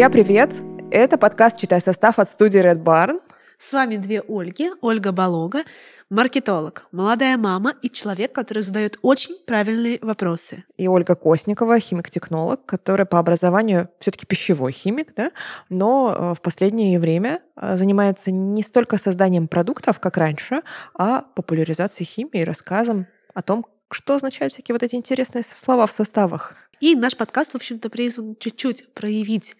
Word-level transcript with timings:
Друзья, 0.00 0.10
привет! 0.10 0.54
Это 0.90 1.18
подкаст 1.18 1.60
«Читай 1.60 1.78
состав» 1.78 2.18
от 2.18 2.30
студии 2.30 2.58
Red 2.58 2.82
Barn. 2.82 3.20
С 3.58 3.70
вами 3.70 3.96
две 3.96 4.22
Ольги. 4.22 4.70
Ольга 4.80 5.12
Балога, 5.12 5.64
маркетолог, 6.08 6.86
молодая 6.90 7.36
мама 7.36 7.74
и 7.82 7.90
человек, 7.90 8.32
который 8.32 8.62
задает 8.62 8.98
очень 9.02 9.36
правильные 9.46 9.98
вопросы. 10.00 10.64
И 10.78 10.88
Ольга 10.88 11.16
Косникова, 11.16 11.78
химик-технолог, 11.78 12.64
которая 12.64 13.04
по 13.04 13.18
образованию 13.18 13.90
все-таки 13.98 14.24
пищевой 14.24 14.72
химик, 14.72 15.12
да, 15.14 15.32
но 15.68 16.16
э, 16.16 16.34
в 16.34 16.40
последнее 16.40 16.98
время 16.98 17.42
э, 17.56 17.76
занимается 17.76 18.30
не 18.30 18.62
столько 18.62 18.96
созданием 18.96 19.48
продуктов, 19.48 20.00
как 20.00 20.16
раньше, 20.16 20.62
а 20.94 21.26
популяризацией 21.34 22.06
химии 22.06 22.40
и 22.40 22.44
рассказом 22.44 23.06
о 23.34 23.42
том, 23.42 23.66
что 23.90 24.14
означают 24.14 24.54
всякие 24.54 24.72
вот 24.74 24.82
эти 24.82 24.94
интересные 24.94 25.44
слова 25.44 25.86
в 25.86 25.90
составах. 25.90 26.54
И 26.80 26.96
наш 26.96 27.14
подкаст, 27.18 27.52
в 27.52 27.56
общем-то, 27.56 27.90
призван 27.90 28.36
чуть-чуть 28.40 28.94
проявить 28.94 29.56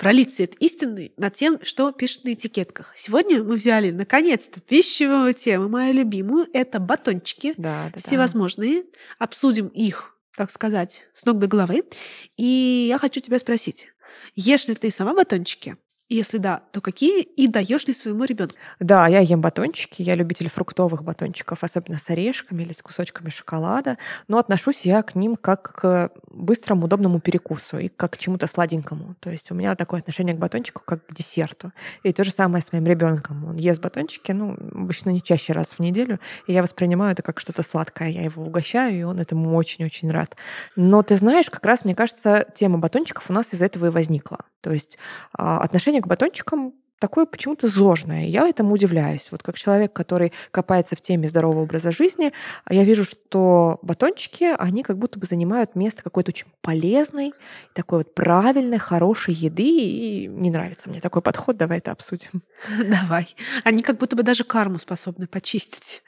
пролить 0.00 0.34
свет 0.34 0.54
истины 0.60 1.12
над 1.18 1.34
тем, 1.34 1.62
что 1.62 1.92
пишут 1.92 2.24
на 2.24 2.32
этикетках. 2.32 2.90
Сегодня 2.96 3.42
мы 3.42 3.56
взяли, 3.56 3.90
наконец-то, 3.90 4.58
пищевую 4.58 5.34
тему, 5.34 5.68
мою 5.68 5.92
любимую. 5.92 6.48
Это 6.54 6.80
батончики 6.80 7.52
да, 7.58 7.90
да, 7.92 8.00
всевозможные. 8.00 8.82
Да. 8.82 8.88
Обсудим 9.18 9.66
их, 9.68 10.16
так 10.36 10.50
сказать, 10.50 11.06
с 11.12 11.26
ног 11.26 11.38
до 11.38 11.46
головы. 11.48 11.82
И 12.38 12.86
я 12.88 12.98
хочу 12.98 13.20
тебя 13.20 13.38
спросить, 13.38 13.88
ешь 14.34 14.68
ли 14.68 14.74
ты 14.74 14.90
сама 14.90 15.12
батончики? 15.12 15.76
Если 16.12 16.38
да, 16.38 16.62
то 16.72 16.80
какие 16.80 17.22
и 17.22 17.46
даешь 17.46 17.86
ли 17.86 17.94
своему 17.94 18.24
ребенку? 18.24 18.56
Да, 18.80 19.06
я 19.06 19.20
ем 19.20 19.40
батончики, 19.40 20.02
я 20.02 20.16
любитель 20.16 20.48
фруктовых 20.48 21.04
батончиков, 21.04 21.62
особенно 21.62 21.98
с 21.98 22.10
орешками 22.10 22.64
или 22.64 22.72
с 22.72 22.82
кусочками 22.82 23.30
шоколада, 23.30 23.96
но 24.26 24.38
отношусь 24.38 24.80
я 24.80 25.04
к 25.04 25.14
ним 25.14 25.36
как 25.36 25.72
к 25.72 26.10
быстрому, 26.28 26.86
удобному 26.86 27.20
перекусу 27.20 27.78
и 27.78 27.86
как 27.86 28.14
к 28.14 28.18
чему-то 28.18 28.48
сладенькому. 28.48 29.14
То 29.20 29.30
есть 29.30 29.52
у 29.52 29.54
меня 29.54 29.76
такое 29.76 30.00
отношение 30.00 30.34
к 30.34 30.38
батончику 30.38 30.82
как 30.84 31.06
к 31.06 31.14
десерту. 31.14 31.70
И 32.02 32.12
то 32.12 32.24
же 32.24 32.32
самое 32.32 32.60
с 32.60 32.72
моим 32.72 32.86
ребенком. 32.86 33.44
Он 33.44 33.54
ест 33.54 33.80
батончики, 33.80 34.32
ну, 34.32 34.56
обычно 34.72 35.10
не 35.10 35.22
чаще 35.22 35.52
раз 35.52 35.74
в 35.74 35.78
неделю, 35.78 36.18
и 36.48 36.52
я 36.52 36.62
воспринимаю 36.62 37.12
это 37.12 37.22
как 37.22 37.38
что-то 37.38 37.62
сладкое. 37.62 38.08
Я 38.08 38.22
его 38.22 38.42
угощаю, 38.42 38.98
и 38.98 39.02
он 39.04 39.20
этому 39.20 39.54
очень-очень 39.54 40.10
рад. 40.10 40.34
Но 40.74 41.02
ты 41.02 41.14
знаешь, 41.14 41.48
как 41.48 41.64
раз, 41.64 41.84
мне 41.84 41.94
кажется, 41.94 42.46
тема 42.52 42.78
батончиков 42.78 43.30
у 43.30 43.32
нас 43.32 43.54
из-за 43.54 43.66
этого 43.66 43.86
и 43.86 43.90
возникла. 43.90 44.38
То 44.60 44.72
есть 44.72 44.98
а, 45.32 45.58
отношение 46.00 46.02
к 46.02 46.06
батончикам 46.06 46.74
такое 46.98 47.24
почему-то 47.24 47.66
зожное. 47.66 48.26
Я 48.26 48.46
этому 48.46 48.74
удивляюсь. 48.74 49.28
Вот 49.32 49.42
как 49.42 49.56
человек, 49.56 49.94
который 49.94 50.32
копается 50.50 50.96
в 50.96 51.00
теме 51.00 51.28
здорового 51.28 51.62
образа 51.62 51.92
жизни, 51.92 52.32
я 52.68 52.84
вижу, 52.84 53.04
что 53.04 53.78
батончики, 53.80 54.54
они 54.58 54.82
как 54.82 54.98
будто 54.98 55.18
бы 55.18 55.24
занимают 55.24 55.76
место 55.76 56.02
какой-то 56.02 56.30
очень 56.30 56.48
полезной, 56.60 57.32
такой 57.72 58.00
вот 58.00 58.14
правильной, 58.14 58.78
хорошей 58.78 59.32
еды, 59.32 59.62
и 59.62 60.26
не 60.26 60.50
нравится 60.50 60.90
мне 60.90 61.00
такой 61.00 61.22
подход. 61.22 61.56
Давай 61.56 61.78
это 61.78 61.90
обсудим. 61.90 62.42
Давай. 62.78 63.34
Они 63.64 63.82
как 63.82 63.96
будто 63.96 64.14
бы 64.14 64.22
даже 64.22 64.44
карму 64.44 64.78
способны 64.78 65.26
почистить. 65.26 66.02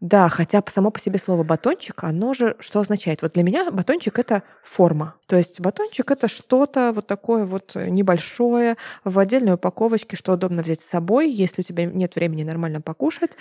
Да, 0.00 0.28
хотя 0.28 0.62
само 0.66 0.90
по 0.90 1.00
себе 1.00 1.18
слово 1.18 1.42
батончик, 1.42 2.04
оно 2.04 2.34
же 2.34 2.54
что 2.60 2.80
означает? 2.80 3.22
Вот 3.22 3.32
для 3.32 3.42
меня 3.42 3.70
батончик 3.70 4.18
это 4.18 4.42
форма. 4.62 5.14
То 5.26 5.36
есть 5.36 5.58
батончик 5.60 6.10
это 6.10 6.28
что-то 6.28 6.92
вот 6.94 7.06
такое 7.06 7.46
вот 7.46 7.74
небольшое 7.74 8.76
в 9.04 9.18
отдельной 9.18 9.54
упаковочке, 9.54 10.16
что 10.16 10.34
удобно 10.34 10.62
взять 10.62 10.82
с 10.82 10.86
собой. 10.86 11.30
Если 11.30 11.62
у 11.62 11.64
тебя 11.64 11.86
нет 11.86 12.14
времени 12.14 12.42
нормально 12.42 12.82
покушать, 12.82 13.32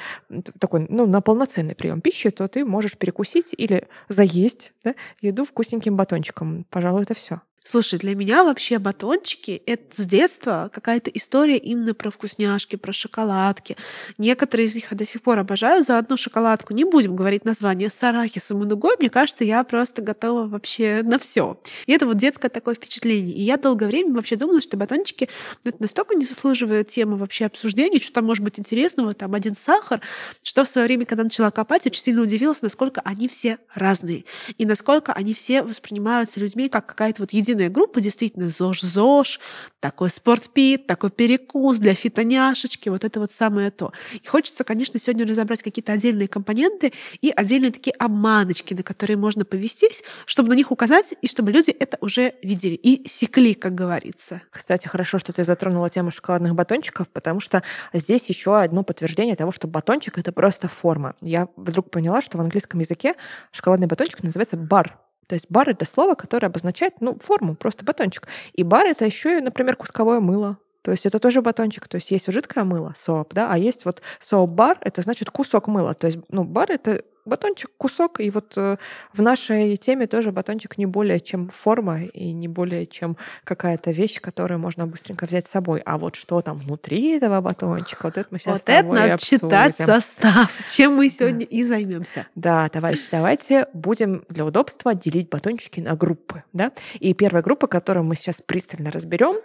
такой, 0.60 0.86
ну, 0.88 1.06
на 1.06 1.20
полноценный 1.20 1.76
прием 1.76 2.00
пищи, 2.00 2.30
то 2.30 2.48
ты 2.48 2.64
можешь 2.64 2.98
перекусить 2.98 3.54
или 3.58 3.90
заесть 4.08 4.72
да, 4.86 4.96
еду 5.20 5.44
вкусненьким 5.44 5.98
батончиком. 5.98 6.66
Пожалуй, 6.70 7.04
это 7.04 7.16
все. 7.16 7.42
Слушай, 7.68 7.98
для 7.98 8.14
меня 8.14 8.44
вообще 8.44 8.78
батончики— 8.78 9.64
это 9.66 10.04
с 10.04 10.06
детства 10.06 10.70
какая-то 10.72 11.10
история 11.10 11.58
именно 11.58 11.96
про 11.96 12.12
вкусняшки, 12.12 12.76
про 12.76 12.94
шоколадки. 12.94 13.76
Некоторые 14.20 14.68
из 14.68 14.76
них 14.76 14.92
я 14.92 14.96
до 14.96 15.04
сих 15.04 15.24
пор 15.24 15.40
обожаю. 15.40 15.82
За 15.82 15.98
одну 15.98 16.16
шоколадку 16.16 16.76
не 16.76 16.84
будем 16.84 17.16
говорить 17.16 17.44
название 17.44 17.90
с 17.90 18.04
арахисом 18.04 18.62
и 18.62 18.68
нугой. 18.68 18.98
Мне 19.00 19.10
кажется, 19.10 19.44
я 19.44 19.64
просто 19.64 20.04
готова 20.04 20.48
вообще 20.48 21.02
на 21.04 21.18
все. 21.18 21.60
И 21.88 21.92
это 21.92 22.06
вот 22.06 22.18
детское 22.18 22.50
такое 22.50 22.76
впечатление. 22.76 23.36
И 23.36 23.42
я 23.42 23.58
долгое 23.58 23.88
время 23.88 24.14
вообще 24.14 24.36
думала, 24.36 24.62
что 24.62 24.78
батончики 24.78 25.28
это 25.64 25.78
настолько 25.80 26.16
не 26.16 26.24
заслуживает 26.24 26.90
темы 26.90 27.18
вообще 27.18 27.46
обсуждения, 27.46 28.00
что 28.00 28.14
там 28.14 28.26
может 28.26 28.44
быть 28.44 28.60
интересного, 28.60 29.16
там 29.16 29.34
один 29.34 29.56
сахар, 29.56 30.02
что 30.44 30.66
в 30.66 30.70
свое 30.70 30.86
время, 30.86 31.08
когда 31.08 31.24
начала 31.24 31.50
копать, 31.50 31.88
очень 31.88 32.04
сильно 32.04 32.22
удивилась, 32.22 32.62
насколько 32.62 33.02
они 33.02 33.28
все 33.28 33.58
разные. 33.74 34.26
И 34.60 34.68
насколько 34.68 35.14
они 35.14 35.34
все 35.34 35.64
воспринимаются 35.64 36.40
людьми 36.40 36.70
как 36.70 36.86
какая-то 36.86 37.24
вот 37.24 37.34
единая 37.34 37.55
единая 37.56 37.70
группа, 37.70 38.02
действительно, 38.02 38.50
ЗОЖ-ЗОЖ, 38.50 39.40
такой 39.80 40.10
спортпит, 40.10 40.88
такой 40.88 41.10
перекус 41.10 41.80
для 41.80 41.96
фитоняшечки, 41.96 42.90
вот 42.90 43.04
это 43.04 43.20
вот 43.20 43.32
самое 43.32 43.72
то. 43.72 43.92
И 44.14 44.28
хочется, 44.28 44.64
конечно, 44.64 45.00
сегодня 45.00 45.26
разобрать 45.26 45.64
какие-то 45.64 45.94
отдельные 45.94 46.28
компоненты 46.28 46.94
и 47.22 47.32
отдельные 47.36 47.72
такие 47.72 47.94
обманочки, 47.94 48.74
на 48.74 48.84
которые 48.84 49.18
можно 49.18 49.46
повестись, 49.46 50.04
чтобы 50.26 50.50
на 50.50 50.54
них 50.54 50.72
указать, 50.72 51.14
и 51.22 51.28
чтобы 51.28 51.52
люди 51.52 51.72
это 51.72 51.98
уже 52.02 52.36
видели 52.44 52.76
и 52.76 53.08
секли, 53.08 53.54
как 53.54 53.74
говорится. 53.74 54.42
Кстати, 54.50 54.88
хорошо, 54.88 55.18
что 55.18 55.34
ты 55.34 55.44
затронула 55.44 55.90
тему 55.90 56.12
шоколадных 56.12 56.54
батончиков, 56.56 57.08
потому 57.10 57.40
что 57.40 57.64
здесь 57.94 58.28
еще 58.28 58.60
одно 58.60 58.84
подтверждение 58.84 59.36
того, 59.36 59.52
что 59.52 59.68
батончик— 59.68 60.18
это 60.20 60.32
просто 60.32 60.68
форма. 60.68 61.16
Я 61.22 61.48
вдруг 61.56 61.90
поняла, 61.90 62.22
что 62.22 62.38
в 62.38 62.42
английском 62.42 62.80
языке 62.80 63.16
шоколадный 63.52 63.88
батончик 63.88 64.24
называется 64.24 64.58
бар. 64.58 65.00
То 65.28 65.34
есть 65.34 65.48
бар— 65.50 65.70
это 65.72 65.86
слово, 65.86 66.16
которое 66.16 66.48
обозначает, 66.48 66.96
ну, 67.02 67.18
форму, 67.20 67.56
просто 67.56 67.84
батончик. 67.84 68.28
И 68.54 68.64
бар— 68.64 68.86
это 68.88 69.06
еще 69.06 69.38
и, 69.38 69.42
например, 69.42 69.76
кусковое 69.76 70.20
мыло. 70.20 70.58
То 70.82 70.92
есть 70.92 71.06
это 71.06 71.18
тоже 71.20 71.42
батончик. 71.42 71.88
То 71.88 71.96
есть 71.96 72.12
есть 72.12 72.32
жидкое 72.32 72.64
мыло, 72.64 72.94
соп, 72.96 73.34
да, 73.34 73.52
а 73.52 73.58
есть 73.58 73.86
вот 73.86 74.02
соп-бар, 74.20 74.78
это 74.82 75.02
значит 75.02 75.32
кусок 75.32 75.68
мыла. 75.68 75.96
То 75.96 76.08
есть, 76.08 76.20
ну, 76.30 76.44
бар— 76.44 76.72
это 76.72 77.04
батончик, 77.26 77.72
кусок, 77.78 78.20
и 78.20 78.30
вот 78.30 78.54
э, 78.56 78.78
в 79.14 79.22
нашей 79.22 79.78
теме 79.78 80.08
тоже 80.08 80.32
батончик 80.32 80.78
не 80.78 80.86
более 80.86 81.20
чем 81.20 81.50
форма 81.50 82.04
и 82.04 82.32
не 82.34 82.48
более 82.48 82.86
чем 82.86 83.18
какая-то 83.44 83.92
вещь, 83.92 84.22
которую 84.22 84.60
можно 84.60 84.88
быстренько 84.88 85.26
взять 85.26 85.48
с 85.48 85.52
собой. 85.52 85.82
А 85.86 85.98
вот 85.98 86.16
что 86.16 86.42
там 86.42 86.58
внутри 86.58 87.12
этого 87.12 87.42
батончика, 87.42 88.06
вот 88.06 88.18
это 88.18 88.28
мы 88.32 88.40
сейчас 88.40 88.54
Вот 88.54 88.70
это 88.70 88.88
надо 88.88 89.18
читать 89.18 89.76
состав, 89.76 90.52
чем 90.72 90.96
мы 90.96 91.10
сегодня 91.10 91.46
и 91.46 91.64
займемся. 91.64 92.28
Да, 92.36 92.70
товарищи, 92.70 93.08
давайте 93.12 93.68
будем 93.74 94.24
для 94.30 94.46
удобства 94.46 94.94
делить 94.94 95.30
батончики 95.30 95.80
на 95.80 95.96
группы, 95.96 96.44
да. 96.54 96.72
И 97.00 97.14
первая 97.14 97.44
группа, 97.44 97.68
которую 97.68 98.04
мы 98.04 98.16
сейчас 98.16 98.42
пристально 98.42 98.92
разберем, 98.92 99.36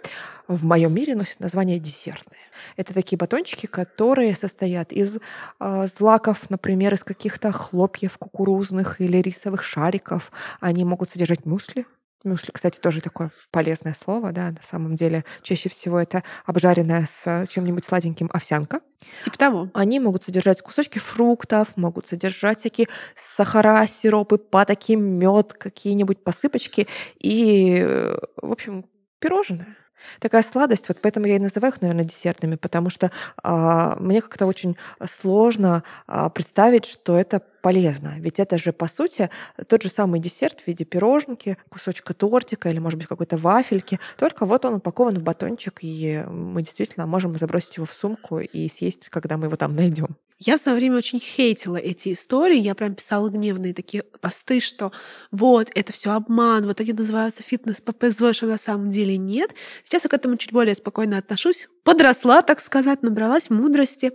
в 0.47 0.65
моем 0.65 0.93
мире 0.93 1.15
носит 1.15 1.39
название 1.39 1.79
десертные. 1.79 2.39
Это 2.75 2.93
такие 2.93 3.17
батончики, 3.17 3.65
которые 3.65 4.35
состоят 4.35 4.91
из 4.91 5.17
э, 5.59 5.87
злаков, 5.87 6.49
например, 6.49 6.93
из 6.93 7.03
каких-то 7.03 7.51
хлопьев 7.71 8.17
кукурузных 8.17 8.99
или 8.99 9.17
рисовых 9.17 9.63
шариков. 9.63 10.31
Они 10.59 10.83
могут 10.83 11.11
содержать 11.11 11.45
мюсли, 11.45 11.85
Мюсли, 12.23 12.51
кстати, 12.51 12.79
тоже 12.79 13.01
такое 13.01 13.31
полезное 13.49 13.95
слово, 13.95 14.31
да, 14.31 14.51
на 14.51 14.61
самом 14.61 14.95
деле. 14.95 15.25
Чаще 15.41 15.69
всего 15.69 15.99
это 15.99 16.23
обжаренная 16.45 17.07
с 17.09 17.47
чем-нибудь 17.47 17.83
сладеньким 17.83 18.29
овсянка. 18.31 18.81
Типа 19.23 19.39
того. 19.39 19.69
Они 19.73 19.99
могут 19.99 20.23
содержать 20.23 20.61
кусочки 20.61 20.99
фруктов, 20.99 21.75
могут 21.77 22.09
содержать 22.09 22.59
всякие 22.59 22.89
сахара, 23.15 23.87
сиропы, 23.87 24.37
патоки, 24.37 24.91
мед, 24.91 25.53
какие-нибудь 25.53 26.23
посыпочки 26.23 26.87
и, 27.17 27.79
э, 27.79 28.15
в 28.39 28.51
общем, 28.51 28.85
пирожное. 29.17 29.75
Такая 30.19 30.43
сладость, 30.43 30.87
вот 30.87 30.99
поэтому 31.01 31.27
я 31.27 31.35
и 31.35 31.39
называю 31.39 31.73
их, 31.73 31.81
наверное, 31.81 32.05
десертными, 32.05 32.55
потому 32.55 32.89
что 32.89 33.11
а, 33.43 33.95
мне 33.99 34.21
как-то 34.21 34.45
очень 34.45 34.77
сложно 35.09 35.83
а, 36.07 36.29
представить, 36.29 36.85
что 36.85 37.17
это 37.17 37.41
полезно. 37.61 38.15
Ведь 38.19 38.39
это 38.39 38.57
же, 38.57 38.73
по 38.73 38.87
сути, 38.87 39.29
тот 39.67 39.83
же 39.83 39.89
самый 39.89 40.19
десерт 40.19 40.61
в 40.61 40.67
виде 40.67 40.85
пироженки, 40.85 41.57
кусочка 41.69 42.13
тортика 42.13 42.69
или, 42.69 42.79
может 42.79 42.97
быть, 42.97 43.07
какой-то 43.07 43.37
вафельки. 43.37 43.99
Только 44.17 44.45
вот 44.45 44.65
он 44.65 44.75
упакован 44.75 45.17
в 45.17 45.23
батончик, 45.23 45.79
и 45.81 46.23
мы 46.27 46.61
действительно 46.61 47.05
можем 47.05 47.35
забросить 47.35 47.77
его 47.77 47.85
в 47.85 47.93
сумку 47.93 48.39
и 48.39 48.67
съесть, 48.69 49.09
когда 49.09 49.37
мы 49.37 49.45
его 49.45 49.55
там 49.55 49.75
найдем. 49.75 50.17
Я 50.43 50.57
в 50.57 50.59
свое 50.59 50.75
время 50.75 50.97
очень 50.97 51.19
хейтила 51.19 51.77
эти 51.77 52.13
истории. 52.13 52.57
Я 52.57 52.73
прям 52.73 52.95
писала 52.95 53.29
гневные 53.29 53.75
такие 53.75 54.01
посты, 54.01 54.59
что 54.59 54.91
вот, 55.29 55.69
это 55.75 55.93
все 55.93 56.13
обман, 56.13 56.65
вот 56.65 56.81
они 56.81 56.93
называются 56.93 57.43
фитнес-ППЗ, 57.43 58.33
что 58.33 58.47
на 58.47 58.57
самом 58.57 58.89
деле 58.89 59.17
нет. 59.17 59.53
Сейчас 59.83 60.03
я 60.03 60.09
к 60.09 60.13
этому 60.15 60.37
чуть 60.37 60.51
более 60.51 60.73
спокойно 60.73 61.19
отношусь. 61.19 61.69
Подросла, 61.83 62.41
так 62.41 62.59
сказать, 62.59 63.03
набралась 63.03 63.51
мудрости. 63.51 64.13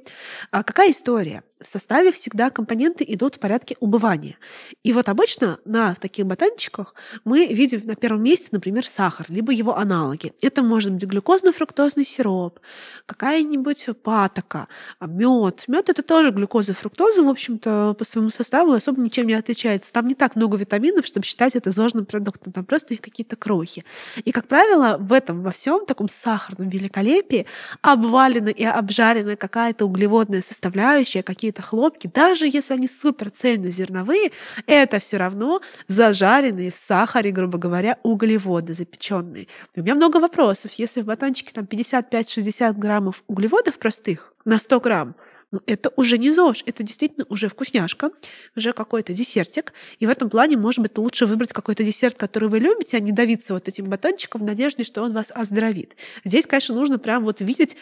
А 0.50 0.64
какая 0.64 0.90
история? 0.90 1.44
В 1.60 1.66
составе 1.66 2.12
всегда 2.12 2.50
компоненты 2.50 3.04
идут 3.08 3.36
в 3.36 3.38
порядке 3.38 3.76
убывания. 3.80 4.36
И 4.82 4.92
вот 4.92 5.08
обычно 5.08 5.58
на 5.64 5.94
таких 5.94 6.26
батончиках 6.26 6.94
мы 7.24 7.46
видим 7.46 7.86
на 7.86 7.96
первом 7.96 8.22
месте, 8.22 8.48
например, 8.52 8.86
сахар, 8.86 9.26
либо 9.28 9.52
его 9.52 9.76
аналоги. 9.76 10.34
Это 10.42 10.62
может 10.62 10.92
быть 10.92 11.04
глюкозно-фруктозный 11.04 12.04
сироп, 12.04 12.60
какая-нибудь 13.06 13.88
патока, 14.02 14.68
мед. 15.00 15.64
Мед 15.66 15.88
это 15.88 16.02
тоже 16.02 16.30
глюкоза 16.30 16.72
и 16.72 16.74
фруктоза, 16.74 17.22
в 17.22 17.28
общем-то, 17.28 17.94
по 17.98 18.04
своему 18.04 18.30
составу 18.30 18.72
особо 18.72 19.00
ничем 19.00 19.26
не 19.26 19.34
отличается. 19.34 19.92
Там 19.92 20.08
не 20.08 20.14
так 20.14 20.36
много 20.36 20.56
витаминов, 20.56 21.06
чтобы 21.06 21.24
считать 21.24 21.56
это 21.56 21.70
зожным 21.70 22.04
продуктом. 22.04 22.52
Там 22.52 22.64
просто 22.64 22.94
их 22.94 23.00
какие-то 23.00 23.36
крохи. 23.36 23.84
И, 24.24 24.32
как 24.32 24.46
правило, 24.46 24.98
в 24.98 25.12
этом 25.12 25.42
во 25.42 25.50
всем 25.50 25.86
таком 25.86 26.08
сахарном 26.08 26.68
великолепии 26.68 27.46
обвалена 27.80 28.50
и 28.50 28.64
обжарена 28.64 29.36
какая-то 29.36 29.86
углеводная 29.86 30.42
составляющая, 30.42 31.22
какие-то 31.46 31.62
хлопки, 31.62 32.10
даже 32.12 32.48
если 32.48 32.74
они 32.74 32.88
супер 32.88 33.30
цельнозерновые, 33.30 34.32
это 34.66 34.98
все 34.98 35.16
равно 35.16 35.60
зажаренные 35.86 36.72
в 36.72 36.76
сахаре, 36.76 37.30
грубо 37.30 37.56
говоря, 37.56 37.98
углеводы 38.02 38.74
запеченные. 38.74 39.46
У 39.76 39.80
меня 39.80 39.94
много 39.94 40.16
вопросов. 40.16 40.72
Если 40.72 41.02
в 41.02 41.04
батончике 41.04 41.52
там 41.52 41.64
55-60 41.64 42.72
граммов 42.72 43.22
углеводов 43.28 43.78
простых 43.78 44.32
на 44.44 44.58
100 44.58 44.80
грамм, 44.80 45.14
ну, 45.52 45.60
это 45.66 45.92
уже 45.94 46.18
не 46.18 46.32
ЗОЖ, 46.32 46.64
это 46.66 46.82
действительно 46.82 47.24
уже 47.28 47.48
вкусняшка, 47.48 48.10
уже 48.56 48.72
какой-то 48.72 49.12
десертик. 49.12 49.72
И 50.00 50.06
в 50.06 50.10
этом 50.10 50.28
плане, 50.28 50.56
может 50.56 50.80
быть, 50.80 50.98
лучше 50.98 51.26
выбрать 51.26 51.52
какой-то 51.52 51.84
десерт, 51.84 52.16
который 52.16 52.48
вы 52.48 52.58
любите, 52.58 52.96
а 52.96 53.00
не 53.00 53.12
давиться 53.12 53.54
вот 53.54 53.68
этим 53.68 53.84
батончиком 53.84 54.40
в 54.40 54.44
надежде, 54.44 54.82
что 54.82 55.02
он 55.02 55.12
вас 55.12 55.30
оздоровит. 55.32 55.94
Здесь, 56.24 56.46
конечно, 56.46 56.74
нужно 56.74 56.98
прям 56.98 57.22
вот 57.22 57.40
видеть 57.40 57.76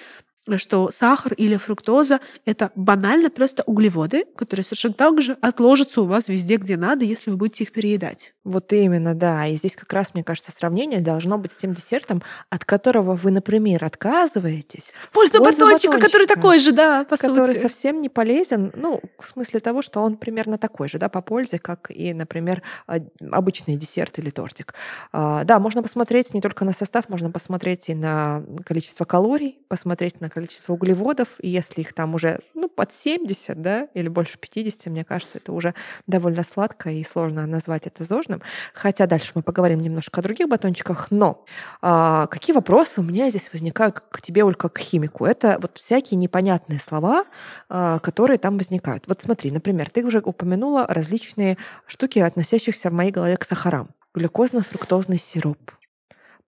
что 0.56 0.90
сахар 0.90 1.32
или 1.34 1.56
фруктоза— 1.56 2.20
это 2.44 2.70
банально 2.74 3.30
просто 3.30 3.62
углеводы, 3.66 4.26
которые 4.36 4.64
совершенно 4.64 4.94
так 4.94 5.20
же 5.22 5.36
отложатся 5.40 6.02
у 6.02 6.06
вас 6.06 6.28
везде, 6.28 6.56
где 6.56 6.76
надо, 6.76 7.04
если 7.04 7.30
вы 7.30 7.36
будете 7.36 7.64
их 7.64 7.72
переедать. 7.72 8.34
Вот 8.44 8.72
именно, 8.72 9.14
да. 9.14 9.46
И 9.46 9.56
здесь 9.56 9.74
как 9.74 9.92
раз, 9.92 10.12
мне 10.12 10.22
кажется, 10.22 10.52
сравнение 10.52 11.00
должно 11.00 11.38
быть 11.38 11.52
с 11.52 11.56
тем 11.56 11.72
десертом, 11.72 12.22
от 12.50 12.64
которого 12.64 13.14
вы, 13.14 13.30
например, 13.30 13.84
отказываетесь. 13.84 14.92
В 15.00 15.10
пользу, 15.10 15.38
в 15.38 15.44
пользу 15.44 15.64
батончика, 15.64 15.92
батончика, 15.92 16.06
который 16.06 16.26
такой 16.26 16.58
же, 16.58 16.72
да, 16.72 17.04
по 17.04 17.16
который 17.16 17.54
сути. 17.54 17.62
совсем 17.62 18.00
не 18.00 18.10
полезен, 18.10 18.70
ну, 18.76 19.00
в 19.18 19.26
смысле 19.26 19.60
того, 19.60 19.80
что 19.80 20.00
он 20.00 20.16
примерно 20.16 20.58
такой 20.58 20.88
же, 20.88 20.98
да, 20.98 21.08
по 21.08 21.22
пользе, 21.22 21.58
как 21.58 21.90
и, 21.90 22.12
например, 22.12 22.62
а, 22.86 22.98
обычный 23.30 23.76
десерт 23.76 24.18
или 24.18 24.28
тортик. 24.28 24.74
А, 25.12 25.44
да, 25.44 25.58
можно 25.58 25.82
посмотреть 25.82 26.34
не 26.34 26.42
только 26.42 26.66
на 26.66 26.72
состав, 26.72 27.08
можно 27.08 27.30
посмотреть 27.30 27.88
и 27.88 27.94
на 27.94 28.42
количество 28.66 29.06
калорий, 29.06 29.58
посмотреть 29.68 30.20
на 30.20 30.28
количество 30.34 30.72
углеводов, 30.72 31.28
и 31.38 31.48
если 31.48 31.80
их 31.80 31.92
там 31.94 32.14
уже 32.14 32.40
ну, 32.54 32.68
под 32.68 32.92
70, 32.92 33.62
да, 33.62 33.88
или 33.94 34.08
больше 34.08 34.36
50, 34.36 34.86
мне 34.86 35.04
кажется, 35.04 35.38
это 35.38 35.52
уже 35.52 35.74
довольно 36.08 36.42
сладко 36.42 36.90
и 36.90 37.04
сложно 37.04 37.46
назвать 37.46 37.86
это 37.86 38.02
зожным. 38.02 38.42
Хотя 38.72 39.06
дальше 39.06 39.30
мы 39.36 39.42
поговорим 39.42 39.80
немножко 39.80 40.20
о 40.20 40.22
других 40.22 40.48
батончиках. 40.48 41.10
Но 41.10 41.44
а, 41.80 42.26
какие 42.26 42.52
вопросы 42.52 43.00
у 43.00 43.04
меня 43.04 43.30
здесь 43.30 43.48
возникают 43.52 44.00
к 44.00 44.20
тебе, 44.20 44.42
Оль, 44.44 44.56
к 44.56 44.78
химику? 44.78 45.24
Это 45.24 45.58
вот 45.62 45.78
всякие 45.78 46.18
непонятные 46.18 46.80
слова, 46.80 47.26
а, 47.68 48.00
которые 48.00 48.38
там 48.38 48.58
возникают. 48.58 49.06
Вот 49.06 49.22
смотри, 49.22 49.52
например, 49.52 49.88
ты 49.90 50.04
уже 50.04 50.18
упомянула 50.18 50.84
различные 50.88 51.56
штуки, 51.86 52.18
относящихся 52.18 52.90
в 52.90 52.92
моей 52.92 53.12
голове 53.12 53.36
к 53.36 53.44
сахарам. 53.44 53.90
Глюкозно-фруктозный 54.16 55.18
сироп, 55.18 55.70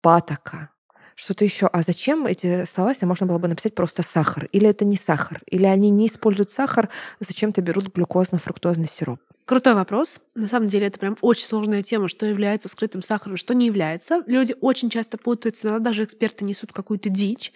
патока, 0.01 0.69
что-то 1.17 1.43
еще. 1.43 1.67
А 1.67 1.81
зачем 1.81 2.25
эти 2.27 2.65
слова, 2.65 2.91
если 2.91 3.05
можно 3.05 3.25
было 3.25 3.39
бы 3.39 3.47
написать 3.47 3.75
просто 3.75 4.03
сахар? 4.03 4.47
Или 4.51 4.69
это 4.69 4.85
не 4.85 4.95
сахар? 4.95 5.41
Или 5.47 5.65
они 5.65 5.89
не 5.89 6.07
используют 6.07 6.51
сахар, 6.51 6.89
зачем-то 7.19 7.61
берут 7.61 7.87
глюкозно-фруктозный 7.87 8.87
сироп? 8.87 9.19
Крутой 9.45 9.73
вопрос. 9.73 10.19
На 10.35 10.47
самом 10.47 10.67
деле 10.67 10.87
это 10.87 10.99
прям 10.99 11.17
очень 11.21 11.45
сложная 11.45 11.81
тема, 11.81 12.07
что 12.07 12.25
является 12.25 12.67
скрытым 12.69 13.01
сахаром, 13.01 13.37
что 13.37 13.55
не 13.55 13.65
является. 13.65 14.21
Люди 14.27 14.53
очень 14.61 14.89
часто 14.89 15.17
путаются, 15.17 15.71
но 15.71 15.79
даже 15.79 16.03
эксперты 16.03 16.45
несут 16.45 16.71
какую-то 16.71 17.09
дичь. 17.09 17.51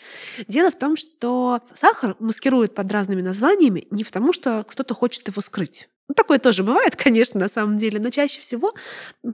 Дело 0.48 0.72
в 0.72 0.78
том, 0.78 0.96
что 0.96 1.62
сахар 1.74 2.16
маскируют 2.20 2.74
под 2.74 2.92
разными 2.92 3.22
названиями 3.22 3.88
не 3.92 4.04
потому, 4.04 4.34
что 4.34 4.66
кто-то 4.68 4.96
хочет 4.96 5.28
его 5.28 5.42
скрыть. 5.42 5.88
Ну, 6.08 6.16
такое 6.16 6.40
тоже 6.40 6.64
бывает, 6.64 6.96
конечно, 6.98 7.40
на 7.40 7.48
самом 7.48 7.78
деле, 7.78 8.00
но 8.00 8.10
чаще 8.10 8.40
всего 8.40 8.74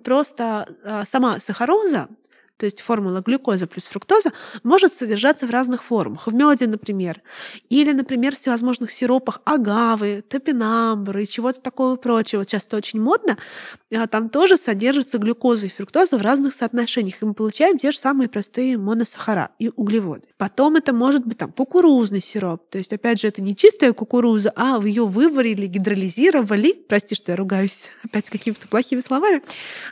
просто 0.04 0.68
а, 0.84 1.06
сама 1.06 1.40
сахароза 1.40 2.10
то 2.58 2.66
есть 2.66 2.82
формула 2.82 3.22
глюкоза 3.22 3.68
плюс 3.68 3.86
фруктоза, 3.86 4.32
может 4.64 4.94
содержаться 4.94 5.46
в 5.46 5.52
разных 5.52 5.84
формах. 5.84 6.28
В 6.28 6.34
меде, 6.34 6.68
например. 6.68 7.22
Или, 7.70 7.94
например, 7.94 8.36
в 8.36 8.40
всевозможных 8.40 8.92
сиропах 8.92 9.42
агавы, 9.46 10.24
топинамбры 10.28 11.24
и 11.24 11.28
чего-то 11.28 11.62
такого 11.62 11.96
прочего. 11.98 12.40
Вот 12.40 12.50
сейчас 12.50 12.66
это 12.66 12.78
очень 12.78 13.00
модно. 13.00 13.38
А 13.94 14.08
там 14.08 14.30
тоже 14.30 14.58
содержится 14.58 15.20
глюкоза 15.20 15.68
и 15.68 15.70
фруктоза 15.70 16.18
в 16.18 16.22
разных 16.22 16.54
соотношениях. 16.54 17.22
И 17.22 17.26
мы 17.26 17.34
получаем 17.36 17.78
те 17.78 17.92
же 17.92 18.00
самые 18.00 18.28
простые 18.28 18.78
моносахара 18.78 19.52
и 19.60 19.70
углеводы. 19.76 20.24
Потом 20.38 20.78
это 20.78 20.94
может 20.94 21.26
быть 21.26 21.38
там 21.38 21.52
кукурузный 21.52 22.22
сироп. 22.22 22.70
То 22.72 22.80
есть, 22.80 22.92
опять 22.92 23.22
же, 23.22 23.28
это 23.28 23.42
не 23.42 23.56
чистая 23.56 23.94
кукуруза, 23.94 24.52
а 24.56 24.80
ее 24.84 25.06
выварили, 25.06 25.68
гидролизировали. 25.68 26.74
Прости, 26.74 27.14
что 27.14 27.34
я 27.34 27.36
ругаюсь 27.36 27.92
опять 28.04 28.32
какими-то 28.32 28.68
плохими 28.68 29.00
словами. 29.00 29.44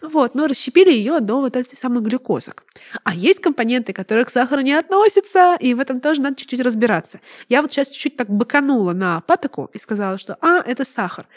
Вот, 0.02 0.34
но 0.34 0.48
расщепили 0.48 0.92
ее 0.92 1.20
до 1.20 1.42
вот 1.42 1.56
этих 1.56 1.78
самых 1.78 2.02
глюкозок 2.02 2.55
сахарок. 2.56 2.63
А 3.04 3.13
есть 3.13 3.42
компоненты, 3.42 3.94
которые 3.94 4.25
к 4.25 4.30
сахару 4.30 4.62
не 4.62 4.74
относятся, 4.74 5.57
и 5.60 5.74
в 5.74 5.80
этом 5.80 6.00
тоже 6.00 6.22
надо 6.22 6.36
чуть-чуть 6.36 6.62
разбираться. 6.62 7.19
Я 7.50 7.62
вот 7.62 7.72
сейчас 7.72 7.90
чуть-чуть 7.90 8.18
так 8.18 8.30
быканула 8.30 8.94
на 8.94 9.22
патоку 9.22 9.69
и 9.74 9.80
сказала, 9.80 10.18
что 10.18 10.38
«а, 10.42 10.62
это 10.66 10.86
сахар». 10.86 11.28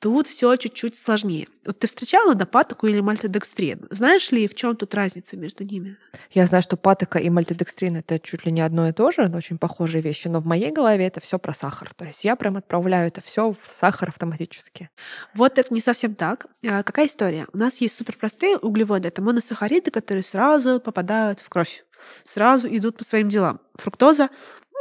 Тут 0.00 0.28
все 0.28 0.54
чуть-чуть 0.56 0.96
сложнее. 0.96 1.48
Вот 1.66 1.80
ты 1.80 1.88
встречала 1.88 2.34
да, 2.34 2.46
патоку 2.46 2.86
или 2.86 3.00
мальтодекстрин? 3.00 3.88
Знаешь 3.90 4.30
ли, 4.30 4.46
в 4.46 4.54
чем 4.54 4.76
тут 4.76 4.94
разница 4.94 5.36
между 5.36 5.64
ними? 5.64 5.96
Я 6.30 6.46
знаю, 6.46 6.62
что 6.62 6.76
патока 6.76 7.18
и 7.18 7.28
мальтодекстрин 7.30 7.96
это 7.96 8.20
чуть 8.20 8.46
ли 8.46 8.52
не 8.52 8.60
одно 8.60 8.88
и 8.88 8.92
то 8.92 9.10
же, 9.10 9.30
очень 9.34 9.58
похожие 9.58 10.00
вещи, 10.00 10.28
но 10.28 10.40
в 10.40 10.46
моей 10.46 10.70
голове 10.70 11.06
это 11.06 11.20
все 11.20 11.38
про 11.38 11.52
сахар. 11.52 11.92
То 11.94 12.04
есть 12.04 12.24
я 12.24 12.36
прям 12.36 12.56
отправляю 12.56 13.08
это 13.08 13.20
все 13.20 13.52
в 13.52 13.58
сахар 13.68 14.10
автоматически. 14.10 14.88
Вот 15.34 15.58
это 15.58 15.74
не 15.74 15.80
совсем 15.80 16.14
так. 16.14 16.46
А 16.64 16.84
какая 16.84 17.08
история? 17.08 17.46
У 17.52 17.58
нас 17.58 17.80
есть 17.80 17.96
суперпростые 17.96 18.56
углеводы, 18.56 19.08
это 19.08 19.20
моносахариды, 19.20 19.90
которые 19.90 20.22
сразу 20.22 20.80
попадают 20.80 21.40
в 21.40 21.48
кровь 21.48 21.84
сразу 22.24 22.68
идут 22.68 22.96
по 22.96 23.04
своим 23.04 23.28
делам. 23.28 23.60
Фруктоза 23.74 24.30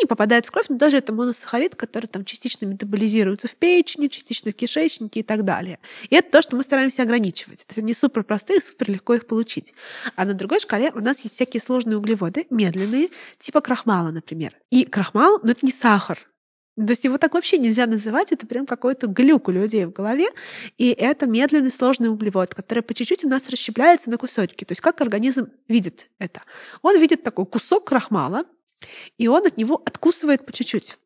не 0.02 0.08
попадает 0.08 0.46
в 0.46 0.52
кровь, 0.52 0.66
но 0.70 0.78
даже 0.78 0.98
это 0.98 1.14
моносахарид, 1.14 1.76
который 1.76 2.08
там 2.08 2.26
частично 2.26 2.66
метаболизируется 2.66 3.48
в 3.48 3.56
печени, 3.56 4.08
частично 4.08 4.52
в 4.52 4.56
кишечнике 4.56 5.22
и 5.22 5.24
так 5.24 5.44
далее. 5.44 5.80
И 6.10 6.16
это 6.16 6.32
то, 6.32 6.42
что 6.42 6.56
мы 6.56 6.64
стараемся 6.64 7.04
ограничивать. 7.04 7.66
Это 7.68 7.82
не 7.82 7.94
супер 7.94 8.24
простые, 8.24 8.62
супер 8.62 8.92
легко 8.92 9.16
их 9.16 9.28
получить. 9.28 9.74
А 10.16 10.26
на 10.26 10.34
другой 10.34 10.60
шкале 10.60 10.92
у 10.94 11.00
нас 11.00 11.22
есть 11.22 11.36
всякие 11.36 11.62
сложные 11.62 11.98
углеводы, 11.98 12.48
медленные, 12.50 13.10
типа 13.40 13.62
крахмала, 13.62 14.12
например. 14.12 14.54
И 14.70 14.86
крахмал, 14.86 15.40
ну 15.44 15.52
это 15.52 15.66
не 15.66 15.72
сахар, 15.72 16.20
то 16.78 16.92
есть 16.92 17.04
его 17.04 17.18
так 17.18 17.34
вообще 17.34 17.58
нельзя 17.58 17.88
называть, 17.88 18.32
это 18.32 18.46
прям 18.46 18.68
какой-то 18.68 19.08
глюк 19.08 19.48
у 19.48 19.52
людей 19.52 19.86
в 19.86 19.92
голове. 19.92 20.28
И 20.78 20.92
это 20.92 21.26
медленный 21.26 21.72
сложный 21.72 22.10
углевод, 22.10 22.54
который 22.54 22.84
по 22.84 22.94
чуть-чуть 22.94 23.26
у 23.26 23.28
нас 23.28 23.50
расщепляется 23.50 24.12
на 24.12 24.18
кусочки. 24.18 24.64
То 24.64 24.74
есть 24.74 24.82
как 24.82 25.02
организм 25.02 25.48
видит 25.68 26.08
это? 26.20 26.44
Он 26.84 27.00
видит 27.00 27.24
такой 27.24 27.48
кусок 27.48 27.86
крахмала, 27.86 28.46
и 29.18 29.28
он 29.28 29.46
от 29.46 29.58
него 29.58 29.82
откусывает 29.86 30.46
по 30.46 30.54
чуть-чуть. 30.54 30.98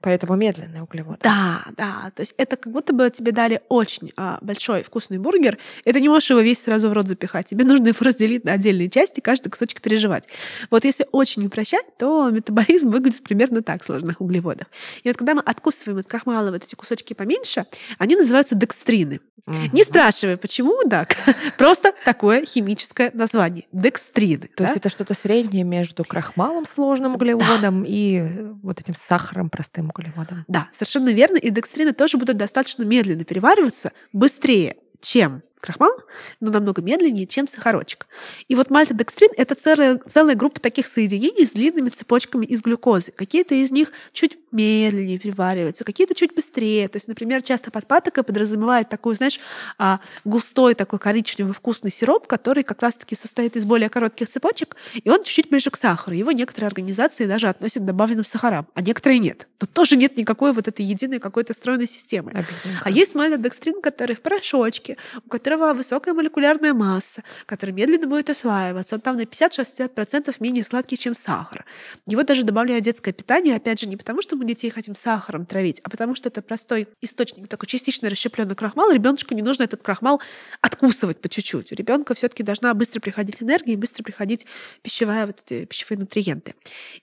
Поэтому 0.00 0.34
медленный 0.34 0.80
углевод. 0.80 1.18
Да, 1.22 1.64
да. 1.76 2.10
То 2.14 2.22
есть 2.22 2.34
это 2.38 2.56
как 2.56 2.72
будто 2.72 2.94
бы 2.94 3.10
тебе 3.10 3.32
дали 3.32 3.60
очень 3.68 4.12
а, 4.16 4.38
большой 4.40 4.82
вкусный 4.82 5.18
бургер, 5.18 5.58
и 5.84 5.92
ты 5.92 6.00
не 6.00 6.08
можешь 6.08 6.30
его 6.30 6.40
весь 6.40 6.62
сразу 6.62 6.88
в 6.88 6.92
рот 6.92 7.06
запихать. 7.06 7.46
Тебе 7.46 7.64
нужно 7.64 7.88
его 7.88 7.98
разделить 8.00 8.44
на 8.44 8.52
отдельные 8.52 8.88
части, 8.88 9.20
каждый 9.20 9.50
кусочек 9.50 9.82
переживать. 9.82 10.24
Вот 10.70 10.84
если 10.84 11.06
очень 11.12 11.44
упрощать, 11.44 11.84
то 11.98 12.30
метаболизм 12.30 12.90
выглядит 12.90 13.22
примерно 13.22 13.62
так 13.62 13.84
сложных 13.84 14.20
углеводов. 14.20 14.68
И 15.02 15.08
вот 15.08 15.18
когда 15.18 15.34
мы 15.34 15.42
откусываем 15.42 15.98
от 15.98 16.08
крахмала 16.08 16.50
вот 16.50 16.64
эти 16.64 16.74
кусочки 16.74 17.12
поменьше, 17.12 17.66
они 17.98 18.16
называются 18.16 18.54
декстрины. 18.54 19.20
Угу. 19.46 19.56
Не 19.72 19.84
спрашивай, 19.84 20.36
почему 20.36 20.82
так. 20.88 21.16
Просто 21.58 21.92
такое 22.04 22.44
химическое 22.44 23.10
название. 23.14 23.64
Декстрины. 23.72 24.48
То 24.48 24.62
да? 24.62 24.64
есть 24.64 24.76
это 24.76 24.88
что-то 24.88 25.14
среднее 25.14 25.64
между 25.64 26.04
крахмалом 26.04 26.66
сложным 26.66 27.14
углеводом 27.14 27.82
да. 27.82 27.88
и 27.88 28.22
вот 28.62 28.80
этим 28.80 28.94
сахаром 28.94 29.50
простым 29.50 29.89
углеводам. 29.90 30.44
Да, 30.48 30.68
совершенно 30.72 31.10
верно. 31.10 31.36
И 31.36 31.50
декстрины 31.50 31.92
тоже 31.92 32.16
будут 32.18 32.36
достаточно 32.36 32.82
медленно 32.82 33.24
перевариваться, 33.24 33.92
быстрее, 34.12 34.76
чем 35.00 35.42
крахмал, 35.60 35.92
но 36.40 36.50
намного 36.50 36.82
медленнее, 36.82 37.26
чем 37.26 37.46
сахарочек. 37.48 38.06
И 38.48 38.54
вот 38.54 38.70
мальтодекстрин— 38.70 39.30
это 39.36 39.54
целая, 39.54 40.00
целая 40.08 40.34
группа 40.34 40.60
таких 40.60 40.86
соединений 40.88 41.46
с 41.46 41.52
длинными 41.52 41.90
цепочками 41.90 42.46
из 42.46 42.62
глюкозы. 42.62 43.12
Какие-то 43.12 43.54
из 43.54 43.70
них 43.70 43.92
чуть 44.12 44.38
медленнее 44.52 45.18
перевариваются, 45.18 45.84
какие-то 45.84 46.14
чуть 46.14 46.34
быстрее. 46.34 46.88
То 46.88 46.96
есть, 46.96 47.08
например, 47.08 47.42
часто 47.42 47.70
под 47.70 47.86
патокой 47.86 48.24
подразумевает 48.24 48.88
такой, 48.88 49.14
знаешь, 49.14 49.40
а, 49.78 50.00
густой 50.24 50.74
такой 50.74 50.98
коричневый 50.98 51.52
вкусный 51.52 51.90
сироп, 51.90 52.26
который 52.26 52.62
как 52.62 52.82
раз-таки 52.82 53.14
состоит 53.14 53.56
из 53.56 53.64
более 53.64 53.88
коротких 53.88 54.28
цепочек, 54.28 54.76
и 54.94 55.08
он 55.10 55.22
чуть-чуть 55.24 55.50
ближе 55.50 55.70
к 55.70 55.76
сахару. 55.76 56.16
Его 56.16 56.32
некоторые 56.32 56.68
организации 56.68 57.26
даже 57.26 57.48
относят 57.48 57.82
к 57.82 57.86
добавленным 57.86 58.24
сахарам, 58.24 58.66
а 58.74 58.82
некоторые 58.82 59.18
нет. 59.18 59.46
Тут 59.58 59.72
тоже 59.72 59.96
нет 59.96 60.16
никакой 60.16 60.52
вот 60.52 60.68
этой 60.68 60.84
единой 60.84 61.18
какой-то 61.18 61.52
стройной 61.52 61.86
системы. 61.86 62.30
Обидненько. 62.30 62.82
А 62.84 62.90
есть 62.90 63.14
мальтодекстрин, 63.14 63.80
который 63.80 64.16
в 64.16 64.22
порошочке, 64.22 64.96
у 65.24 65.28
которого 65.28 65.49
высокая 65.56 66.14
молекулярная 66.14 66.74
масса, 66.74 67.22
который 67.46 67.72
медленно 67.72 68.06
будет 68.06 68.30
осваиваться. 68.30 68.96
Он 68.96 69.00
там 69.00 69.16
на 69.16 69.22
50-60% 69.22 70.34
менее 70.40 70.64
сладкий, 70.64 70.96
чем 70.96 71.14
сахар. 71.14 71.64
Его 72.06 72.22
даже 72.22 72.44
добавляют 72.44 72.82
в 72.82 72.84
детское 72.86 73.12
питание, 73.12 73.56
опять 73.56 73.80
же, 73.80 73.88
не 73.88 73.96
потому, 73.96 74.22
что 74.22 74.36
мы 74.36 74.44
детей 74.44 74.70
хотим 74.70 74.94
сахаром 74.94 75.46
травить, 75.46 75.80
а 75.82 75.90
потому 75.90 76.14
что 76.14 76.28
это 76.28 76.42
простой 76.42 76.88
источник, 77.00 77.48
такой 77.48 77.66
частично 77.66 78.08
расщепленный 78.10 78.54
крахмал. 78.54 78.90
Ребеночку 78.90 79.34
не 79.34 79.42
нужно 79.42 79.64
этот 79.64 79.82
крахмал 79.82 80.20
откусывать 80.60 81.20
по 81.20 81.28
чуть-чуть. 81.28 81.72
У 81.72 81.74
ребенка 81.74 82.14
все-таки 82.14 82.42
должна 82.42 82.74
быстро 82.74 83.00
приходить 83.00 83.42
энергия 83.42 83.72
и 83.72 83.76
быстро 83.76 84.02
приходить 84.04 84.46
пищевая, 84.82 85.26
вот 85.26 85.42
пищевые 85.44 85.98
нутриенты. 85.98 86.54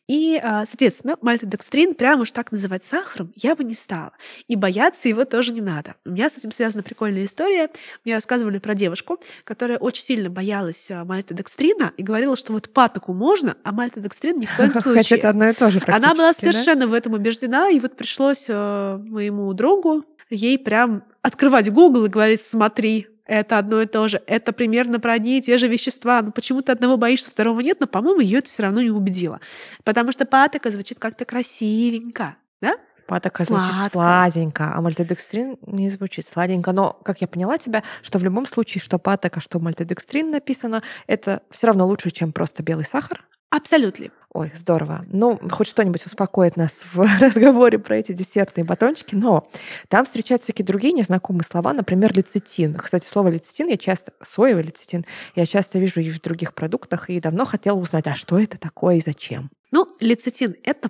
И, 0.08 0.40
а, 0.42 0.66
соответственно, 0.66 1.18
мальтодекстрин 1.22 1.96
прямо 1.96 2.22
уж 2.22 2.32
так 2.32 2.52
называть 2.52 2.86
сахаром 2.86 3.32
я 3.36 3.56
бы 3.56 3.64
не 3.64 3.74
стала. 3.74 4.14
И 4.48 4.56
бояться 4.56 5.10
его 5.10 5.26
тоже 5.26 5.54
не 5.54 5.62
надо. 5.62 5.96
У 6.06 6.12
меня 6.12 6.30
с 6.30 6.38
этим 6.38 6.52
связана 6.52 6.84
прикольная 6.84 7.26
история. 7.26 7.70
Мне 8.06 8.16
рассказывали 8.16 8.37
про 8.60 8.76
девушку, 8.76 9.20
которая 9.44 9.78
очень 9.78 10.04
сильно 10.04 10.30
боялась 10.30 10.90
а, 10.92 11.06
мальтодекстрина 11.06 11.92
и 11.98 12.04
говорила, 12.04 12.36
что 12.36 12.54
вот 12.54 12.70
патоку 12.70 13.14
можно, 13.14 13.56
а 13.64 13.72
мальтодекстрин 13.72 14.40
ни 14.40 14.46
в 14.46 14.56
коем 14.56 14.74
случае. 14.76 15.04
Хотя 15.04 15.16
это 15.16 15.30
одно 15.30 15.50
и 15.50 15.54
то 15.54 15.72
же 15.72 15.82
Она 15.88 16.14
была 16.14 16.32
практически, 16.32 16.46
да? 16.46 16.52
совершенно 16.52 16.88
в 16.88 16.94
этом 16.94 17.14
убеждена, 17.14 17.70
и 17.70 17.80
вот 17.80 17.96
пришлось 17.96 18.46
э, 18.48 18.98
моему 18.98 19.54
другу 19.54 20.06
ей 20.30 20.60
прям 20.60 21.04
открывать 21.22 21.72
Google 21.72 22.06
и 22.06 22.10
говорить, 22.10 22.42
смотри, 22.42 23.08
это 23.26 23.58
одно 23.58 23.82
и 23.82 23.86
то 23.86 24.08
же, 24.08 24.22
это 24.26 24.54
примерно 24.54 25.00
про 25.00 25.14
одни 25.14 25.38
и 25.38 25.42
те 25.42 25.58
же 25.58 25.68
вещества. 25.68 26.22
Ну 26.22 26.32
почему 26.32 26.62
ты 26.62 26.72
одного 26.72 26.98
боишься, 26.98 27.30
второго 27.30 27.60
нет? 27.60 27.80
Но, 27.80 27.88
по-моему, 27.88 28.22
ее 28.22 28.40
это 28.40 28.50
все 28.50 28.64
равно 28.64 28.82
не 28.82 28.90
убедило. 28.90 29.42
Потому 29.84 30.12
что 30.14 30.26
патока 30.26 30.70
звучит 30.70 30.98
как-то 31.00 31.26
красивенько, 31.26 32.38
да? 32.62 32.78
Патока 33.08 33.46
звучит 33.46 33.72
Сладко. 33.72 33.90
сладенько, 33.92 34.74
а 34.76 34.82
мальтодекстрин 34.82 35.58
не 35.66 35.90
звучит 35.90 36.28
сладенько. 36.28 36.74
Но, 36.74 36.94
как 37.04 37.22
я 37.22 37.28
поняла 37.28 37.58
тебя, 37.58 37.84
что 38.04 38.20
в 38.20 38.24
любом 38.24 38.46
случае, 38.46 38.82
что 38.82 39.00
патока, 39.00 39.40
что 39.40 39.60
мальтодекстрин 39.60 40.30
написано, 40.30 40.84
это 41.08 41.42
все 41.50 41.68
равно 41.68 41.88
лучше, 41.88 42.12
чем 42.12 42.34
просто 42.34 42.64
белый 42.64 42.86
сахар. 42.86 43.24
Абсолютно. 43.50 44.08
Ой, 44.34 44.52
здорово. 44.54 45.06
Ну, 45.08 45.40
хоть 45.52 45.68
что-нибудь 45.68 46.06
успокоит 46.06 46.58
нас 46.58 46.84
в 46.94 47.00
разговоре 47.22 47.80
про 47.80 47.96
эти 47.98 48.12
десертные 48.12 48.66
батончики, 48.66 49.16
но 49.16 49.50
там 49.88 50.06
встречаются 50.06 50.48
всякие 50.48 50.66
другие 50.66 50.94
незнакомые 50.94 51.46
слова, 51.46 51.72
например, 51.74 52.14
лецитин. 52.14 52.76
Кстати, 52.76 53.08
слово 53.08 53.30
лецитин 53.30 53.68
я 53.70 53.78
часто, 53.78 54.12
соевый 54.22 54.64
лецитин, 54.64 55.06
я 55.36 55.46
часто 55.46 55.80
вижу 55.80 56.02
и 56.02 56.12
в 56.12 56.22
других 56.22 56.54
продуктах, 56.54 57.10
и 57.10 57.22
давно 57.22 57.46
хотела 57.46 57.78
узнать, 57.78 58.06
а 58.08 58.16
что 58.16 58.38
это 58.38 58.58
такое 58.58 58.98
и 58.98 59.02
зачем? 59.02 59.50
Ну, 59.72 59.88
лецитин— 60.02 60.56
это 60.64 60.90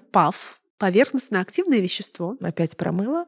ПАВ, 0.77 0.87
поверхностно-активное 0.87 1.79
вещество. 1.79 2.37
Опять 2.41 2.77
промыла? 2.77 3.25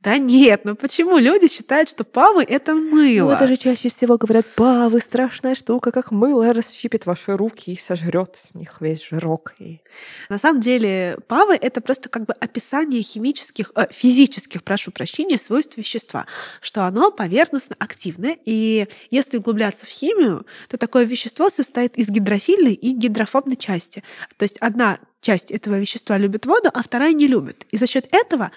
Да 0.00 0.18
нет, 0.18 0.64
ну 0.64 0.76
почему 0.76 1.18
люди 1.18 1.48
считают, 1.48 1.88
что 1.88 2.04
павы— 2.04 2.44
это 2.48 2.74
мыло? 2.74 3.30
Ну, 3.30 3.34
это 3.34 3.46
же 3.48 3.56
чаще 3.56 3.88
всего 3.88 4.16
говорят, 4.16 4.46
павы, 4.54 5.00
страшная 5.00 5.54
штука, 5.54 5.90
как 5.90 6.12
мыло 6.12 6.52
расщипит 6.52 7.06
ваши 7.06 7.36
руки 7.36 7.72
и 7.72 7.76
сожрет 7.76 8.36
с 8.36 8.54
них 8.54 8.80
весь 8.80 9.04
жирок. 9.04 9.54
И... 9.58 9.80
На 10.28 10.38
самом 10.38 10.60
деле 10.60 11.18
павы— 11.26 11.58
это 11.60 11.80
просто 11.80 12.08
как 12.08 12.26
бы 12.26 12.32
описание 12.34 13.02
химических, 13.02 13.72
э, 13.74 13.86
физических, 13.90 14.62
прошу 14.62 14.92
прощения, 14.92 15.38
свойств 15.38 15.76
вещества, 15.76 16.26
что 16.60 16.84
оно 16.84 17.10
поверхностно 17.10 17.74
активное, 17.78 18.36
и 18.44 18.86
если 19.10 19.38
углубляться 19.38 19.86
в 19.86 19.88
химию, 19.88 20.46
то 20.68 20.78
такое 20.78 21.04
вещество 21.04 21.50
состоит 21.50 21.96
из 21.96 22.08
гидрофильной 22.08 22.74
и 22.74 22.92
гидрофобной 22.92 23.56
части. 23.56 24.04
То 24.36 24.44
есть 24.44 24.58
одна 24.58 24.98
часть 25.20 25.50
этого 25.50 25.78
вещества 25.78 26.16
любит 26.16 26.46
воду, 26.46 26.70
а 26.72 26.82
вторая 26.82 27.12
не 27.12 27.26
любит. 27.26 27.66
И 27.70 27.76
за 27.76 27.86
счет 27.86 28.06
этого 28.12 28.52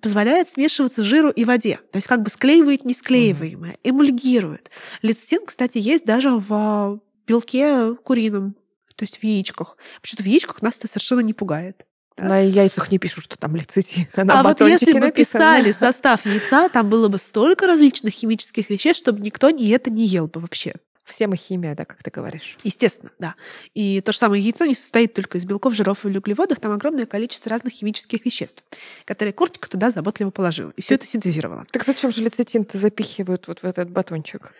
позволяет 0.00 0.50
смешиваться 0.58 1.04
жиру 1.04 1.30
и 1.30 1.44
воде. 1.44 1.78
То 1.92 1.98
есть 1.98 2.08
как 2.08 2.22
бы 2.22 2.30
склеивает 2.30 2.84
несклеиваемое, 2.84 3.78
эмульгирует. 3.84 4.72
Лецитин, 5.02 5.46
кстати, 5.46 5.78
есть 5.78 6.04
даже 6.04 6.30
в 6.32 7.00
белке 7.28 7.94
курином, 8.02 8.56
то 8.96 9.04
есть 9.04 9.18
в 9.18 9.22
яичках. 9.22 9.76
Почему-то 10.02 10.24
в 10.24 10.26
яичках 10.26 10.60
нас 10.60 10.76
это 10.78 10.88
совершенно 10.88 11.20
не 11.20 11.32
пугает. 11.32 11.86
Да. 12.16 12.24
На 12.24 12.38
яйцах 12.40 12.90
не 12.90 12.98
пишут, 12.98 13.22
что 13.22 13.38
там 13.38 13.54
лецитин. 13.54 14.08
А, 14.16 14.40
а 14.40 14.42
вот 14.42 14.60
если 14.62 14.92
бы 14.92 14.98
написано. 14.98 15.44
писали 15.44 15.70
состав 15.72 16.26
яйца, 16.26 16.68
там 16.68 16.90
было 16.90 17.06
бы 17.06 17.18
столько 17.18 17.68
различных 17.68 18.12
химических 18.12 18.68
веществ, 18.68 19.00
чтобы 19.00 19.20
никто 19.20 19.50
не 19.50 19.68
это 19.68 19.90
не 19.90 20.06
ел 20.06 20.26
бы 20.26 20.40
вообще. 20.40 20.74
Все 21.08 21.26
мы 21.26 21.36
химия, 21.36 21.74
да, 21.74 21.84
как 21.84 22.02
ты 22.02 22.10
говоришь. 22.10 22.56
Естественно, 22.62 23.10
да. 23.18 23.34
И 23.74 24.00
то 24.02 24.12
же 24.12 24.18
самое 24.18 24.42
яйцо 24.42 24.66
не 24.66 24.74
состоит 24.74 25.14
только 25.14 25.38
из 25.38 25.44
белков, 25.44 25.74
жиров 25.74 26.04
или 26.04 26.18
углеводов, 26.18 26.60
там 26.60 26.72
огромное 26.72 27.06
количество 27.06 27.50
разных 27.50 27.72
химических 27.72 28.24
веществ, 28.24 28.62
которые 29.04 29.32
куртика 29.32 29.68
туда 29.68 29.90
заботливо 29.90 30.30
положила. 30.30 30.72
И 30.76 30.82
все 30.82 30.96
это 30.96 31.06
синтезировала. 31.06 31.66
Так 31.70 31.84
зачем 31.84 32.10
же 32.10 32.22
лецитин-то 32.22 32.76
запихивают 32.76 33.48
вот 33.48 33.60
в 33.60 33.64
этот 33.64 33.90
батончик? 33.90 34.52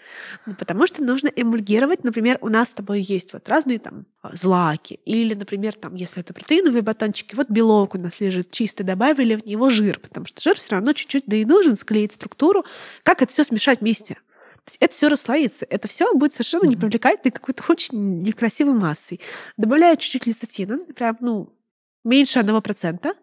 Ну, 0.46 0.54
потому 0.54 0.86
что 0.86 1.02
нужно 1.02 1.28
эмульгировать. 1.28 2.02
Например, 2.02 2.38
у 2.40 2.48
нас 2.48 2.70
с 2.70 2.72
тобой 2.72 3.02
есть 3.02 3.32
вот 3.32 3.48
разные 3.48 3.78
там 3.78 4.06
злаки. 4.32 5.00
Или, 5.04 5.34
например, 5.34 5.74
там, 5.74 5.94
если 5.94 6.22
это 6.22 6.32
протеиновые 6.32 6.82
батончики, 6.82 7.34
вот 7.34 7.50
белок 7.50 7.94
у 7.94 7.98
нас 7.98 8.20
лежит 8.20 8.50
чисто, 8.50 8.84
добавили 8.84 9.36
в 9.36 9.46
него 9.46 9.68
жир, 9.68 9.98
потому 9.98 10.26
что 10.26 10.40
жир 10.40 10.56
все 10.56 10.72
равно 10.72 10.92
чуть-чуть 10.92 11.24
да 11.26 11.36
и 11.36 11.44
нужен, 11.44 11.76
склеить 11.76 12.12
структуру. 12.12 12.64
Как 13.02 13.22
это 13.22 13.32
все 13.32 13.44
смешать 13.44 13.80
вместе? 13.80 14.18
Это 14.80 14.94
все 14.94 15.08
расслоится. 15.08 15.66
Это 15.68 15.88
все 15.88 16.12
будет 16.14 16.32
совершенно 16.32 16.64
Мгм. 16.64 16.72
непривлекательной 16.72 17.32
какой-то 17.32 17.62
очень 17.68 18.22
некрасивой 18.22 18.74
массой. 18.74 19.20
Добавляю 19.56 19.96
чуть-чуть 19.96 20.26
лецитина, 20.26 20.78
прям, 20.94 21.16
ну, 21.20 21.52
меньше 22.04 22.38
одного 22.38 22.60
процента, 22.60 23.14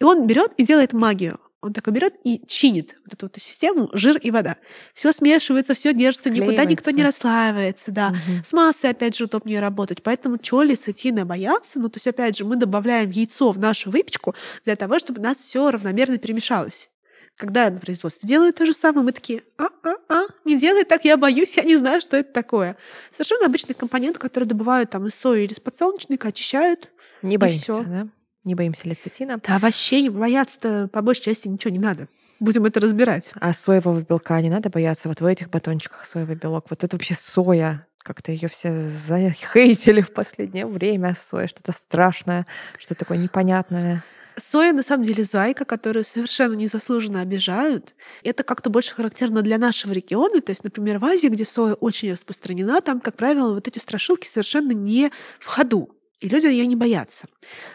и 0.00 0.04
он 0.04 0.26
берет 0.26 0.52
и 0.56 0.64
делает 0.64 0.92
магию. 0.92 1.38
Он 1.60 1.72
такой 1.72 1.92
берет 1.92 2.14
и 2.24 2.44
чинит 2.48 2.96
вот 3.04 3.14
эту 3.14 3.26
вот 3.26 3.40
систему 3.40 3.88
жир 3.92 4.16
и 4.18 4.32
вода. 4.32 4.56
Все 4.94 5.12
смешивается, 5.12 5.74
все 5.74 5.94
держится, 5.94 6.28
никуда 6.28 6.64
никто 6.64 6.90
не 6.90 7.04
расслаивается, 7.04 7.92
да. 7.92 8.10
Мгм. 8.10 8.42
С 8.44 8.52
массой, 8.52 8.90
опять 8.90 9.16
же, 9.16 9.26
удобнее 9.26 9.60
работать. 9.60 10.02
Поэтому 10.02 10.38
чего 10.38 10.62
лецитина 10.62 11.24
бояться? 11.24 11.78
Ну, 11.78 11.88
то 11.88 11.98
есть, 11.98 12.08
опять 12.08 12.36
же, 12.36 12.44
мы 12.44 12.56
добавляем 12.56 13.10
яйцо 13.10 13.52
в 13.52 13.60
нашу 13.60 13.92
выпечку 13.92 14.34
для 14.64 14.74
того, 14.74 14.98
чтобы 14.98 15.20
у 15.20 15.22
нас 15.22 15.38
все 15.38 15.70
равномерно 15.70 16.18
перемешалось. 16.18 16.90
Когда 17.36 17.70
на 17.70 17.80
производстве 17.80 18.28
делают 18.28 18.56
то 18.56 18.66
же 18.66 18.72
самое, 18.72 19.04
мы 19.04 19.12
такие, 19.12 19.42
а-а-а, 19.56 20.26
не 20.44 20.58
делай 20.58 20.84
так, 20.84 21.04
я 21.04 21.16
боюсь, 21.16 21.56
я 21.56 21.64
не 21.64 21.76
знаю, 21.76 22.00
что 22.00 22.16
это 22.16 22.32
такое. 22.32 22.76
Совершенно 23.10 23.46
обычный 23.46 23.74
компонент, 23.74 24.18
который 24.18 24.44
добывают 24.44 24.90
там 24.90 25.06
из 25.06 25.14
сои 25.14 25.44
или 25.44 25.52
из 25.52 25.60
подсолнечника, 25.60 26.28
очищают. 26.28 26.90
Не 27.22 27.38
боимся, 27.38 27.82
да? 27.84 28.08
Не 28.44 28.54
боимся 28.56 28.88
лецитина. 28.88 29.40
Да 29.46 29.58
вообще 29.58 30.10
бояться-то 30.10 30.88
по 30.92 31.00
большей 31.00 31.22
части 31.22 31.46
ничего 31.46 31.72
не 31.72 31.78
надо. 31.78 32.08
Будем 32.40 32.64
это 32.64 32.80
разбирать. 32.80 33.30
А 33.36 33.52
соевого 33.52 34.00
белка 34.00 34.40
не 34.40 34.50
надо 34.50 34.68
бояться. 34.68 35.08
Вот 35.08 35.20
в 35.20 35.26
этих 35.26 35.48
батончиках 35.48 36.04
соевый 36.04 36.34
белок. 36.34 36.66
Вот 36.68 36.82
это 36.82 36.96
вообще 36.96 37.14
соя. 37.14 37.86
Как-то 37.98 38.32
ее 38.32 38.48
все 38.48 38.88
захейтили 38.88 40.00
в 40.00 40.12
последнее 40.12 40.66
время. 40.66 41.14
Соя 41.14 41.46
что-то 41.46 41.70
страшное, 41.70 42.46
что 42.78 42.96
такое 42.96 43.18
непонятное. 43.18 44.02
Соя, 44.36 44.72
на 44.72 44.82
самом 44.82 45.04
деле, 45.04 45.24
зайка, 45.24 45.64
которую 45.64 46.04
совершенно 46.04 46.54
незаслуженно 46.54 47.20
обижают. 47.20 47.94
Это 48.22 48.42
как-то 48.42 48.70
больше 48.70 48.94
характерно 48.94 49.42
для 49.42 49.58
нашего 49.58 49.92
региона. 49.92 50.40
То 50.40 50.50
есть, 50.50 50.64
например, 50.64 50.98
в 50.98 51.04
Азии, 51.04 51.28
где 51.28 51.44
соя 51.44 51.74
очень 51.74 52.12
распространена, 52.12 52.80
там, 52.80 53.00
как 53.00 53.16
правило, 53.16 53.54
вот 53.54 53.68
эти 53.68 53.78
страшилки 53.78 54.26
совершенно 54.26 54.72
не 54.72 55.10
в 55.40 55.46
ходу. 55.46 55.90
И 56.20 56.28
люди 56.28 56.46
ее 56.46 56.66
не 56.66 56.76
боятся. 56.76 57.26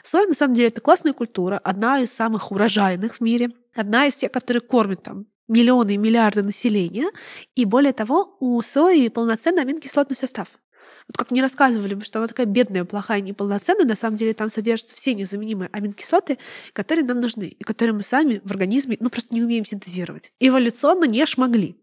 Соя, 0.03 0.25
на 0.25 0.33
самом 0.33 0.55
деле, 0.55 0.69
это 0.69 0.79
классная 0.81 1.13
культура, 1.13 1.57
одна 1.57 1.99
из 1.99 2.13
самых 2.13 2.51
урожайных 2.51 3.15
в 3.15 3.21
мире, 3.21 3.51
одна 3.75 4.07
из 4.07 4.15
тех, 4.15 4.31
которые 4.31 4.61
кормят 4.61 5.03
там 5.03 5.25
миллионы 5.47 5.91
и 5.91 5.97
миллиарды 5.97 6.43
населения. 6.43 7.09
И 7.55 7.65
более 7.65 7.93
того, 7.93 8.37
у 8.39 8.61
сои 8.61 9.09
полноценный 9.09 9.63
аминокислотный 9.63 10.15
состав. 10.15 10.49
Вот 11.07 11.17
как 11.17 11.31
мне 11.31 11.41
рассказывали, 11.41 11.99
что 12.01 12.19
она 12.19 12.27
такая 12.27 12.45
бедная, 12.45 12.83
плохая, 12.83 13.21
неполноценная, 13.21 13.85
на 13.85 13.95
самом 13.95 14.17
деле 14.17 14.33
там 14.33 14.49
содержатся 14.49 14.95
все 14.95 15.13
незаменимые 15.13 15.69
аминокислоты, 15.71 16.37
которые 16.73 17.05
нам 17.05 17.21
нужны, 17.21 17.45
и 17.45 17.63
которые 17.63 17.93
мы 17.93 18.03
сами 18.03 18.41
в 18.43 18.51
организме 18.51 18.97
ну, 18.99 19.09
просто 19.09 19.33
не 19.33 19.41
умеем 19.41 19.63
синтезировать. 19.63 20.31
Эволюционно 20.39 21.05
не 21.05 21.25
шмогли. 21.25 21.77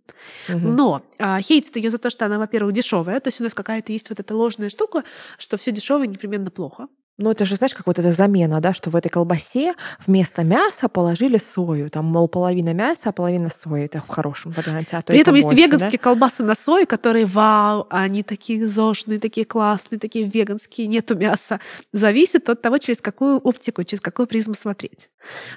Мгм. 0.49 0.76
Но 0.76 1.02
а, 1.19 1.40
хейтят 1.40 1.76
ее 1.76 1.90
за 1.90 1.99
то, 1.99 2.11
что 2.11 2.26
она, 2.26 2.38
во-первых, 2.38 2.75
дешевая, 2.75 3.19
то 3.21 3.28
есть 3.28 3.40
у 3.40 3.45
нас 3.45 3.54
какая-то 3.54 3.93
есть 3.93 4.11
вот 4.11 4.21
эта 4.21 4.37
ложная 4.37 4.69
штука, 4.69 5.04
что 5.38 5.57
все 5.57 5.73
дешевое 5.73 6.07
непременно 6.07 6.50
плохо. 6.50 6.88
Ну, 7.16 7.30
это 7.30 7.44
же, 7.44 7.54
знаешь, 7.54 7.75
как 7.75 7.87
вот 7.87 8.00
эта 8.00 8.11
замена, 8.11 8.61
да, 8.61 8.75
что 8.75 8.90
в 8.90 8.97
этой 8.97 9.09
колбасе 9.09 9.75
вместо 10.04 10.42
мяса 10.42 10.88
положили 10.88 11.38
сою. 11.38 11.88
Там, 11.88 12.06
мол, 12.06 12.28
половина 12.28 12.75
мяса, 12.75 13.11
а 13.11 13.12
половина 13.12 13.50
сои. 13.50 13.85
Это 13.85 14.00
в 14.00 14.09
хорошем 14.09 14.50
варианте. 14.50 14.97
А 14.97 15.02
При 15.02 15.21
этом 15.21 15.37
есть 15.37 15.52
веганские 15.52 16.00
колбасы 16.00 16.42
на 16.42 16.56
сое, 16.56 16.87
которые, 16.87 17.26
вау, 17.26 17.87
они 17.88 18.25
такие 18.25 18.66
зожные, 18.66 19.21
такие 19.21 19.47
классные, 19.47 20.00
такие 20.00 20.28
веганские, 20.28 20.88
нету 20.88 21.14
мяса. 21.14 21.61
Зависит 21.92 22.50
от 22.50 22.61
того, 22.62 22.78
через 22.78 23.00
какую 23.00 23.38
оптику, 23.38 23.85
через 23.85 24.00
какую 24.00 24.26
призму 24.26 24.54
смотреть. 24.54 25.09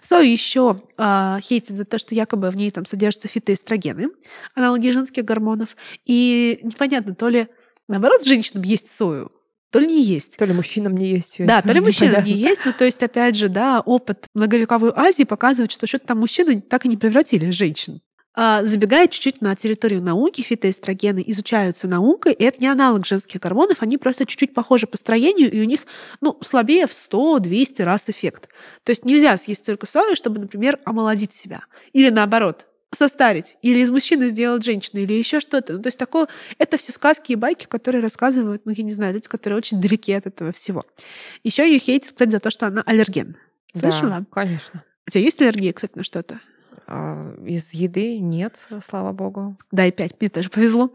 Сою 0.01 0.31
еще 0.31 0.83
э, 0.99 1.39
хейтят 1.41 1.75
за 1.75 1.85
то, 1.85 1.97
что 1.97 2.13
якобы 2.13 2.51
в 2.51 2.55
ней 2.55 2.69
там 2.69 2.85
содержатся 2.85 3.27
фитоэстрогены, 3.29 4.09
аналоги 4.53 4.91
женских 4.91 5.25
гормонов. 5.25 5.75
И 6.05 6.59
непонятно, 6.61 7.15
то 7.15 7.29
ли 7.29 7.47
наоборот 7.87 8.23
женщинам 8.23 8.63
есть 8.63 8.89
сою, 8.89 9.31
то 9.71 9.79
ли 9.79 9.87
не 9.87 10.03
есть. 10.03 10.37
То 10.37 10.45
ли 10.45 10.53
мужчинам 10.53 10.95
не 10.95 11.07
есть 11.07 11.35
Да, 11.39 11.61
то 11.61 11.73
ли 11.73 11.79
мужчинам 11.79 12.11
непонятно. 12.11 12.29
не 12.29 12.37
есть. 12.37 12.61
Ну, 12.65 12.73
то 12.73 12.85
есть, 12.85 13.03
опять 13.03 13.35
же, 13.35 13.49
да, 13.49 13.81
опыт 13.81 14.25
многовековой 14.33 14.91
Азии 14.95 15.23
показывает, 15.23 15.71
что 15.71 15.87
что-то 15.87 16.07
там 16.07 16.19
мужчины 16.19 16.61
так 16.61 16.85
и 16.85 16.89
не 16.89 16.97
превратили 16.97 17.49
женщин. 17.51 18.01
А, 18.39 18.63
Забегая 18.63 19.07
чуть-чуть 19.07 19.41
на 19.41 19.55
территорию 19.55 19.99
науки, 19.99 20.41
фитоэстрогены 20.41 21.23
изучаются 21.25 21.87
наукой, 21.87 22.33
и 22.33 22.43
это 22.43 22.61
не 22.61 22.67
аналог 22.67 23.03
женских 23.03 23.39
гормонов, 23.39 23.81
они 23.81 23.97
просто 23.97 24.27
чуть-чуть 24.27 24.53
похожи 24.53 24.85
по 24.85 24.95
строению, 24.95 25.51
и 25.51 25.59
у 25.59 25.63
них 25.63 25.81
ну, 26.21 26.37
слабее 26.41 26.85
в 26.85 26.91
100-200 26.91 27.83
раз 27.83 28.09
эффект. 28.11 28.49
То 28.83 28.91
есть 28.91 29.05
нельзя 29.05 29.35
съесть 29.37 29.65
только 29.65 29.87
сою, 29.87 30.15
чтобы, 30.15 30.39
например, 30.39 30.77
омолодить 30.85 31.33
себя. 31.33 31.61
Или 31.93 32.11
наоборот, 32.11 32.66
состарить, 32.93 33.57
или 33.61 33.79
из 33.79 33.91
мужчины 33.91 34.29
сделать 34.29 34.63
женщину, 34.63 35.01
или 35.01 35.13
еще 35.13 35.39
что-то. 35.39 35.73
Ну, 35.73 35.81
то 35.81 35.87
есть 35.87 35.99
такое, 35.99 36.27
это 36.57 36.77
все 36.77 36.91
сказки 36.91 37.33
и 37.33 37.35
байки, 37.35 37.65
которые 37.65 38.01
рассказывают, 38.01 38.63
ну, 38.65 38.71
я 38.75 38.83
не 38.83 38.91
знаю, 38.91 39.13
люди, 39.13 39.27
которые 39.27 39.57
очень 39.57 39.81
далеки 39.81 40.13
от 40.13 40.25
этого 40.25 40.51
всего. 40.51 40.85
Еще 41.43 41.69
ее 41.69 41.79
хейтят, 41.79 42.11
кстати, 42.11 42.29
за 42.29 42.39
то, 42.39 42.49
что 42.49 42.67
она 42.67 42.81
аллерген. 42.85 43.37
Слышала? 43.75 44.19
Да, 44.19 44.25
конечно. 44.31 44.83
У 45.05 45.11
тебя 45.11 45.21
есть 45.21 45.41
аллергия, 45.41 45.73
кстати, 45.73 45.93
на 45.95 46.03
что-то? 46.03 46.39
А, 46.87 47.35
Из 47.45 47.73
еды 47.73 48.17
нет, 48.19 48.67
слава 48.85 49.11
богу. 49.11 49.57
Да, 49.71 49.85
и 49.85 49.91
пять, 49.91 50.15
мне 50.19 50.29
тоже 50.29 50.49
повезло. 50.49 50.91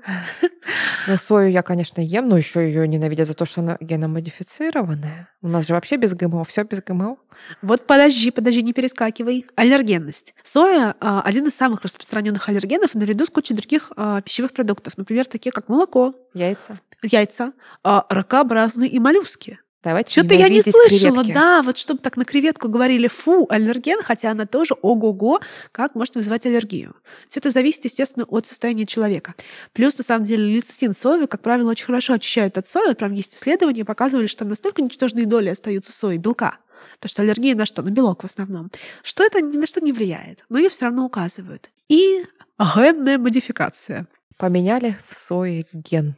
Но 1.06 1.16
сою 1.16 1.50
я, 1.50 1.62
конечно, 1.62 2.00
ем, 2.00 2.28
но 2.28 2.38
еще 2.38 2.64
ее 2.64 2.86
ненавидят 2.86 3.26
за 3.26 3.34
то, 3.34 3.44
что 3.44 3.60
она 3.60 3.76
геномодифицированная. 3.80 5.28
У 5.42 5.48
нас 5.48 5.66
же 5.66 5.74
вообще 5.74 5.96
без 5.96 6.14
ГМО, 6.14 6.44
все 6.44 6.62
без 6.62 6.80
ГМО. 6.80 7.16
Вот 7.60 7.86
подожди, 7.86 8.30
подожди, 8.30 8.62
не 8.62 8.72
перескакивай. 8.72 9.44
Аллергенность. 9.56 10.34
Соя 10.44 10.94
а, 11.00 11.20
один 11.22 11.46
из 11.46 11.54
самых 11.56 11.82
распространенных 11.82 12.48
аллергенов 12.48 12.94
наряду 12.94 13.24
с 13.24 13.30
кучей 13.30 13.54
других 13.54 13.90
а, 13.96 14.20
пищевых 14.20 14.52
продуктов, 14.52 14.96
например, 14.96 15.26
такие 15.26 15.50
как 15.52 15.68
молоко, 15.68 16.14
Яйца. 16.34 16.78
яйца, 17.02 17.52
ракообразные 17.82 18.88
и 18.88 18.98
моллюски. 19.00 19.58
Давайте 19.82 20.12
Что-то 20.12 20.34
я 20.34 20.48
не 20.48 20.62
слышала, 20.62 21.22
креветки. 21.22 21.32
да, 21.32 21.62
вот 21.62 21.76
чтобы 21.76 22.00
так 22.00 22.16
на 22.16 22.24
креветку 22.24 22.68
говорили, 22.68 23.08
фу, 23.08 23.46
аллерген, 23.50 24.00
хотя 24.02 24.30
она 24.30 24.46
тоже 24.46 24.74
ого-го, 24.80 25.40
как 25.72 25.96
может 25.96 26.14
вызывать 26.14 26.46
аллергию. 26.46 26.94
Все 27.28 27.40
это 27.40 27.50
зависит, 27.50 27.84
естественно, 27.84 28.24
от 28.26 28.46
состояния 28.46 28.86
человека. 28.86 29.34
Плюс, 29.72 29.98
на 29.98 30.04
самом 30.04 30.24
деле, 30.24 30.44
лецитин 30.44 30.94
соевый, 30.94 31.26
как 31.26 31.42
правило, 31.42 31.70
очень 31.70 31.86
хорошо 31.86 32.14
очищают 32.14 32.58
от 32.58 32.66
сои. 32.68 32.94
Прям 32.94 33.12
есть 33.12 33.34
исследования, 33.34 33.84
показывали, 33.84 34.28
что 34.28 34.40
там 34.40 34.50
настолько 34.50 34.82
ничтожные 34.82 35.26
доли 35.26 35.48
остаются 35.48 35.92
сои, 35.92 36.16
белка. 36.16 36.58
Потому 36.94 37.10
что 37.10 37.22
аллергия 37.22 37.56
на 37.56 37.66
что? 37.66 37.82
На 37.82 37.90
белок 37.90 38.22
в 38.22 38.26
основном. 38.26 38.70
Что 39.02 39.24
это 39.24 39.40
ни 39.40 39.56
на 39.56 39.66
что 39.66 39.80
не 39.80 39.92
влияет, 39.92 40.44
но 40.48 40.58
ее 40.58 40.68
все 40.68 40.84
равно 40.84 41.04
указывают. 41.04 41.70
И 41.88 42.24
генная 42.58 43.18
модификация. 43.18 44.06
Поменяли 44.36 44.96
в 45.08 45.14
сое 45.14 45.66
ген. 45.72 46.16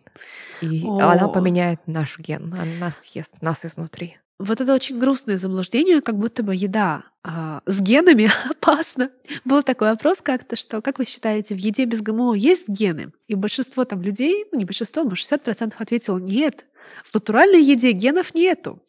И 0.61 0.85
О. 0.85 0.99
она 0.99 1.29
поменяет 1.29 1.81
наш 1.87 2.19
ген. 2.19 2.53
Она 2.55 2.65
нас 2.79 3.05
съест, 3.05 3.41
нас 3.43 3.65
изнутри. 3.65 4.19
Вот 4.39 4.61
это 4.61 4.75
очень 4.75 4.99
грустное 4.99 5.39
заблуждение, 5.39 6.01
как 6.01 6.19
будто 6.19 6.43
бы 6.43 6.57
еда 6.57 7.05
а, 7.23 7.61
с 7.67 7.81
генами 7.81 8.31
опасна. 8.51 9.11
Был 9.45 9.63
такой 9.63 9.93
опрос 9.93 10.21
как-то, 10.21 10.57
что, 10.57 10.83
как 10.83 10.99
вы 10.99 11.05
считаете, 11.05 11.55
в 11.55 11.59
еде 11.59 11.85
без 11.85 12.03
ГМО 12.03 12.35
есть 12.35 12.69
гены? 12.69 13.13
И 13.29 13.35
большинство 13.37 13.85
там 13.85 14.03
людей, 14.03 14.45
ну 14.51 14.59
не 14.59 14.65
большинство, 14.65 15.05
может 15.05 15.31
60% 15.33 15.75
ответило 15.79 16.19
нет. 16.19 16.67
В 17.05 17.15
натуральной 17.15 17.63
еде 17.63 17.93
генов 17.93 18.35
нету. 18.35 18.83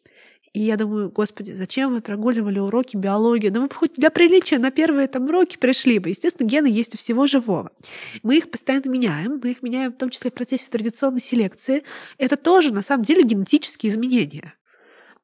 И 0.56 0.60
я 0.60 0.78
думаю, 0.78 1.10
господи, 1.10 1.50
зачем 1.50 1.92
вы 1.92 2.00
прогуливали 2.00 2.58
уроки 2.58 2.96
биологии? 2.96 3.50
Ну, 3.50 3.60
вы 3.60 3.66
бы 3.66 3.74
хоть 3.74 3.92
для 3.96 4.08
приличия 4.08 4.56
на 4.56 4.70
первые 4.70 5.06
там 5.06 5.26
уроки 5.26 5.58
пришли 5.58 5.98
бы. 5.98 6.08
Естественно, 6.08 6.48
гены 6.48 6.68
есть 6.68 6.94
у 6.94 6.96
всего 6.96 7.26
живого. 7.26 7.72
Мы 8.22 8.38
их 8.38 8.50
постоянно 8.50 8.88
меняем. 8.88 9.38
Мы 9.44 9.50
их 9.50 9.62
меняем 9.62 9.92
в 9.92 9.98
том 9.98 10.08
числе 10.08 10.30
в 10.30 10.34
процессе 10.34 10.70
традиционной 10.70 11.20
селекции. 11.20 11.82
Это 12.16 12.38
тоже, 12.38 12.72
на 12.72 12.80
самом 12.80 13.04
деле, 13.04 13.22
генетические 13.22 13.90
изменения. 13.90 14.54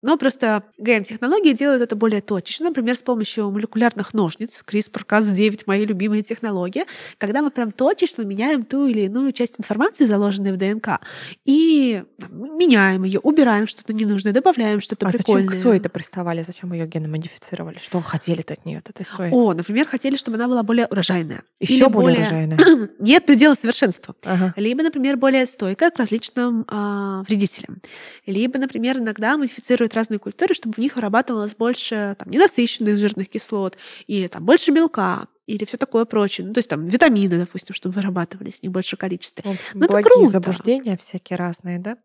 Но 0.02 0.16
просто 0.16 0.64
ГМ-технологии 0.78 1.52
делают 1.52 1.80
это 1.80 1.94
более 1.94 2.21
точечно, 2.21 2.66
например, 2.66 2.97
с 2.97 3.02
помощью 3.02 3.50
молекулярных 3.50 4.12
ножниц, 4.14 4.62
CRISPR-Cas9, 4.66 5.62
мои 5.66 5.85
любимые 5.85 6.25
технологии, 6.25 6.85
когда 7.18 7.40
мы 7.40 7.50
прям 7.50 7.71
точечно 7.71 8.23
меняем 8.23 8.64
ту 8.64 8.87
или 8.87 9.02
иную 9.02 9.32
часть 9.32 9.54
информации, 9.59 10.04
заложенной 10.04 10.52
в 10.52 10.56
ДНК, 10.56 11.00
и 11.44 12.02
там, 12.18 12.59
меняем 12.59 13.04
ее, 13.04 13.21
убираем 13.21 13.68
что-то 13.68 13.92
ненужное, 13.92 14.33
добавляем 14.33 14.81
что-то 14.81 15.07
а 15.07 15.12
прикольное. 15.12 15.48
зачем 15.48 15.61
к 15.61 15.62
сое-то 15.62 15.88
приставали? 15.88 16.42
Зачем 16.42 16.72
ее 16.72 16.87
геномодифицировали? 16.87 17.79
Что 17.79 18.00
хотели-то 18.00 18.55
от 18.55 18.64
нее, 18.66 18.79
от 18.79 18.90
этой 18.90 19.07
сои? 19.07 19.31
О, 19.31 19.55
например, 19.55 19.87
хотели, 19.87 20.16
чтобы 20.16 20.37
она 20.37 20.48
была 20.48 20.64
более 20.64 20.87
урожайная. 20.87 21.42
Еще 21.61 21.74
Или 21.74 21.92
более 21.92 22.20
урожайная. 22.20 22.59
Нет 22.98 23.24
предела 23.24 23.55
совершенства. 23.55 24.16
Ага. 24.24 24.53
Либо, 24.57 24.83
например, 24.83 25.16
более 25.16 25.46
стойкая 25.46 25.90
к 25.90 25.98
различным 25.98 26.64
а, 26.66 27.22
вредителям. 27.29 27.81
Либо, 28.26 28.59
например, 28.59 28.98
иногда 28.98 29.37
модифицируют 29.37 29.91
разные 29.94 30.18
культуры, 30.18 30.55
чтобы 30.55 30.74
в 30.74 30.78
них 30.78 30.96
вырабатывалось 30.96 31.55
больше 31.55 32.16
там, 32.18 32.31
ненасыщенных 32.31 32.98
жирных 32.98 33.28
кислот, 33.28 33.76
или 34.07 34.26
там 34.28 34.44
больше 34.44 34.70
белка, 34.70 35.26
или 35.46 35.64
все 35.64 35.76
такое 35.76 36.05
прочее. 36.05 36.46
Ну, 36.46 36.55
то 36.55 36.59
есть 36.59 36.68
там 36.70 36.87
витамины, 36.87 37.38
допустим, 37.38 37.74
чтобы 37.74 37.94
вырабатывались 37.96 38.61
в 38.61 38.62
небольшом 38.62 38.98
количестве. 38.98 39.42
В 39.44 39.52
общем, 39.52 39.64
Ну, 39.74 39.85
это 39.87 40.02
круто. 40.02 40.31
заблуждения 40.31 40.96
всякие 40.96 41.37
разные, 41.37 41.78
да? 41.78 41.96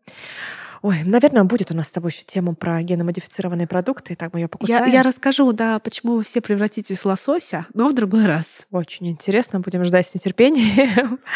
Ой, 0.82 1.02
наверное, 1.04 1.44
будет 1.44 1.70
у 1.70 1.74
нас 1.74 1.88
с 1.88 1.90
тобой 1.90 2.10
еще 2.10 2.22
тема 2.24 2.54
про 2.54 2.82
геномодифицированные 2.82 3.66
продукты, 3.66 4.12
и 4.12 4.16
так 4.16 4.32
мы 4.32 4.38
ее 4.40 4.44
Я, 4.44 4.48
покусаем. 4.48 4.92
я 4.92 5.02
расскажу, 5.02 5.52
да, 5.52 5.78
почему 5.78 6.16
вы 6.16 6.24
все 6.24 6.40
превратитесь 6.40 6.98
в 6.98 7.04
лосося, 7.06 7.66
но 7.74 7.88
в 7.88 7.94
другой 7.94 8.26
раз. 8.26 8.66
Очень 8.70 9.08
интересно, 9.08 9.60
будем 9.60 9.84
ждать 9.84 10.06
с 10.08 10.14
нетерпением. 10.14 11.18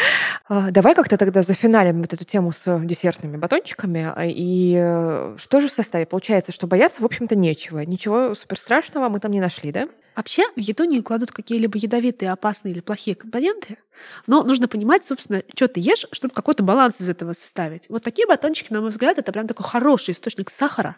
А, 0.49 0.71
Давай 0.71 0.93
как-то 0.93 1.17
тогда 1.17 1.41
зафиналим 1.41 2.01
вот 2.01 2.11
эту 2.13 2.25
тему 2.25 2.51
с 2.51 2.79
десертными 2.83 3.37
батончиками. 3.37 4.11
А, 4.13 4.23
И 4.25 4.75
э, 4.77 5.37
что 5.37 5.61
же 5.61 5.69
в 5.69 5.71
составе? 5.71 6.05
Получается, 6.05 6.51
что 6.51 6.67
бояться, 6.67 7.01
в 7.01 7.05
общем-то, 7.05 7.35
нечего. 7.35 7.79
Ничего 7.79 8.35
супер 8.35 8.59
страшного 8.59 9.07
мы 9.09 9.19
там 9.19 9.31
не 9.31 9.39
нашли, 9.39 9.71
да? 9.71 9.87
Вообще 10.15 10.43
в 10.55 10.59
еду 10.59 10.83
не 10.83 11.01
кладут 11.01 11.31
какие-либо 11.31 11.77
ядовитые, 11.77 12.31
опасные 12.31 12.73
или 12.73 12.81
плохие 12.81 13.15
компоненты, 13.15 13.77
но 14.27 14.43
нужно 14.43 14.67
понимать, 14.67 15.05
собственно, 15.05 15.43
что 15.55 15.67
ты 15.67 15.79
ешь, 15.79 16.05
чтобы 16.11 16.33
какой-то 16.33 16.63
баланс 16.63 17.01
из 17.01 17.09
этого 17.09 17.33
составить. 17.33 17.89
Вот 17.89 18.03
такие 18.03 18.27
батончики, 18.27 18.71
на 18.71 18.81
мой 18.81 18.89
взгляд, 18.89 19.17
это 19.17 19.31
прям 19.31 19.47
такой 19.47 19.65
хороший 19.65 20.11
источник 20.11 20.49
сахара. 20.49 20.97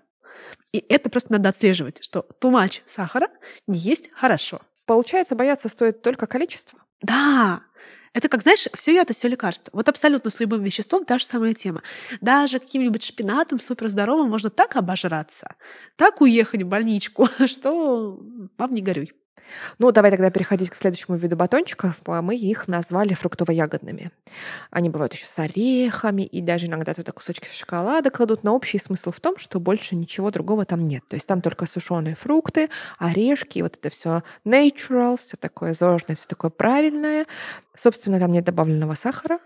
И 0.72 0.84
это 0.90 1.10
просто 1.10 1.32
надо 1.32 1.50
отслеживать, 1.50 2.04
что 2.04 2.24
тумач 2.40 2.82
сахара 2.86 3.30
не 3.68 3.80
есть 3.80 4.10
хорошо. 4.14 4.62
Получается, 4.86 5.36
бояться 5.36 5.70
стоит 5.70 6.02
только 6.02 6.28
количество. 6.28 6.80
Да, 7.02 7.62
это 8.16 8.30
как, 8.30 8.44
знаешь, 8.44 8.68
все 8.74 8.96
яд 8.96 9.10
и 9.10 9.14
все 9.14 9.28
лекарство. 9.28 9.70
Вот 9.74 9.90
абсолютно 9.90 10.32
с 10.32 10.40
любым 10.40 10.64
веществом 10.64 11.04
та 11.04 11.20
же 11.20 11.26
самая 11.26 11.54
тема. 11.54 11.84
Даже 12.22 12.60
каким-нибудь 12.60 13.04
шпинатом 13.04 13.60
суперздоровым 13.60 14.30
можно 14.30 14.50
так 14.50 14.78
обожраться, 14.78 15.56
так 15.98 16.22
уехать 16.22 16.64
в 16.64 16.68
больничку, 16.68 17.28
что 17.46 18.18
вам 18.58 18.74
не 18.74 18.82
горюй. 18.82 19.12
Ну, 19.80 19.92
давай 19.92 20.12
тогда 20.12 20.30
переходить 20.30 20.70
к 20.70 20.76
следующему 20.76 21.18
виду 21.18 21.36
батончиков. 21.36 21.96
А 22.06 22.22
Мы 22.22 22.36
их 22.36 22.68
назвали 22.68 23.14
фруктово-ягодными. 23.14 24.12
Они 24.72 24.90
бывают 24.90 25.14
еще 25.14 25.28
с 25.28 25.40
орехами, 25.40 26.24
и 26.24 26.42
даже 26.42 26.68
иногда 26.68 26.94
туда 26.94 27.12
кусочки 27.12 27.48
шоколада 27.48 28.10
кладут. 28.10 28.44
Но 28.44 28.56
общий 28.56 28.80
смысл 28.80 29.12
в 29.12 29.20
том, 29.20 29.38
что 29.38 29.60
больше 29.60 29.96
ничего 29.96 30.32
другого 30.32 30.66
там 30.66 30.84
нет. 30.84 31.04
То 31.08 31.16
есть 31.16 31.28
там 31.28 31.42
только 31.42 31.66
сушеные 31.66 32.16
фрукты, 32.16 32.70
орешки, 32.98 33.60
и 33.60 33.62
вот 33.62 33.78
это 33.78 33.90
все 33.90 34.24
natural, 34.46 35.18
все 35.18 35.38
такое 35.38 35.74
зожное, 35.74 36.16
все 36.16 36.28
такое 36.28 36.52
правильное. 36.52 37.26
Собственно, 37.76 38.20
там 38.20 38.32
нет 38.32 38.46
добавленного 38.46 38.96
сахара. 38.96 39.40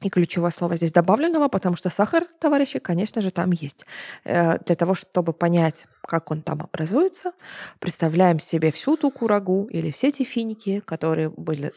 И 0.00 0.10
ключевое 0.10 0.52
слово 0.52 0.76
здесь 0.76 0.92
добавленного, 0.92 1.48
потому 1.48 1.74
что 1.74 1.90
сахар, 1.90 2.24
товарищи, 2.40 2.78
конечно 2.78 3.20
же, 3.20 3.32
там 3.32 3.50
есть. 3.50 3.84
Э, 4.24 4.58
Для 4.64 4.76
того, 4.76 4.94
чтобы 4.94 5.32
понять, 5.32 5.86
как 6.08 6.30
он 6.30 6.40
там 6.42 6.62
образуется, 6.62 7.32
представляем 7.80 8.40
себе 8.40 8.72
всю 8.72 8.96
ту 8.96 9.10
курагу 9.10 9.68
или 9.70 9.90
все 9.90 10.10
те 10.10 10.24
финики, 10.24 10.80
которые 10.86 11.28
были 11.28 11.72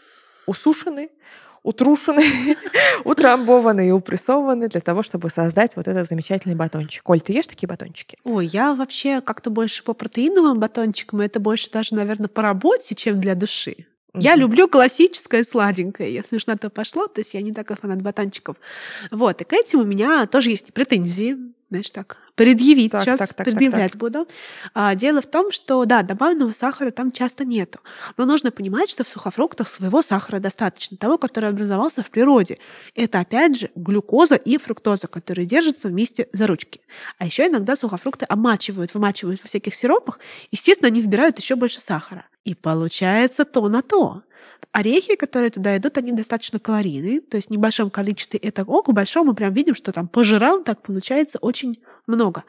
усушены, 0.48 1.10
утрушены, 1.64 2.56
утрамбованы 3.04 3.90
и 3.90 3.92
упрессованы 3.92 4.70
для 4.70 4.82
того, 4.82 5.04
чтобы 5.04 5.30
создать 5.30 5.76
вот 5.76 5.88
этот 5.88 6.08
замечательный 6.08 6.56
батончик. 6.56 7.04
Коль, 7.04 7.20
ты 7.22 7.34
ешь 7.34 7.48
такие 7.48 7.68
батончики? 7.68 8.18
Ой, 8.24 8.48
я 8.48 8.74
вообще 8.74 9.22
как-то 9.22 9.50
больше 9.50 9.84
по 9.84 9.94
протеиновым 9.94 10.60
батончикам, 10.60 11.20
это 11.22 11.40
больше 11.40 11.70
даже, 11.70 11.94
наверное, 11.96 12.30
по 12.30 12.42
работе, 12.42 12.96
чем 12.96 13.20
для 13.20 13.36
души. 13.36 13.86
Я 14.14 14.32
Мгм. 14.34 14.42
люблю 14.42 14.68
классическое 14.68 15.44
сладенькое, 15.44 16.14
если 16.14 16.38
уж 16.38 16.48
на 16.48 16.58
то 16.58 16.70
пошло, 16.70 17.08
то 17.08 17.22
есть 17.22 17.34
я 17.34 17.42
не 17.42 17.54
такой 17.54 17.78
фанат 17.78 18.02
батончиков. 18.02 18.58
Вот, 19.12 19.42
и 19.42 19.44
к 19.46 19.54
этим 19.54 19.80
у 19.80 19.86
меня 19.86 20.26
тоже 20.26 20.50
есть 20.50 20.74
претензии, 20.74 21.38
знаешь, 21.70 21.90
так, 21.92 22.18
предъявить 22.36 22.92
Так, 22.92 23.04
сейчас, 23.04 23.20
так, 23.20 23.30
так, 23.30 23.38
так, 23.38 23.46
предъявлять 23.46 23.94
так. 23.94 24.00
буду. 24.00 24.28
А, 24.74 24.96
дело 24.96 25.22
в 25.22 25.28
том, 25.28 25.52
что, 25.52 25.86
да, 25.86 26.02
добавленного 26.02 26.52
сахара 26.52 26.92
там 26.92 27.12
часто 27.12 27.46
нету. 27.46 27.80
Но 28.18 28.26
нужно 28.26 28.52
понимать, 28.52 28.90
что 28.90 29.04
в 29.04 29.08
сухофруктах 29.08 29.70
своего 29.70 30.02
сахара 30.02 30.40
достаточно, 30.40 30.98
того, 30.98 31.18
который 31.18 31.50
образовался 31.50 32.04
в 32.04 32.10
природе. 32.10 32.58
Это, 32.96 33.20
опять 33.20 33.58
же, 33.58 33.72
глюкоза 33.76 34.36
и 34.36 34.58
фруктоза, 34.58 35.08
которые 35.08 35.46
держатся 35.46 35.88
вместе 35.88 36.28
за 36.34 36.48
ручки. 36.48 36.82
А 37.18 37.26
еще 37.26 37.48
иногда 37.48 37.76
сухофрукты 37.76 38.26
обмачивают, 38.26 38.94
вымачивают 38.94 39.42
во 39.44 39.48
всяких 39.48 39.76
сиропах. 39.76 40.20
Естественно, 40.52 40.88
они 40.88 41.02
вбирают 41.02 41.38
еще 41.40 41.56
больше 41.56 41.80
сахара. 41.80 42.26
И 42.44 42.56
получается 42.56 43.46
то 43.46 43.68
на 43.70 43.82
то. 43.82 44.24
Орехи, 44.72 45.16
которые 45.16 45.52
туда 45.52 45.76
идут, 45.78 45.98
они 45.98 46.14
достаточно 46.14 46.60
калорийные, 46.60 47.22
то 47.22 47.36
есть 47.36 47.50
в 47.50 47.52
небольшом 47.52 47.90
количестве 47.90 48.40
это 48.40 48.64
ок, 48.64 48.88
в 48.88 48.94
большом 48.94 49.28
мы 49.28 49.36
прям 49.36 49.54
видим, 49.54 49.76
что 49.76 49.92
там 49.92 50.08
по 50.08 50.24
жирам 50.24 50.64
так 50.64 50.82
получается 50.82 51.40
очень 51.40 51.82
много. 52.08 52.44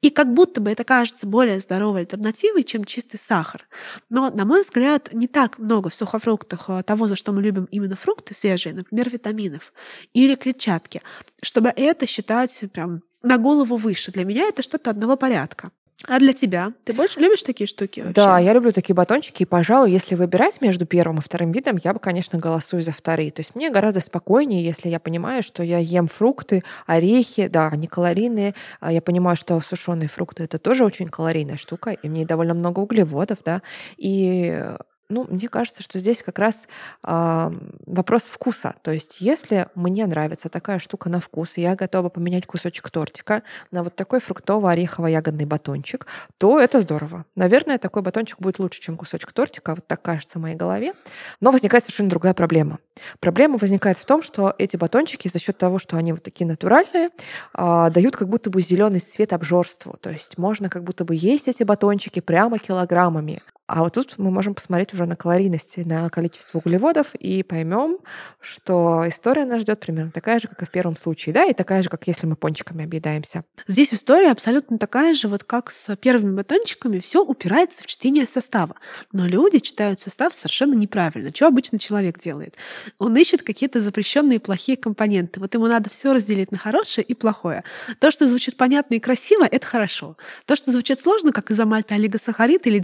И 0.00 0.10
как 0.10 0.32
будто 0.32 0.60
бы 0.60 0.70
это 0.70 0.84
кажется 0.84 1.26
более 1.26 1.60
здоровой 1.60 2.00
альтернативой, 2.00 2.64
чем 2.64 2.84
чистый 2.84 3.18
сахар. 3.18 3.68
Но, 4.08 4.30
на 4.30 4.44
мой 4.44 4.62
взгляд, 4.62 5.12
не 5.12 5.28
так 5.28 5.58
много 5.58 5.90
в 5.90 5.94
сухофруктах 5.94 6.64
а, 6.68 6.82
того, 6.82 7.06
за 7.06 7.16
что 7.16 7.32
мы 7.32 7.42
любим 7.42 7.66
именно 7.70 7.96
фрукты 7.96 8.34
свежие, 8.34 8.74
например, 8.74 9.08
витаминов 9.10 9.72
или 10.12 10.34
клетчатки, 10.34 11.02
чтобы 11.42 11.72
это 11.74 12.06
считать 12.06 12.64
прям 12.72 13.02
на 13.22 13.38
голову 13.38 13.76
выше. 13.76 14.12
Для 14.12 14.24
меня 14.24 14.48
это 14.48 14.62
что-то 14.62 14.90
одного 14.90 15.16
порядка. 15.16 15.70
А 16.08 16.18
для 16.18 16.32
тебя? 16.32 16.72
Ты 16.84 16.92
больше 16.94 17.20
любишь 17.20 17.42
такие 17.42 17.66
штуки 17.68 18.00
вообще? 18.00 18.14
Да, 18.14 18.38
я 18.38 18.52
люблю 18.52 18.72
такие 18.72 18.94
батончики, 18.94 19.42
и, 19.42 19.46
пожалуй, 19.46 19.90
если 19.92 20.14
выбирать 20.14 20.60
между 20.60 20.86
первым 20.86 21.18
и 21.18 21.20
вторым 21.20 21.52
видом, 21.52 21.78
я 21.82 21.92
бы, 21.92 22.00
конечно, 22.00 22.38
голосую 22.38 22.82
за 22.82 22.92
вторые. 22.92 23.30
То 23.30 23.40
есть 23.40 23.54
мне 23.54 23.70
гораздо 23.70 24.00
спокойнее, 24.00 24.64
если 24.64 24.88
я 24.88 24.98
понимаю, 24.98 25.42
что 25.42 25.62
я 25.62 25.78
ем 25.78 26.08
фрукты, 26.08 26.64
орехи, 26.86 27.48
да, 27.48 27.68
они 27.68 27.86
калорийные. 27.86 28.54
А 28.80 28.92
Я 28.92 29.02
понимаю, 29.02 29.36
что 29.36 29.60
сушеные 29.60 30.08
фрукты 30.08 30.44
это 30.44 30.58
тоже 30.58 30.84
очень 30.84 31.08
калорийная 31.08 31.56
штука, 31.56 31.90
и 31.90 32.08
в 32.08 32.10
ней 32.10 32.24
довольно 32.24 32.54
много 32.54 32.80
углеводов, 32.80 33.38
да. 33.44 33.62
И 33.96 34.64
ну, 35.10 35.26
мне 35.28 35.48
кажется, 35.48 35.82
что 35.82 35.98
здесь 35.98 36.22
как 36.22 36.38
раз 36.38 36.68
а, 37.02 37.52
вопрос 37.86 38.22
вкуса. 38.22 38.74
То 38.82 38.92
есть, 38.92 39.20
если 39.20 39.66
мне 39.74 40.06
нравится 40.06 40.48
такая 40.48 40.78
штука 40.78 41.10
на 41.10 41.20
вкус, 41.20 41.58
и 41.58 41.62
я 41.62 41.74
готова 41.74 42.08
поменять 42.08 42.46
кусочек 42.46 42.88
тортика 42.90 43.42
на 43.70 43.82
вот 43.82 43.96
такой 43.96 44.20
фруктово-орехово-ягодный 44.20 45.44
батончик, 45.44 46.06
то 46.38 46.58
это 46.58 46.80
здорово. 46.80 47.26
Наверное, 47.34 47.78
такой 47.78 48.02
батончик 48.02 48.38
будет 48.40 48.58
лучше, 48.58 48.80
чем 48.80 48.96
кусочек 48.96 49.32
тортика, 49.32 49.74
вот 49.74 49.86
так 49.86 50.00
кажется 50.00 50.38
в 50.38 50.42
моей 50.42 50.56
голове. 50.56 50.94
Но 51.40 51.50
возникает 51.50 51.84
совершенно 51.84 52.08
другая 52.08 52.34
проблема. 52.34 52.78
Проблема 53.18 53.58
возникает 53.58 53.98
в 53.98 54.04
том, 54.04 54.22
что 54.22 54.54
эти 54.58 54.76
батончики 54.76 55.28
за 55.28 55.38
счет 55.38 55.58
того, 55.58 55.78
что 55.78 55.96
они 55.96 56.12
вот 56.12 56.22
такие 56.22 56.46
натуральные, 56.46 57.10
а, 57.52 57.90
дают 57.90 58.16
как 58.16 58.28
будто 58.28 58.50
бы 58.50 58.62
зеленый 58.62 59.00
цвет 59.00 59.32
обжорству. 59.32 59.96
То 60.00 60.10
есть 60.10 60.38
можно 60.38 60.68
как 60.68 60.84
будто 60.84 61.04
бы 61.04 61.14
есть 61.16 61.48
эти 61.48 61.64
батончики 61.64 62.20
прямо 62.20 62.58
килограммами. 62.58 63.42
А 63.72 63.84
вот 63.84 63.94
тут 63.94 64.18
мы 64.18 64.32
можем 64.32 64.56
посмотреть 64.56 64.92
уже 64.94 65.06
на 65.06 65.14
калорийность, 65.14 65.78
и 65.78 65.84
на 65.84 66.10
количество 66.10 66.58
углеводов 66.58 67.14
и 67.14 67.44
поймем, 67.44 67.98
что 68.40 69.04
история 69.06 69.44
нас 69.44 69.62
ждет 69.62 69.78
примерно 69.78 70.10
такая 70.10 70.40
же, 70.40 70.48
как 70.48 70.62
и 70.62 70.64
в 70.64 70.72
первом 70.72 70.96
случае, 70.96 71.32
да, 71.32 71.44
и 71.44 71.54
такая 71.54 71.84
же, 71.84 71.88
как 71.88 72.08
если 72.08 72.26
мы 72.26 72.34
пончиками 72.34 72.84
объедаемся. 72.84 73.44
Здесь 73.68 73.94
история 73.94 74.32
абсолютно 74.32 74.76
такая 74.76 75.14
же, 75.14 75.28
вот 75.28 75.44
как 75.44 75.70
с 75.70 75.94
первыми 75.94 76.34
батончиками. 76.34 76.98
Все 76.98 77.22
упирается 77.24 77.84
в 77.84 77.86
чтение 77.86 78.26
состава. 78.26 78.74
Но 79.12 79.24
люди 79.24 79.60
читают 79.60 80.00
состав 80.00 80.34
совершенно 80.34 80.74
неправильно. 80.74 81.30
Что 81.32 81.46
обычно 81.46 81.78
человек 81.78 82.18
делает? 82.18 82.56
Он 82.98 83.16
ищет 83.16 83.44
какие-то 83.44 83.78
запрещенные 83.78 84.40
плохие 84.40 84.76
компоненты. 84.76 85.38
Вот 85.38 85.54
ему 85.54 85.68
надо 85.68 85.90
все 85.90 86.12
разделить 86.12 86.50
на 86.50 86.58
хорошее 86.58 87.04
и 87.04 87.14
плохое. 87.14 87.62
То, 88.00 88.10
что 88.10 88.26
звучит 88.26 88.56
понятно 88.56 88.94
и 88.94 88.98
красиво, 88.98 89.46
это 89.48 89.64
хорошо. 89.64 90.16
То, 90.44 90.56
что 90.56 90.72
звучит 90.72 90.98
сложно, 90.98 91.30
как 91.30 91.52
изомальт 91.52 91.92
олигосахарид 91.92 92.66
или 92.66 92.80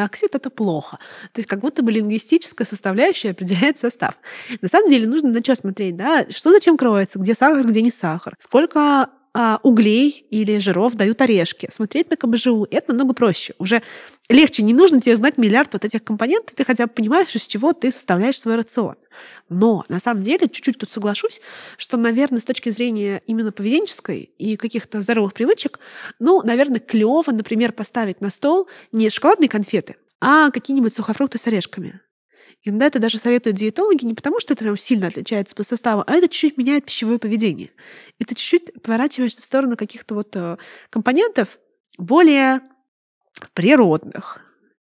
дигидрогеномоноксид, 0.00 0.34
это 0.34 0.50
плохо. 0.50 0.98
То 1.32 1.38
есть 1.38 1.48
как 1.48 1.60
будто 1.60 1.82
бы 1.82 1.92
лингвистическая 1.92 2.66
составляющая 2.66 3.30
определяет 3.30 3.78
состав. 3.78 4.14
На 4.60 4.68
самом 4.68 4.88
деле 4.88 5.06
нужно 5.06 5.30
на 5.30 5.40
что 5.40 5.54
смотреть, 5.54 5.96
да? 5.96 6.26
Что 6.30 6.50
зачем 6.50 6.76
кроется, 6.76 7.18
где 7.18 7.34
сахар, 7.34 7.66
где 7.66 7.82
не 7.82 7.90
сахар. 7.90 8.34
Сколько 8.38 9.10
а, 9.32 9.60
углей 9.62 10.26
или 10.30 10.58
жиров 10.58 10.94
дают 10.94 11.20
орешки. 11.20 11.68
Смотреть 11.70 12.10
на 12.10 12.16
КБЖУ— 12.16 12.66
это 12.70 12.92
намного 12.92 13.14
проще. 13.14 13.54
Уже 13.58 13.82
легче, 14.34 14.62
не 14.62 14.72
нужно 14.72 15.00
тебе 15.00 15.16
знать 15.16 15.38
миллиард 15.38 15.72
вот 15.72 15.84
этих 15.84 16.04
компонентов, 16.04 16.54
ты 16.54 16.64
хотя 16.64 16.86
бы 16.86 16.92
понимаешь, 16.92 17.34
из 17.34 17.46
чего 17.46 17.72
ты 17.72 17.90
составляешь 17.90 18.40
свой 18.40 18.56
рацион. 18.56 18.96
Но 19.48 19.84
на 19.88 20.00
самом 20.00 20.22
деле, 20.22 20.48
чуть-чуть 20.48 20.78
тут 20.78 20.90
соглашусь, 20.90 21.40
что, 21.76 21.96
наверное, 21.96 22.40
с 22.40 22.44
точки 22.44 22.70
зрения 22.70 23.22
именно 23.26 23.52
поведенческой 23.52 24.30
и 24.38 24.56
каких-то 24.56 25.00
здоровых 25.02 25.34
привычек, 25.34 25.78
ну, 26.18 26.42
наверное, 26.42 26.80
клево, 26.80 27.32
например, 27.32 27.72
поставить 27.72 28.20
на 28.20 28.30
стол 28.30 28.68
не 28.92 29.10
шоколадные 29.10 29.48
конфеты, 29.48 29.96
а 30.20 30.50
какие-нибудь 30.50 30.94
сухофрукты 30.94 31.38
с 31.38 31.46
орешками. 31.46 32.00
Иногда 32.62 32.86
это 32.86 32.98
даже 32.98 33.18
советуют 33.18 33.56
диетологи 33.56 34.04
не 34.04 34.14
потому, 34.14 34.38
что 34.38 34.52
это 34.52 34.64
прям 34.64 34.76
сильно 34.76 35.06
отличается 35.06 35.54
по 35.54 35.62
составу, 35.62 36.04
а 36.06 36.14
это 36.14 36.28
чуть-чуть 36.28 36.58
меняет 36.58 36.84
пищевое 36.84 37.18
поведение. 37.18 37.70
И 38.18 38.24
ты 38.24 38.34
чуть-чуть 38.34 38.82
поворачиваешься 38.82 39.40
в 39.40 39.46
сторону 39.46 39.76
каких-то 39.76 40.14
вот 40.14 40.36
э, 40.36 40.58
компонентов 40.90 41.58
более 41.96 42.60
природных. 43.54 44.40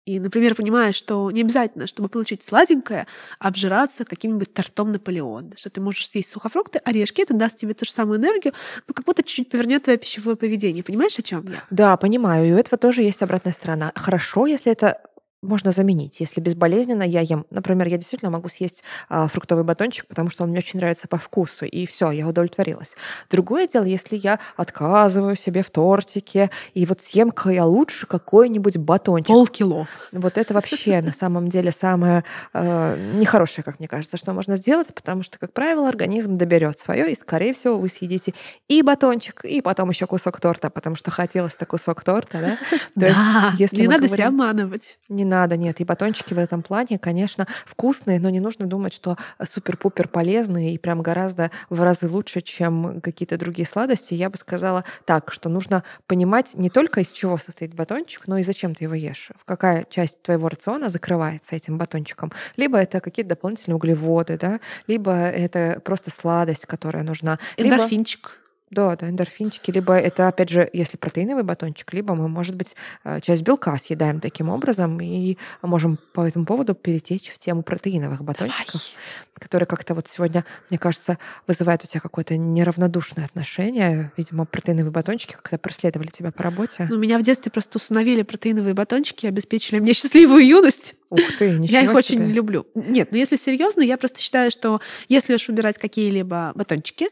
И, 0.05 0.19
например, 0.19 0.53
понимаешь, 0.53 0.95
что 0.95 1.31
не 1.31 1.41
обязательно, 1.41 1.87
чтобы 1.87 2.09
получить 2.09 2.43
сладенькое, 2.43 3.07
обжираться 3.39 4.05
каким-нибудь 4.05 4.53
тортом 4.53 4.91
Наполеон. 4.91 5.53
Что 5.57 5.71
ты 5.71 5.81
можешь 5.81 6.07
съесть 6.07 6.29
сухофрукты, 6.29 6.79
орешки, 6.85 7.23
это 7.23 7.33
даст 7.33 7.57
тебе 7.57 7.73
ту 7.73 7.85
же 7.85 7.91
самую 7.91 8.19
энергию, 8.19 8.53
но 8.87 8.93
как 8.93 9.03
будто 9.05 9.23
чуть-чуть 9.23 9.49
повернет 9.49 9.83
твое 9.83 9.97
пищевое 9.97 10.35
поведение. 10.35 10.83
Понимаешь, 10.83 11.17
о 11.17 11.23
чем 11.23 11.47
я? 11.47 11.63
Да, 11.71 11.97
понимаю. 11.97 12.47
И 12.47 12.51
у 12.51 12.57
этого 12.57 12.77
тоже 12.77 13.01
есть 13.01 13.23
обратная 13.23 13.53
сторона. 13.53 13.91
Хорошо, 13.95 14.45
если 14.45 14.71
это 14.71 15.01
можно 15.47 15.71
заменить. 15.71 16.19
Если 16.19 16.41
безболезненно 16.41 17.03
я 17.03 17.21
ем, 17.21 17.45
например, 17.49 17.87
я 17.87 17.97
действительно 17.97 18.31
могу 18.31 18.49
съесть 18.49 18.83
а, 19.09 19.27
фруктовый 19.27 19.63
батончик, 19.63 20.07
потому 20.07 20.29
что 20.29 20.43
он 20.43 20.49
мне 20.49 20.59
очень 20.59 20.79
нравится 20.79 21.07
по 21.07 21.17
вкусу, 21.17 21.65
и 21.65 21.85
все, 21.85 22.11
я 22.11 22.27
удовлетворилась. 22.27 22.95
Другое 23.29 23.67
дело, 23.67 23.83
если 23.83 24.15
я 24.15 24.39
отказываю 24.57 25.35
себе 25.35 25.63
в 25.63 25.69
тортике, 25.69 26.49
и 26.73 26.85
вот 26.85 27.01
съем-ка 27.01 27.49
я 27.49 27.65
лучше 27.65 28.07
какой-нибудь 28.07 28.77
батончик. 28.77 29.27
Полкило. 29.27 29.87
Вот 30.11 30.37
это 30.37 30.53
вообще 30.53 31.01
на 31.01 31.11
самом 31.11 31.49
деле 31.49 31.71
самое 31.71 32.23
э, 32.53 33.11
нехорошее, 33.15 33.63
как 33.63 33.79
мне 33.79 33.87
кажется, 33.87 34.17
что 34.17 34.33
можно 34.33 34.55
сделать, 34.55 34.93
потому 34.93 35.23
что, 35.23 35.39
как 35.39 35.53
правило, 35.53 35.87
организм 35.87 36.37
доберет 36.37 36.79
свое, 36.79 37.11
и, 37.11 37.15
скорее 37.15 37.53
всего, 37.53 37.77
вы 37.77 37.89
съедите 37.89 38.33
и 38.67 38.81
батончик, 38.81 39.43
и 39.45 39.61
потом 39.61 39.89
еще 39.89 40.07
кусок 40.07 40.39
торта, 40.39 40.69
потому 40.69 40.95
что 40.95 41.11
хотелось-то 41.11 41.65
кусок 41.65 42.03
торта, 42.03 42.39
да? 42.39 42.57
То 42.93 42.99
да, 43.01 43.07
есть, 43.51 43.59
если 43.59 43.81
не 43.81 43.87
надо 43.87 44.07
говорим, 44.07 44.15
себя 44.15 44.27
обманывать. 44.27 44.99
Не 45.09 45.25
надо, 45.25 45.34
нет. 45.57 45.81
И 45.81 45.85
батончики 45.85 46.33
в 46.33 46.39
этом 46.39 46.61
плане, 46.61 46.99
конечно, 46.99 47.47
вкусные, 47.65 48.19
но 48.19 48.29
не 48.29 48.39
нужно 48.39 48.65
думать, 48.65 48.93
что 48.93 49.17
супер-пупер 49.43 50.07
полезные 50.07 50.73
и 50.73 50.77
прям 50.77 51.01
гораздо 51.01 51.51
в 51.69 51.81
разы 51.81 52.07
лучше, 52.07 52.41
чем 52.41 53.01
какие-то 53.01 53.37
другие 53.37 53.67
сладости. 53.67 54.13
Я 54.13 54.29
бы 54.29 54.37
сказала 54.37 54.83
так, 55.05 55.31
что 55.31 55.49
нужно 55.49 55.83
понимать 56.07 56.53
не 56.55 56.69
только 56.69 57.01
из 57.01 57.11
чего 57.11 57.37
состоит 57.37 57.73
батончик, 57.73 58.27
но 58.27 58.37
и 58.37 58.43
зачем 58.43 58.75
ты 58.75 58.85
его 58.85 58.93
ешь. 58.93 59.31
В 59.39 59.45
какая 59.45 59.85
часть 59.89 60.21
твоего 60.21 60.49
рациона 60.49 60.89
закрывается 60.89 61.55
этим 61.55 61.77
батончиком. 61.77 62.31
Либо 62.57 62.77
это 62.77 62.99
какие-то 62.99 63.29
дополнительные 63.29 63.75
углеводы, 63.75 64.37
да, 64.37 64.59
либо 64.87 65.13
это 65.13 65.79
просто 65.83 66.11
сладость, 66.11 66.65
которая 66.65 67.03
нужна. 67.03 67.39
Эндорфинчик. 67.57 68.29
Либо 68.29 68.44
да, 68.71 68.95
да, 68.95 69.09
эндорфинчики. 69.09 69.69
Либо 69.69 69.93
это, 69.93 70.27
опять 70.27 70.49
же, 70.49 70.69
если 70.73 70.97
протеиновый 70.97 71.43
батончик, 71.43 71.93
либо 71.93 72.15
мы, 72.15 72.27
может 72.27 72.55
быть, 72.55 72.75
э, 73.03 73.21
часть 73.21 73.43
белка 73.43 73.77
съедаем 73.77 74.19
таким 74.19 74.49
образом 74.49 74.99
и 74.99 75.37
можем 75.61 75.99
по 76.13 76.27
этому 76.27 76.45
поводу 76.45 76.73
перетечь 76.73 77.29
в 77.29 77.37
тему 77.37 77.61
протеиновых 77.61 78.23
батончиков, 78.23 78.73
Давай. 78.73 79.39
которые 79.39 79.67
как-то 79.67 79.93
вот 79.93 80.07
сегодня, 80.07 80.45
мне 80.69 80.79
кажется, 80.79 81.19
вызывают 81.45 81.83
у 81.83 81.87
тебя 81.87 81.99
какое-то 81.99 82.37
неравнодушное 82.37 83.25
отношение. 83.25 84.11
Видимо, 84.17 84.45
протеиновые 84.45 84.91
батончики 84.91 85.33
как-то 85.33 85.59
преследовали 85.59 86.07
тебя 86.07 86.31
по 86.31 86.41
работе. 86.41 86.87
Ну, 86.89 86.97
меня 86.97 87.19
в 87.19 87.21
детстве 87.21 87.51
просто 87.51 87.77
установили 87.77 88.23
протеиновые 88.23 88.73
батончики, 88.73 89.27
обеспечили 89.27 89.79
мне 89.79 89.93
счастливую 89.93 90.45
юность. 90.45 90.95
Ух 91.09 91.21
ты, 91.37 91.51
ничего 91.51 91.77
Я 91.77 91.81
их 91.83 91.89
себе. 91.89 91.97
очень 91.97 92.31
люблю. 92.31 92.65
Нет, 92.75 93.11
но 93.11 93.17
если 93.17 93.35
серьезно, 93.35 93.81
я 93.81 93.97
просто 93.97 94.19
считаю, 94.19 94.51
что 94.51 94.81
если 95.07 95.35
уж 95.35 95.47
выбирать 95.47 95.77
какие-либо 95.77 96.51
батончики, 96.55 97.07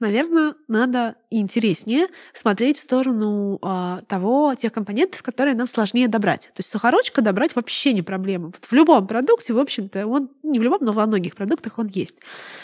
наверное, 0.00 0.54
надо 0.68 1.16
интереснее 1.30 2.08
смотреть 2.32 2.78
в 2.78 2.82
сторону 2.82 3.58
а, 3.62 4.00
того, 4.08 4.54
тех 4.56 4.72
компонентов, 4.72 5.22
которые 5.22 5.54
нам 5.54 5.68
сложнее 5.68 6.08
добрать. 6.08 6.50
То 6.54 6.60
есть 6.60 6.70
сухорочка 6.70 7.22
добрать 7.22 7.54
вообще 7.54 7.92
не 7.92 8.02
проблема. 8.02 8.46
Вот 8.46 8.58
в 8.60 8.72
любом 8.72 9.06
продукте, 9.06 9.52
в 9.52 9.58
общем-то, 9.58 10.06
он 10.06 10.30
не 10.42 10.58
в 10.58 10.62
любом, 10.62 10.78
но 10.82 10.92
во 10.92 11.06
многих 11.06 11.36
продуктах 11.36 11.78
он 11.78 11.86
есть. 11.88 12.16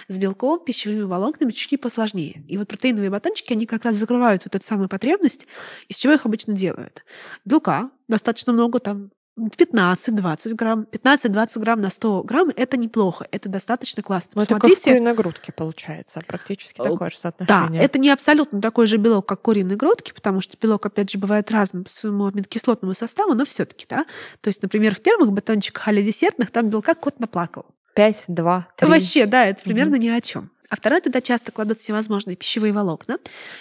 С 0.08 0.18
белком, 0.18 0.64
пищевыми 0.64 1.02
волокнами 1.02 1.52
чуть-чуть 1.52 1.80
посложнее. 1.80 2.44
И 2.48 2.58
вот 2.58 2.68
протеиновые 2.68 3.10
батончики, 3.10 3.52
они 3.52 3.66
как 3.66 3.84
раз 3.84 3.96
закрывают 3.96 4.44
вот 4.44 4.54
эту 4.54 4.64
самую 4.64 4.88
потребность, 4.88 5.46
из 5.88 5.96
чего 5.96 6.12
их 6.12 6.26
обычно 6.26 6.54
делают. 6.54 7.04
Белка 7.44 7.90
достаточно 8.08 8.52
много, 8.52 8.78
там 8.78 9.10
15-20 9.38 10.54
грамм. 10.54 10.86
15-20 10.92 11.58
грамм 11.60 11.80
на 11.80 11.90
100 11.90 12.22
грамм— 12.24 12.50
это 12.56 12.76
неплохо, 12.76 13.26
это 13.30 13.48
достаточно 13.48 14.02
классно. 14.02 14.32
Ну, 14.34 14.42
это 14.42 14.58
как 14.58 14.70
в 14.70 14.82
куриной 14.82 15.14
грудке 15.14 15.52
получается, 15.52 16.20
практически 16.26 16.78
такое 16.78 17.10
же 17.10 17.16
соотношение. 17.16 17.80
Да, 17.80 17.84
это 17.84 17.98
не 17.98 18.10
абсолютно 18.10 18.60
такой 18.60 18.86
же 18.86 18.98
белок, 18.98 19.26
как 19.26 19.42
куриной 19.42 19.76
грудки, 19.76 20.12
потому 20.12 20.40
что 20.40 20.56
белок, 20.60 20.84
опять 20.84 21.10
же, 21.10 21.18
бывает 21.18 21.50
разным 21.50 21.84
по 21.84 21.90
своему 21.90 22.26
аминокислотному 22.26 22.94
составу, 22.94 23.34
но 23.34 23.44
все 23.44 23.64
таки 23.64 23.86
да. 23.88 24.04
То 24.40 24.48
есть, 24.48 24.62
например, 24.62 24.94
в 24.94 25.00
первых 25.00 25.32
батончиках 25.32 25.88
а 25.88 25.94
десертных 25.94 26.50
там 26.50 26.68
белка 26.68 26.94
кот 26.94 27.18
наплакал. 27.18 27.66
5, 27.94 28.24
2, 28.28 28.68
3. 28.76 28.88
Вообще, 28.88 29.26
да, 29.26 29.46
это 29.46 29.62
примерно 29.62 29.96
угу. 29.96 30.02
ни 30.02 30.08
о 30.08 30.20
чем. 30.20 30.50
А 30.72 30.76
второе, 30.76 31.02
туда 31.02 31.20
часто 31.20 31.52
кладут 31.52 31.80
всевозможные 31.80 32.34
пищевые 32.34 32.72
волокна, 32.72 33.18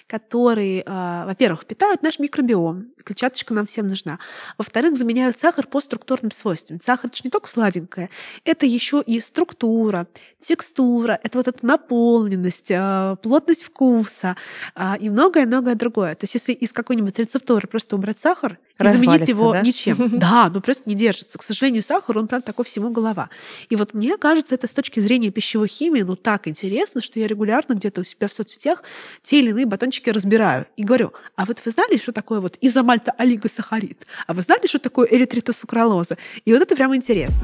которые, 0.08 0.82
э, 0.82 1.24
во-первых, 1.26 1.66
питают 1.66 2.04
наш 2.04 2.20
микробиом, 2.20 2.94
клетчаточка 3.04 3.54
нам 3.54 3.66
всем 3.66 3.90
нужна. 3.90 4.18
Во-вторых, 4.58 4.96
заменяют 4.96 5.38
сахар 5.38 5.68
по 5.68 5.82
структурным 5.82 6.32
свойствам. 6.32 6.80
Сахар 6.82 7.08
это 7.08 7.18
же 7.18 7.24
не 7.26 7.30
только 7.30 7.50
сладенькое, 7.50 8.10
это 8.46 8.66
еще 8.66 9.04
и 9.06 9.20
структура, 9.20 10.08
текстура, 10.40 11.20
это 11.22 11.38
вот 11.38 11.50
эта 11.50 11.66
наполненность, 11.66 12.72
э, 12.72 13.18
плотность 13.22 13.64
вкуса 13.64 14.38
э, 14.76 14.98
и 15.02 15.10
многое-многое 15.10 15.76
другое. 15.76 16.16
То 16.16 16.24
есть 16.24 16.36
если 16.36 16.54
из 16.54 16.72
какой-нибудь 16.72 17.20
рецептуры 17.20 17.68
просто 17.68 17.98
убрать 17.98 18.20
сахар 18.20 18.58
и 18.90 18.94
заменить 18.94 19.28
его 19.28 19.54
да? 19.54 19.62
ничем, 19.62 19.98
да, 20.20 20.50
ну 20.54 20.62
просто 20.62 20.84
не 20.86 20.96
держится. 20.96 21.38
К 21.38 21.44
сожалению, 21.44 21.84
сахар, 21.84 22.18
он 22.18 22.28
прям 22.28 22.42
такой 22.42 22.66
всему 22.66 22.90
голова. 22.90 23.30
И 23.70 23.76
вот 23.76 23.94
мне 23.94 24.18
кажется, 24.18 24.56
это 24.56 24.68
с 24.68 24.74
точки 24.74 25.00
зрения 25.00 25.32
пищевой 25.32 25.68
химии, 25.68 26.02
ну 26.02 26.16
так 26.16 26.48
интересно, 26.48 27.02
что 27.02 27.20
я 27.20 27.28
регулярно 27.28 27.74
где-то 27.74 28.02
у 28.02 28.04
себя 28.04 28.28
в 28.28 28.34
соцсетях 28.34 28.84
те 29.24 29.40
или 29.40 29.52
иные 29.52 29.66
батончики 29.66 30.10
разбираю 30.10 30.66
и 30.76 30.84
говорю, 30.84 31.14
а 31.36 31.46
вот 31.46 31.62
вы 31.64 31.72
знали, 31.72 31.98
что 31.98 32.12
такое 32.12 32.40
вот 32.40 32.58
изомальто-олигосахарид? 32.62 34.06
А 34.28 34.34
вы 34.34 34.42
знали, 34.42 34.68
что 34.68 34.80
такое 34.80 35.08
эритритосукралоза? 35.08 36.18
И 36.46 36.54
вот 36.54 36.62
это 36.62 36.76
прямо 36.76 36.96
интересно. 36.96 37.42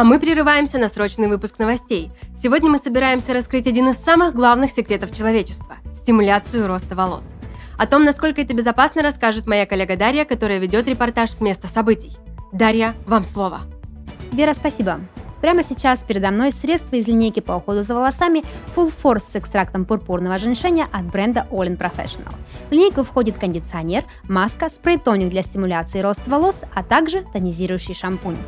А 0.00 0.04
мы 0.04 0.18
прерываемся 0.18 0.78
на 0.78 0.88
срочный 0.88 1.28
выпуск 1.28 1.58
новостей. 1.58 2.10
Сегодня 2.34 2.70
мы 2.70 2.78
собираемся 2.78 3.34
раскрыть 3.34 3.66
один 3.66 3.90
из 3.90 3.98
самых 3.98 4.34
главных 4.34 4.70
секретов 4.70 5.14
человечества– 5.14 5.76
стимуляцию 5.92 6.66
роста 6.68 6.94
волос. 6.94 7.34
О 7.76 7.86
том, 7.86 8.04
насколько 8.04 8.40
это 8.40 8.54
безопасно, 8.54 9.02
расскажет 9.02 9.46
моя 9.46 9.66
коллега 9.66 9.96
Дарья, 9.96 10.24
которая 10.24 10.58
ведет 10.58 10.88
репортаж 10.88 11.28
с 11.28 11.42
места 11.42 11.66
событий. 11.66 12.16
Дарья, 12.50 12.94
вам 13.04 13.24
слово. 13.24 13.60
Вера, 14.32 14.54
спасибо. 14.54 15.00
Прямо 15.42 15.62
сейчас 15.62 16.02
передо 16.02 16.30
мной 16.30 16.52
средство 16.52 16.96
из 16.96 17.06
линейки 17.06 17.40
по 17.40 17.52
уходу 17.52 17.82
за 17.82 17.94
волосами 17.94 18.42
Full 18.74 18.94
Force 19.02 19.24
с 19.30 19.36
экстрактом 19.36 19.84
пурпурного 19.84 20.38
женьшеня 20.38 20.86
от 20.90 21.12
бренда 21.12 21.46
All 21.50 21.68
In 21.68 21.76
Professional. 21.76 22.32
В 22.70 22.72
линейку 22.72 23.04
входит 23.04 23.36
кондиционер, 23.36 24.04
маска, 24.22 24.70
спрей-тоник 24.70 25.28
для 25.28 25.42
стимуляции 25.42 26.00
роста 26.00 26.30
волос, 26.30 26.60
а 26.74 26.82
также 26.82 27.20
тонизирующий 27.34 27.94
шампунь. 27.94 28.38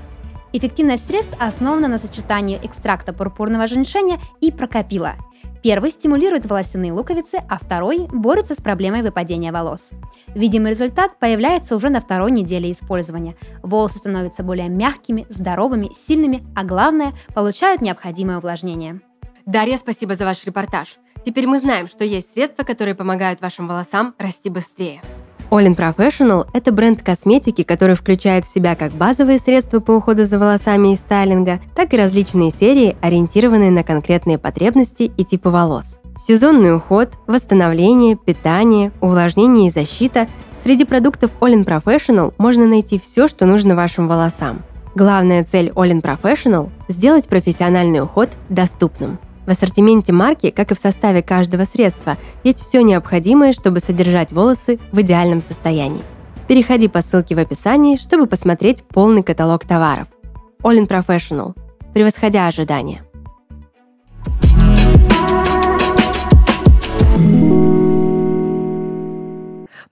Эффективность 0.52 1.06
средств 1.06 1.34
основана 1.38 1.88
на 1.88 1.98
сочетании 1.98 2.60
экстракта 2.62 3.12
пурпурного 3.12 3.66
женьшеня 3.66 4.18
и 4.40 4.50
прокопила– 4.50 5.14
Первый 5.62 5.92
стимулирует 5.92 6.44
волосяные 6.46 6.92
луковицы, 6.92 7.40
а 7.48 7.56
второй 7.56 8.08
борется 8.12 8.54
с 8.54 8.60
проблемой 8.60 9.02
выпадения 9.02 9.52
волос. 9.52 9.90
Видимый 10.34 10.72
результат 10.72 11.18
появляется 11.20 11.76
уже 11.76 11.88
на 11.88 12.00
второй 12.00 12.32
неделе 12.32 12.72
использования. 12.72 13.36
Волосы 13.62 13.98
становятся 13.98 14.42
более 14.42 14.68
мягкими, 14.68 15.24
здоровыми, 15.28 15.90
сильными, 15.94 16.42
а 16.56 16.64
главное, 16.64 17.12
получают 17.32 17.80
необходимое 17.80 18.38
увлажнение. 18.38 19.00
Дарья, 19.46 19.76
спасибо 19.76 20.16
за 20.16 20.24
ваш 20.24 20.44
репортаж. 20.44 20.96
Теперь 21.24 21.46
мы 21.46 21.60
знаем, 21.60 21.86
что 21.86 22.04
есть 22.04 22.34
средства, 22.34 22.64
которые 22.64 22.96
помогают 22.96 23.40
вашим 23.40 23.68
волосам 23.68 24.16
расти 24.18 24.50
быстрее. 24.50 25.00
All 25.52 25.66
in 25.66 25.76
Professional– 25.76 26.46
это 26.54 26.72
бренд 26.72 27.02
косметики, 27.02 27.62
который 27.62 27.94
включает 27.94 28.46
в 28.46 28.54
себя 28.54 28.74
как 28.74 28.92
базовые 28.92 29.36
средства 29.36 29.80
по 29.80 29.92
уходу 29.92 30.24
за 30.24 30.38
волосами 30.38 30.94
и 30.94 30.96
стайлинга, 30.96 31.60
так 31.76 31.92
и 31.92 31.98
различные 31.98 32.50
серии, 32.50 32.96
ориентированные 33.02 33.70
на 33.70 33.84
конкретные 33.84 34.38
потребности 34.38 35.12
и 35.14 35.24
типы 35.24 35.50
волос. 35.50 35.98
Сезонный 36.16 36.74
уход, 36.74 37.10
восстановление, 37.26 38.16
питание, 38.16 38.92
увлажнение 39.02 39.68
и 39.68 39.70
защита– 39.70 40.26
Среди 40.64 40.84
продуктов 40.84 41.32
All 41.40 41.52
in 41.52 41.64
Professional 41.64 42.32
можно 42.38 42.66
найти 42.66 42.96
все, 42.96 43.26
что 43.26 43.46
нужно 43.46 43.74
вашим 43.74 44.06
волосам. 44.06 44.62
Главная 44.94 45.42
цель 45.42 45.70
All 45.70 45.90
in 45.90 46.00
Professional– 46.00 46.70
сделать 46.88 47.26
профессиональный 47.26 48.00
уход 48.00 48.30
доступным– 48.48 49.18
в 49.46 49.50
ассортименте 49.50 50.12
марки, 50.12 50.50
как 50.50 50.72
и 50.72 50.74
в 50.74 50.78
составе 50.78 51.22
каждого 51.22 51.64
средства, 51.64 52.16
есть 52.44 52.60
все 52.60 52.82
необходимое, 52.82 53.52
чтобы 53.52 53.80
содержать 53.80 54.32
волосы 54.32 54.78
в 54.92 55.00
идеальном 55.00 55.40
состоянии. 55.40 56.02
Переходи 56.48 56.88
по 56.88 57.02
ссылке 57.02 57.34
в 57.34 57.38
описании, 57.38 57.96
чтобы 57.96 58.26
посмотреть 58.26 58.82
полный 58.84 59.22
каталог 59.22 59.64
товаров. 59.64 60.08
All 60.62 60.78
in 60.78 60.86
Professional. 60.86 61.54
Превосходя 61.92 62.46
ожидания. 62.46 63.04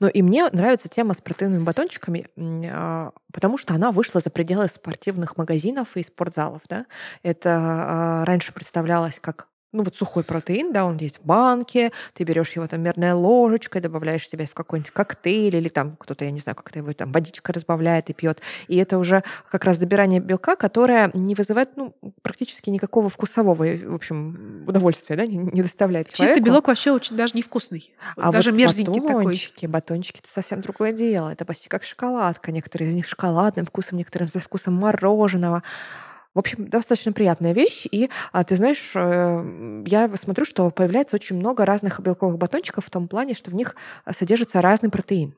Ну 0.00 0.08
и 0.08 0.22
мне 0.22 0.48
нравится 0.50 0.88
тема 0.88 1.14
с 1.14 1.20
протеиновыми 1.20 1.62
батончиками, 1.62 2.26
а, 2.72 3.12
потому 3.32 3.58
что 3.58 3.74
она 3.74 3.92
вышла 3.92 4.20
за 4.20 4.30
пределы 4.30 4.66
спортивных 4.68 5.36
магазинов 5.36 5.96
и 5.96 6.02
спортзалов. 6.02 6.62
Да? 6.68 6.86
Это 7.22 7.56
а, 7.58 8.24
раньше 8.24 8.52
представлялось 8.52 9.20
как 9.20 9.48
ну 9.72 9.84
вот 9.84 9.96
сухой 9.96 10.24
протеин, 10.24 10.72
да, 10.72 10.84
он 10.84 10.96
есть 10.96 11.20
в 11.20 11.24
банке, 11.24 11.92
ты 12.14 12.24
берешь 12.24 12.52
его 12.52 12.66
там 12.66 12.82
мерной 12.82 13.12
ложечкой, 13.12 13.80
добавляешь 13.80 14.28
себе 14.28 14.46
в 14.46 14.54
какой-нибудь 14.54 14.90
коктейль 14.90 15.54
или 15.56 15.68
там 15.68 15.96
кто-то, 15.96 16.24
я 16.24 16.30
не 16.30 16.40
знаю, 16.40 16.56
как-то 16.56 16.78
его 16.78 16.92
там 16.92 17.12
водичка 17.12 17.52
разбавляет 17.52 18.10
и 18.10 18.12
пьет. 18.12 18.40
И 18.66 18.76
это 18.76 18.98
уже 18.98 19.22
как 19.50 19.64
раз 19.64 19.78
добирание 19.78 20.20
белка, 20.20 20.56
которое 20.56 21.10
не 21.14 21.34
вызывает 21.34 21.76
ну, 21.76 21.94
практически 22.22 22.70
никакого 22.70 23.08
вкусового, 23.08 23.64
в 23.64 23.94
общем, 23.94 24.64
удовольствия, 24.66 25.16
да, 25.16 25.26
не, 25.26 25.36
не 25.36 25.62
доставляет 25.62 26.08
человеку. 26.08 26.36
Чистый 26.36 26.44
белок 26.44 26.66
вообще 26.68 26.90
очень 26.90 27.16
даже 27.16 27.36
невкусный. 27.36 27.94
А 28.16 28.32
даже 28.32 28.50
вот 28.50 28.58
мерзенький 28.58 29.00
батончики, 29.00 29.54
такой. 29.54 29.68
батончики 29.68 30.18
это 30.18 30.28
совсем 30.28 30.60
другое 30.60 30.92
дело. 30.92 31.30
Это 31.30 31.44
почти 31.44 31.68
как 31.68 31.84
шоколадка. 31.84 32.50
Некоторые 32.50 32.90
из 32.90 32.94
них 32.94 33.06
шоколадным 33.06 33.66
вкусом, 33.66 33.98
некоторые 33.98 34.28
со 34.28 34.40
вкусом 34.40 34.74
мороженого. 34.74 35.62
В 36.34 36.38
общем, 36.38 36.68
достаточно 36.68 37.12
приятная 37.12 37.52
вещь. 37.52 37.86
И 37.90 38.08
а, 38.32 38.44
ты 38.44 38.56
знаешь, 38.56 38.92
э, 38.94 39.82
я 39.86 40.08
смотрю, 40.16 40.44
что 40.44 40.70
появляется 40.70 41.16
очень 41.16 41.36
много 41.36 41.66
разных 41.66 42.00
белковых 42.00 42.38
батончиков 42.38 42.84
в 42.84 42.90
том 42.90 43.08
плане, 43.08 43.34
что 43.34 43.50
в 43.50 43.54
них 43.54 43.74
содержится 44.10 44.62
разный 44.62 44.90
протеин. 44.90 45.34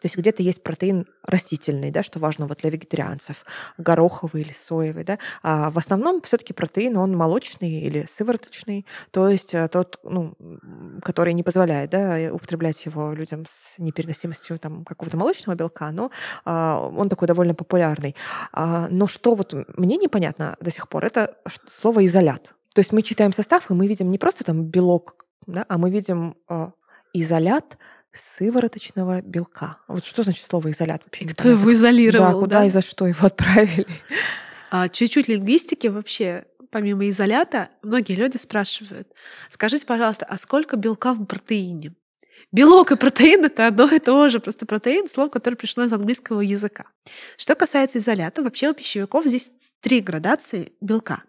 То 0.00 0.06
есть 0.06 0.16
где-то 0.16 0.42
есть 0.42 0.62
протеин 0.62 1.06
растительный, 1.22 1.90
да, 1.90 2.02
что 2.02 2.18
важно 2.18 2.46
вот 2.46 2.58
для 2.58 2.70
вегетарианцев, 2.70 3.44
гороховый 3.78 4.42
или 4.42 4.52
соевый, 4.52 5.04
да. 5.04 5.18
А 5.42 5.70
в 5.70 5.78
основном 5.78 6.20
все-таки 6.22 6.52
протеин, 6.52 6.96
он 6.96 7.16
молочный 7.16 7.80
или 7.80 8.04
сывороточный, 8.06 8.86
то 9.10 9.28
есть 9.28 9.54
э, 9.54 9.68
тот, 9.68 9.98
ну, 10.02 10.34
который 11.02 11.34
не 11.34 11.42
позволяет, 11.42 11.90
да, 11.90 12.32
употреблять 12.32 12.84
его 12.84 13.12
людям 13.12 13.44
с 13.46 13.78
непереносимостью 13.78 14.58
там 14.58 14.84
какого-то 14.84 15.16
молочного 15.16 15.56
белка, 15.56 15.90
но 15.90 16.10
а, 16.44 16.88
он 16.96 17.08
такой 17.08 17.28
довольно 17.28 17.54
популярный. 17.54 18.16
А, 18.52 18.88
но 18.90 19.06
что 19.06 19.34
вот 19.34 19.54
мне 19.76 19.96
непонятно 19.96 20.56
до 20.60 20.70
сих 20.70 20.88
пор, 20.88 21.04
это 21.04 21.36
слово 21.66 22.04
изолят. 22.06 22.54
То 22.74 22.80
есть 22.80 22.92
мы 22.92 23.02
читаем 23.02 23.32
состав, 23.32 23.70
и 23.70 23.74
мы 23.74 23.86
видим 23.86 24.10
не 24.10 24.18
просто 24.18 24.44
там 24.44 24.64
белок, 24.64 25.26
да, 25.46 25.64
а 25.68 25.78
мы 25.78 25.90
видим 25.90 26.36
а, 26.48 26.72
изолят 27.12 27.76
сывороточного 28.12 29.22
белка. 29.22 29.78
Вот 29.88 30.04
что 30.04 30.22
значит 30.22 30.44
слово 30.46 30.70
изолят 30.70 31.02
вообще? 31.04 31.26
Кто 31.26 31.48
его 31.48 31.72
изолировал? 31.72 32.32
Да, 32.32 32.32
куда 32.32 32.58
да? 32.60 32.66
и 32.66 32.68
за 32.70 32.82
что 32.82 33.06
его 33.06 33.26
отправили? 33.26 33.86
А, 34.70 34.88
чуть-чуть 34.88 35.28
лингвистики 35.28 35.86
вообще, 35.86 36.46
помимо 36.70 37.08
изолята, 37.10 37.70
многие 37.82 38.14
люди 38.14 38.36
спрашивают, 38.36 39.08
скажите, 39.50 39.84
пожалуйста, 39.86 40.24
а 40.26 40.36
сколько 40.36 40.76
белка 40.76 41.12
в 41.12 41.24
протеине? 41.24 41.94
Белок 42.50 42.92
и 42.92 42.96
протеин— 42.96 43.44
это 43.46 43.66
одно 43.66 43.86
и 43.86 43.98
то 43.98 44.28
же. 44.28 44.40
Просто 44.40 44.66
протеин— 44.66 45.08
слово, 45.08 45.28
которое 45.30 45.56
пришло 45.56 45.84
из 45.84 45.92
английского 45.92 46.40
языка. 46.40 46.84
Что 47.36 47.54
касается 47.54 47.98
изолята, 47.98 48.42
вообще 48.42 48.70
у 48.70 48.74
пищевиков 48.74 49.24
здесь 49.24 49.50
три 49.80 50.00
градации 50.00 50.72
белка. 50.80 51.22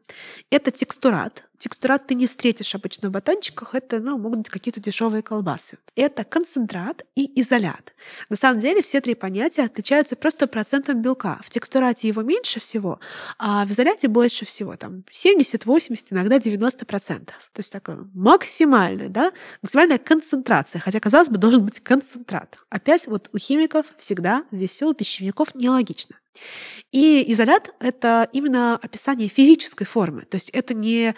Это 0.50 0.72
текстурат, 0.72 1.46
Текстурат 1.64 2.08
ты 2.08 2.16
не 2.16 2.28
встретишь 2.28 2.76
обычно 2.76 3.08
в 3.08 3.14
батончиках, 3.14 3.74
это 3.74 4.00
ну, 4.00 4.18
могут 4.18 4.40
быть 4.40 4.50
какие-то 4.50 4.82
дешевые 4.82 5.24
колбасы. 5.24 5.78
Это 5.96 6.26
концентрат 6.26 7.06
и 7.16 7.40
изолят. 7.40 7.94
На 8.28 8.36
самом 8.36 8.60
деле 8.60 8.82
все 8.82 9.00
три 9.00 9.16
понятия 9.16 9.62
отличаются 9.62 10.18
просто 10.18 10.48
процентом 10.48 11.02
белка. 11.02 11.40
В 11.42 11.50
текстурате 11.50 12.10
его 12.10 12.22
меньше 12.22 12.60
всего, 12.60 13.00
а 13.40 13.64
в 13.64 13.72
изоляте 13.72 14.10
больше 14.10 14.46
всего, 14.46 14.76
там 14.76 15.06
70, 15.10 15.66
80, 15.66 16.12
иногда 16.12 16.38
90 16.38 16.86
процентов. 16.86 17.36
То 17.54 17.62
есть 17.62 17.72
такая 17.72 18.00
максимальная, 18.14 19.08
да, 19.08 19.32
максимальная 19.62 20.00
концентрация, 20.00 20.82
хотя, 20.82 21.00
казалось 21.00 21.30
бы, 21.30 21.38
должен 21.38 21.64
быть 21.64 21.80
концентрат. 21.80 22.58
Опять 22.68 23.08
вот 23.08 23.30
у 23.32 23.38
химиков 23.38 23.86
всегда 23.98 24.44
здесь 24.52 24.72
все 24.72 24.90
у 24.90 24.94
пищевиков 24.94 25.56
нелогично. 25.56 26.18
И 26.92 27.32
изолят— 27.32 27.74
это 27.80 28.28
именно 28.34 28.76
описание 28.76 29.30
физической 29.30 29.86
формы. 29.86 30.24
То 30.24 30.36
есть 30.36 30.50
это 30.50 30.74
не 30.74 31.16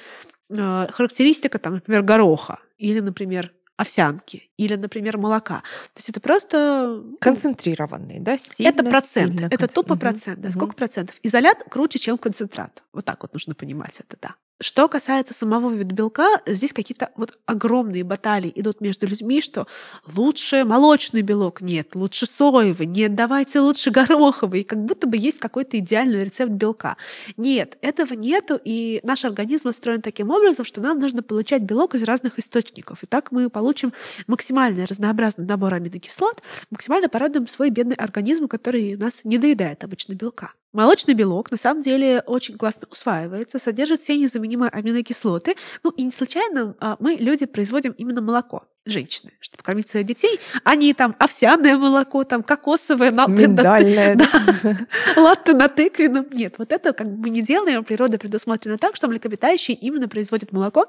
характеристика, 0.49 1.59
там, 1.59 1.75
например, 1.75 2.03
гороха 2.03 2.59
или, 2.77 2.99
например, 2.99 3.51
овсянки 3.77 4.49
или, 4.57 4.75
например, 4.75 5.17
молока. 5.17 5.63
То 5.93 5.99
есть 5.99 6.09
это 6.09 6.21
просто... 6.21 7.01
ну, 7.03 7.17
Концентрированный, 7.19 8.19
да? 8.19 8.37
Сильно, 8.37 8.69
это 8.69 8.83
процент. 8.83 9.33
сильно 9.33 9.47
это 9.47 9.65
концен- 9.65 9.73
тупо 9.73 9.97
процент. 9.97 10.39
Да, 10.39 10.47
мгм. 10.49 10.57
Сколько 10.57 10.75
процентов? 10.75 11.15
Изолят 11.23 11.57
круче, 11.69 11.99
чем 11.99 12.17
концентрат. 12.17 12.83
Вот 12.93 13.03
так 13.05 13.21
вот 13.23 13.33
нужно 13.33 13.53
понимать 13.53 13.99
это, 13.99 14.17
да. 14.21 14.35
Что 14.61 14.87
касается 14.87 15.33
самого 15.33 15.69
вида 15.73 15.93
белка, 15.93 16.41
здесь 16.45 16.71
какие-то 16.71 17.11
вот 17.17 17.37
огромные 17.45 18.05
баталии 18.05 18.51
идут 18.55 18.79
между 18.79 19.05
людьми, 19.05 19.41
что 19.41 19.67
лучше 20.15 20.63
молочный 20.63 21.23
белок, 21.23 21.59
нет, 21.59 21.93
лучше 21.93 22.25
соевый, 22.25 22.85
нет, 22.85 23.15
давайте 23.15 23.59
лучше 23.59 23.91
гороховый. 23.91 24.61
И 24.61 24.63
как 24.63 24.79
будто 24.85 25.07
бы 25.07 25.17
есть 25.17 25.39
какой-то 25.39 25.77
идеальный 25.79 26.23
рецепт 26.23 26.53
белка. 26.53 26.95
Нет, 27.35 27.77
этого 27.81 28.13
нету, 28.13 28.57
и 28.63 29.01
наш 29.03 29.25
организм 29.25 29.67
устроен 29.67 30.01
таким 30.01 30.29
образом, 30.29 30.63
что 30.63 30.79
нам 30.79 30.99
нужно 30.99 31.21
получать 31.21 31.63
белок 31.63 31.93
из 31.93 32.03
разных 32.03 32.39
источников. 32.39 33.03
И 33.03 33.07
так 33.07 33.33
мы 33.33 33.49
получим 33.49 33.91
максимально 34.25 34.87
разнообразный 34.87 35.45
набор 35.45 35.73
аминокислот, 35.73 36.41
максимально 36.71 37.09
порадуем 37.09 37.49
свой 37.49 37.71
бедный 37.71 37.95
организм, 37.95 38.47
который 38.47 38.95
нас 38.95 39.25
не 39.25 39.37
доедает 39.37 39.83
обычно 39.83 40.13
белка. 40.13 40.53
Молочный 40.75 41.13
белок 41.13 41.51
на 41.51 41.57
самом 41.57 41.83
деле 41.83 42.21
очень 42.25 42.57
классно 42.57 42.85
усваивается, 42.91 43.59
содержит 43.59 44.01
все 44.01 44.17
незаменимые 44.17 44.69
аминокислоты. 44.69 45.55
Ну 45.83 45.91
и 45.91 46.03
не 46.03 46.11
случайно 46.11 46.75
а, 46.81 46.97
мы, 46.99 47.13
люди, 47.13 47.45
производим 47.45 47.93
именно 47.93 48.21
молоко 48.21 48.67
женщины, 48.85 49.31
чтобы 49.39 49.63
кормить 49.63 49.89
своих 49.89 50.05
детей, 50.05 50.39
а 50.63 50.75
не 50.75 50.93
там 50.93 51.15
овсяное 51.19 51.77
молоко, 51.77 52.23
там 52.23 52.43
кокосовое, 52.43 53.11
на, 53.11 53.27
Миндальное, 53.27 54.15
да. 54.63 54.87
латте 55.15 55.53
на 55.53 55.67
тыквенном. 55.67 56.27
Нет, 56.31 56.55
вот 56.57 56.71
это 56.71 56.93
как 56.93 57.07
бы 57.09 57.17
мы 57.23 57.29
не 57.29 57.41
делаем, 57.41 57.83
природа 57.83 58.17
предусмотрена 58.17 58.77
так, 58.77 58.95
что 58.95 59.07
млекопитающие 59.07 59.75
именно 59.75 60.07
производят 60.07 60.51
молоко 60.51 60.85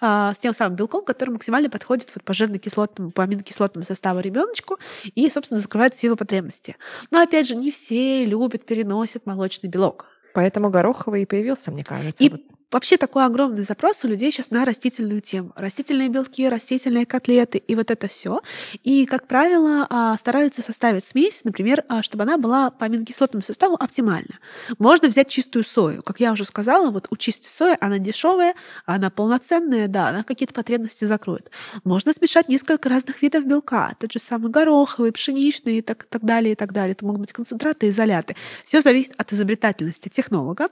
а, 0.00 0.32
с 0.32 0.38
тем 0.38 0.54
самым 0.54 0.76
белком, 0.76 1.04
который 1.04 1.30
максимально 1.30 1.68
подходит 1.68 2.10
вот 2.14 2.24
по 2.24 2.32
жирно-кислотному, 2.32 3.10
по 3.10 3.22
аминокислотному 3.22 3.84
составу 3.84 4.20
ребеночку 4.20 4.78
и, 5.14 5.28
собственно, 5.28 5.60
закрывает 5.60 5.94
все 5.94 6.08
его 6.08 6.16
потребности. 6.16 6.76
Но, 7.10 7.20
опять 7.20 7.46
же, 7.46 7.56
не 7.56 7.70
все 7.70 8.24
любят, 8.24 8.64
переносят 8.64 9.26
молочный 9.26 9.68
белок. 9.68 10.06
Поэтому 10.32 10.70
гороховый 10.70 11.22
и 11.22 11.26
появился, 11.26 11.70
мне 11.70 11.84
кажется. 11.84 12.24
И 12.24 12.28
Вот 12.28 12.40
Вообще 12.70 12.96
такой 12.96 13.24
огромный 13.24 13.62
запрос 13.62 14.04
у 14.04 14.08
людей 14.08 14.32
сейчас 14.32 14.50
на 14.50 14.64
растительную 14.64 15.20
тему. 15.20 15.52
Растительные 15.56 16.08
белки, 16.08 16.48
растительные 16.48 17.06
котлеты 17.06 17.58
и 17.58 17.74
вот 17.74 17.90
это 17.90 18.08
все. 18.08 18.40
И, 18.82 19.06
как 19.06 19.26
правило, 19.28 19.86
а, 19.90 20.16
стараются 20.18 20.62
составить 20.62 21.04
смесь, 21.04 21.44
например, 21.44 21.84
а, 21.88 22.02
чтобы 22.02 22.24
она 22.24 22.36
была 22.36 22.70
по 22.70 22.86
аминокислотному 22.86 23.42
составу 23.42 23.74
оптимальна. 23.74 24.38
Можно 24.78 25.08
взять 25.08 25.28
чистую 25.28 25.64
сою. 25.64 26.02
Как 26.02 26.20
я 26.20 26.32
уже 26.32 26.44
сказала, 26.44 26.90
вот 26.90 27.06
у 27.10 27.16
чистой 27.16 27.48
сои 27.48 27.76
она 27.80 27.98
дешевая, 27.98 28.54
она 28.86 29.10
полноценная, 29.10 29.88
да, 29.88 30.08
она 30.08 30.24
какие-то 30.24 30.54
потребности 30.54 31.04
закроет. 31.04 31.50
Можно 31.84 32.12
смешать 32.12 32.48
несколько 32.48 32.88
разных 32.88 33.22
видов 33.22 33.44
белка. 33.46 33.94
Тот 33.98 34.12
же 34.12 34.18
самый 34.18 34.50
гороховый, 34.50 35.12
пшеничный 35.12 35.78
и 35.78 35.82
так, 35.82 36.04
так 36.04 36.22
далее, 36.22 36.52
и 36.52 36.56
так 36.56 36.72
далее. 36.72 36.92
Это 36.92 37.04
могут 37.04 37.20
быть 37.20 37.32
концентраты, 37.32 37.88
изоляты. 37.88 38.36
Все 38.64 38.80
зависит 38.80 39.12
от 39.16 39.32
изобретательности 39.32 40.08
технолога, 40.08 40.68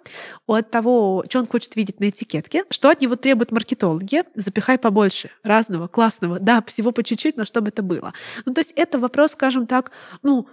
от 0.46 0.70
того, 0.70 1.24
что 1.28 1.38
он 1.38 1.46
хочет 1.46 1.76
видеть 1.76 1.81
на 1.98 2.10
этикетке, 2.10 2.64
что 2.70 2.90
от 2.90 3.00
него 3.00 3.16
требуют 3.16 3.52
маркетологи. 3.52 4.24
Запихай 4.34 4.78
побольше 4.78 5.30
разного, 5.42 5.88
классного, 5.88 6.38
да, 6.38 6.62
всего 6.62 6.92
по 6.92 7.02
чуть-чуть, 7.02 7.36
но 7.36 7.44
чтобы 7.44 7.68
это 7.68 7.82
было. 7.82 8.12
Ну, 8.44 8.54
то 8.54 8.60
есть 8.60 8.72
это 8.76 8.98
вопрос, 8.98 9.32
скажем 9.32 9.66
так, 9.66 9.90
ну, 10.22 10.48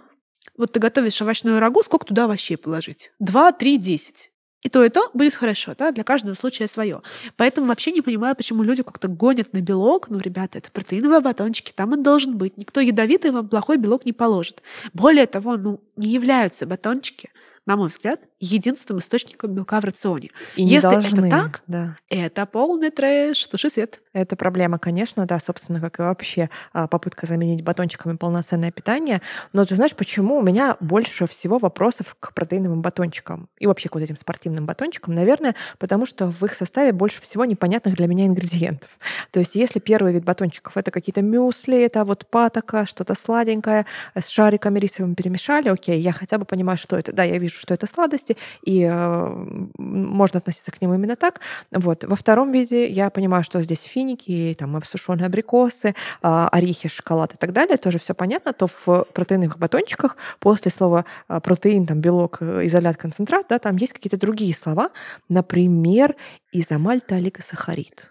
вот 0.56 0.72
ты 0.72 0.80
готовишь 0.80 1.20
овощную 1.22 1.60
рагу, 1.60 1.82
сколько 1.82 2.06
туда 2.06 2.24
овощей 2.24 2.56
положить? 2.56 3.12
Два, 3.18 3.52
три, 3.52 3.78
десять. 3.78 4.30
И 4.62 4.68
то, 4.68 4.84
и 4.84 4.90
то 4.90 5.08
будет 5.14 5.34
хорошо, 5.34 5.74
да, 5.78 5.90
для 5.90 6.04
каждого 6.04 6.34
случая 6.34 6.66
свое. 6.66 7.00
Поэтому 7.36 7.68
вообще 7.68 7.92
не 7.92 8.02
понимаю, 8.02 8.36
почему 8.36 8.62
люди 8.62 8.82
как-то 8.82 9.08
гонят 9.08 9.54
на 9.54 9.62
белок. 9.62 10.10
Ну, 10.10 10.18
ребята, 10.18 10.58
это 10.58 10.70
протеиновые 10.70 11.20
батончики, 11.20 11.72
там 11.74 11.92
он 11.92 12.02
должен 12.02 12.36
быть. 12.36 12.58
Никто 12.58 12.80
ядовитый 12.80 13.30
вам 13.30 13.48
плохой 13.48 13.78
белок 13.78 14.04
не 14.04 14.12
положит. 14.12 14.62
Более 14.92 15.26
того, 15.26 15.56
ну, 15.56 15.80
не 15.96 16.08
являются 16.08 16.66
батончики, 16.66 17.30
на 17.64 17.76
мой 17.76 17.88
взгляд, 17.88 18.20
единственным 18.40 19.00
источником 19.00 19.52
белка 19.54 19.80
в 19.80 19.84
рационе. 19.84 20.30
и 20.56 20.64
не 20.64 20.72
если 20.72 20.96
это 20.96 21.00
должны, 21.02 21.30
так, 21.30 21.62
да. 21.66 21.96
Это 22.08 22.46
полный 22.46 22.90
трэш, 22.90 23.46
туши 23.46 23.68
свет. 23.68 24.00
Это 24.12 24.34
проблема, 24.34 24.78
конечно, 24.78 25.26
да, 25.26 25.38
собственно, 25.38 25.80
как 25.80 26.00
и 26.00 26.02
вообще 26.02 26.50
а, 26.72 26.88
попытка 26.88 27.26
заменить 27.26 27.62
батончиками 27.62 28.16
полноценное 28.16 28.72
питание. 28.72 29.20
Но 29.52 29.64
ты 29.64 29.76
знаешь, 29.76 29.94
почему 29.94 30.38
у 30.38 30.42
меня 30.42 30.76
больше 30.80 31.26
всего 31.26 31.58
вопросов 31.58 32.16
к 32.18 32.34
протеиновым 32.34 32.82
батончикам 32.82 33.48
и 33.58 33.66
вообще 33.66 33.88
к 33.88 33.94
вот 33.94 34.02
этим 34.02 34.16
спортивным 34.16 34.66
батончикам? 34.66 35.14
Наверное, 35.14 35.54
потому 35.78 36.06
что 36.06 36.30
в 36.30 36.42
их 36.44 36.54
составе 36.54 36.92
больше 36.92 37.20
всего 37.20 37.44
непонятных 37.44 37.94
для 37.94 38.06
меня 38.06 38.26
ингредиентов. 38.26 38.90
То 39.30 39.40
есть 39.40 39.54
если 39.54 39.78
первый 39.78 40.14
вид 40.14 40.24
батончиков— 40.24 40.72
это 40.76 40.90
какие-то 40.90 41.22
мюсли, 41.22 41.80
это 41.82 42.04
вот 42.04 42.26
патока, 42.26 42.86
что-то 42.86 43.14
сладенькое, 43.14 43.86
с 44.14 44.28
шариками 44.28 44.78
рисовыми 44.78 45.14
перемешали, 45.14 45.68
окей, 45.68 46.00
я 46.00 46.12
хотя 46.12 46.38
бы 46.38 46.46
понимаю, 46.46 46.78
что 46.78 46.96
это. 46.96 47.12
Да, 47.12 47.22
я 47.22 47.38
вижу, 47.38 47.58
что 47.58 47.74
это 47.74 47.86
сладости, 48.30 48.36
и 48.64 48.82
э, 48.82 49.46
можно 49.78 50.38
относиться 50.38 50.70
к 50.72 50.80
ним 50.80 50.94
именно 50.94 51.16
так. 51.16 51.40
Вот. 51.70 52.04
Во 52.04 52.16
втором 52.16 52.52
виде 52.52 52.88
я 52.88 53.10
понимаю, 53.10 53.44
что 53.44 53.60
здесь 53.62 53.82
финики, 53.82 54.54
там 54.58 54.76
обсушенные 54.76 55.26
абрикосы, 55.26 55.94
а, 56.22 56.48
орехи, 56.48 56.88
шоколад 56.88 57.34
и 57.34 57.36
так 57.36 57.52
далее, 57.52 57.76
тоже 57.76 57.98
все 57.98 58.14
понятно, 58.14 58.52
то 58.52 58.66
в 58.66 59.04
протеиновых 59.12 59.58
батончиках 59.58 60.16
после 60.38 60.70
слова 60.70 61.04
а, 61.28 61.40
протеин, 61.40 61.86
там, 61.86 62.00
белок, 62.00 62.38
э, 62.40 62.66
изолят, 62.66 62.96
концентрат, 62.96 63.46
да, 63.48 63.58
там 63.58 63.76
есть 63.76 63.92
какие-то 63.92 64.16
другие 64.16 64.54
слова, 64.54 64.90
например, 65.28 66.16
изомальта 66.52 67.16
олигосахарид. 67.16 68.10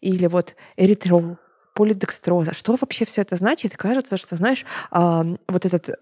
Или 0.00 0.26
вот 0.26 0.54
эритрол, 0.76 1.36
полидекстроза. 1.74 2.54
Что 2.54 2.76
вообще 2.80 3.04
все 3.04 3.22
это 3.22 3.36
значит? 3.36 3.76
Кажется, 3.76 4.16
что, 4.16 4.36
знаешь, 4.36 4.66
вот 4.90 5.64
этот 5.64 5.88
э, 5.88 5.94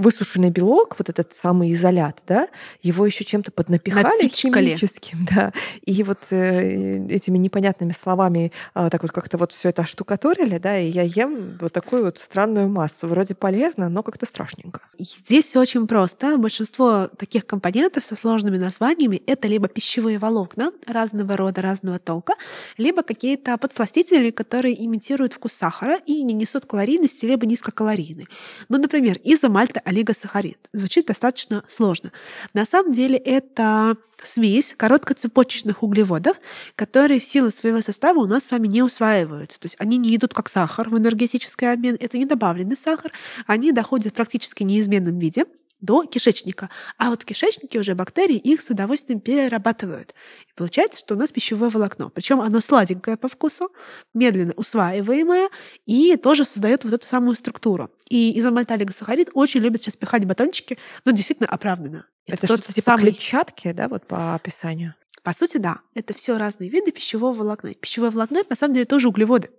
высушенный 0.00 0.50
белок, 0.50 0.96
вот 0.98 1.08
этот 1.08 1.34
самый 1.34 1.72
изолят, 1.72 2.22
да, 2.26 2.48
его 2.82 3.06
еще 3.06 3.24
чем-то 3.24 3.52
поднапихали 3.52 4.22
Напичкали. 4.22 4.70
химическим, 4.70 5.18
да, 5.34 5.52
и 5.84 6.02
вот 6.02 6.18
э, 6.30 7.06
этими 7.08 7.38
непонятными 7.38 7.92
словами 7.92 8.52
а, 8.74 8.90
так 8.90 9.02
вот 9.02 9.12
как-то 9.12 9.38
вот 9.38 9.52
все 9.52 9.68
это 9.68 9.82
оштукатурили, 9.82 10.58
да, 10.58 10.78
и 10.78 10.90
я 10.90 11.02
ем 11.02 11.58
вот 11.60 11.72
такую 11.72 12.04
вот 12.04 12.18
странную 12.18 12.68
массу. 12.68 13.06
Вроде 13.08 13.34
полезно, 13.34 13.88
но 13.88 14.02
как-то 14.02 14.26
страшненько. 14.26 14.80
Здесь 14.98 15.46
все 15.46 15.60
очень 15.60 15.86
просто. 15.86 16.36
Большинство 16.38 17.08
таких 17.16 17.46
компонентов 17.46 18.04
со 18.04 18.16
сложными 18.16 18.56
названиями— 18.56 19.22
это 19.26 19.48
либо 19.48 19.68
пищевые 19.68 20.18
волокна 20.18 20.72
разного 20.86 21.36
рода, 21.36 21.62
разного 21.62 21.98
толка, 21.98 22.34
либо 22.78 23.02
какие-то 23.02 23.56
подсластители, 23.58 24.30
которые 24.30 24.84
имитируют 24.84 25.34
вкус 25.34 25.52
сахара 25.52 25.98
и 26.06 26.22
не 26.22 26.34
несут 26.34 26.66
калорийности, 26.66 27.26
либо 27.26 27.46
низкокалорийны. 27.46 28.26
Ну, 28.68 28.78
например, 28.78 29.18
изомальто 29.24 29.80
олигосахарид. 29.90 30.58
Звучит 30.72 31.06
достаточно 31.06 31.64
сложно. 31.68 32.12
На 32.54 32.64
самом 32.64 32.92
деле 32.92 33.16
это 33.18 33.96
смесь 34.22 34.74
короткоцепочечных 34.76 35.82
углеводов, 35.82 36.36
которые 36.76 37.18
в 37.20 37.24
силу 37.24 37.50
своего 37.50 37.80
состава 37.80 38.18
у 38.20 38.26
нас 38.26 38.44
с 38.44 38.50
вами 38.52 38.68
не 38.68 38.82
усваиваются. 38.82 39.58
То 39.58 39.66
есть 39.66 39.76
они 39.78 39.98
не 39.98 40.14
идут 40.14 40.32
как 40.32 40.48
сахар 40.48 40.88
в 40.88 40.96
энергетический 40.96 41.70
обмен, 41.72 41.96
это 41.98 42.18
не 42.18 42.24
добавленный 42.24 42.76
сахар, 42.76 43.12
они 43.46 43.72
доходят 43.72 44.12
в 44.12 44.16
практически 44.16 44.62
неизменном 44.62 45.18
виде 45.18 45.44
до 45.80 46.04
кишечника. 46.04 46.70
А 46.98 47.10
вот 47.10 47.22
в 47.22 47.24
кишечнике 47.24 47.78
уже 47.78 47.94
бактерии 47.94 48.36
их 48.36 48.62
с 48.62 48.70
удовольствием 48.70 49.20
перерабатывают. 49.20 50.14
И 50.48 50.52
получается, 50.54 51.00
что 51.00 51.14
у 51.14 51.18
нас 51.18 51.32
пищевое 51.32 51.70
волокно. 51.70 52.10
Причем 52.10 52.40
оно 52.40 52.60
сладенькое 52.60 53.16
по 53.16 53.28
вкусу, 53.28 53.70
медленно 54.14 54.52
усваиваемое 54.56 55.48
и 55.86 56.16
тоже 56.16 56.44
создает 56.44 56.84
вот 56.84 56.92
эту 56.92 57.06
самую 57.06 57.36
структуру. 57.36 57.90
И 58.08 58.38
изомальтолигосахарид 58.38 59.30
очень 59.34 59.60
любят 59.60 59.82
сейчас 59.82 59.96
пихать 59.96 60.24
батончики, 60.24 60.78
но 61.04 61.12
действительно 61.12 61.48
оправданно. 61.48 62.06
Это, 62.26 62.46
тот 62.46 62.60
что-то 62.60 62.74
типа 62.74 62.84
самый- 62.84 63.02
клетчатки, 63.02 63.72
да, 63.72 63.88
вот 63.88 64.06
по 64.06 64.34
описанию? 64.34 64.94
По 65.22 65.34
сути, 65.34 65.58
да. 65.58 65.80
Это 65.94 66.14
все 66.14 66.38
разные 66.38 66.70
виды 66.70 66.92
пищевого 66.92 67.34
волокна. 67.34 67.74
Пищевое 67.74 68.10
волокно— 68.10 68.38
это 68.40 68.50
на 68.50 68.56
самом 68.56 68.74
деле 68.74 68.86
тоже 68.86 69.08
углеводы. 69.08 69.50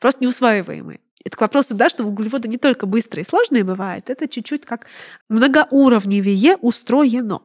Просто 0.00 0.24
неусваиваемые. 0.24 1.00
Это 1.24 1.36
к 1.36 1.40
вопросу, 1.40 1.74
да, 1.74 1.88
что 1.88 2.04
углеводы 2.04 2.48
не 2.48 2.58
только 2.58 2.86
быстрые 2.86 3.22
и 3.22 3.26
сложные 3.26 3.64
бывают, 3.64 4.10
это 4.10 4.26
чуть-чуть 4.26 4.66
как 4.66 4.86
многоуровневее 5.28 6.56
устроено. 6.56 7.42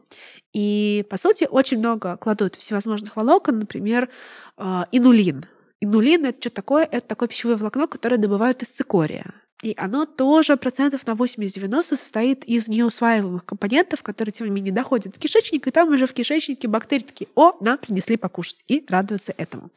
И, 0.54 1.06
по 1.10 1.18
сути, 1.18 1.48
очень 1.50 1.80
много 1.80 2.18
кладут 2.18 2.56
всевозможных 2.56 3.16
волокон, 3.16 3.60
например, 3.60 4.10
э, 4.58 4.84
инулин. 4.92 5.46
Инулин— 5.80 6.26
это 6.28 6.42
что 6.42 6.50
такое? 6.50 6.86
Это 6.86 7.08
такое 7.08 7.28
пищевое 7.28 7.58
волокно, 7.58 7.88
которое 7.88 8.18
добывают 8.18 8.64
из 8.64 8.70
цикория. 8.70 9.34
И 9.64 9.74
оно 9.76 10.06
тоже 10.06 10.56
процентов 10.56 11.08
на 11.08 11.12
80-90 11.12 11.84
состоит 11.84 12.44
из 12.44 12.68
неусваиваемых 12.68 13.44
компонентов, 13.44 14.04
которые, 14.04 14.32
тем 14.32 14.48
не 14.48 14.54
менее, 14.54 14.72
доходят 14.72 15.14
до 15.14 15.20
кишечника, 15.20 15.70
и 15.70 15.74
там 15.74 15.90
уже 15.90 16.06
в 16.06 16.14
кишечнике 16.14 16.68
бактерии 16.68 17.04
такие, 17.04 17.28
о, 17.36 17.54
нам 17.60 17.80
принесли 17.80 18.18
покушать, 18.18 18.64
и 18.68 18.86
радуются 18.88 19.34
этому. 19.36 19.70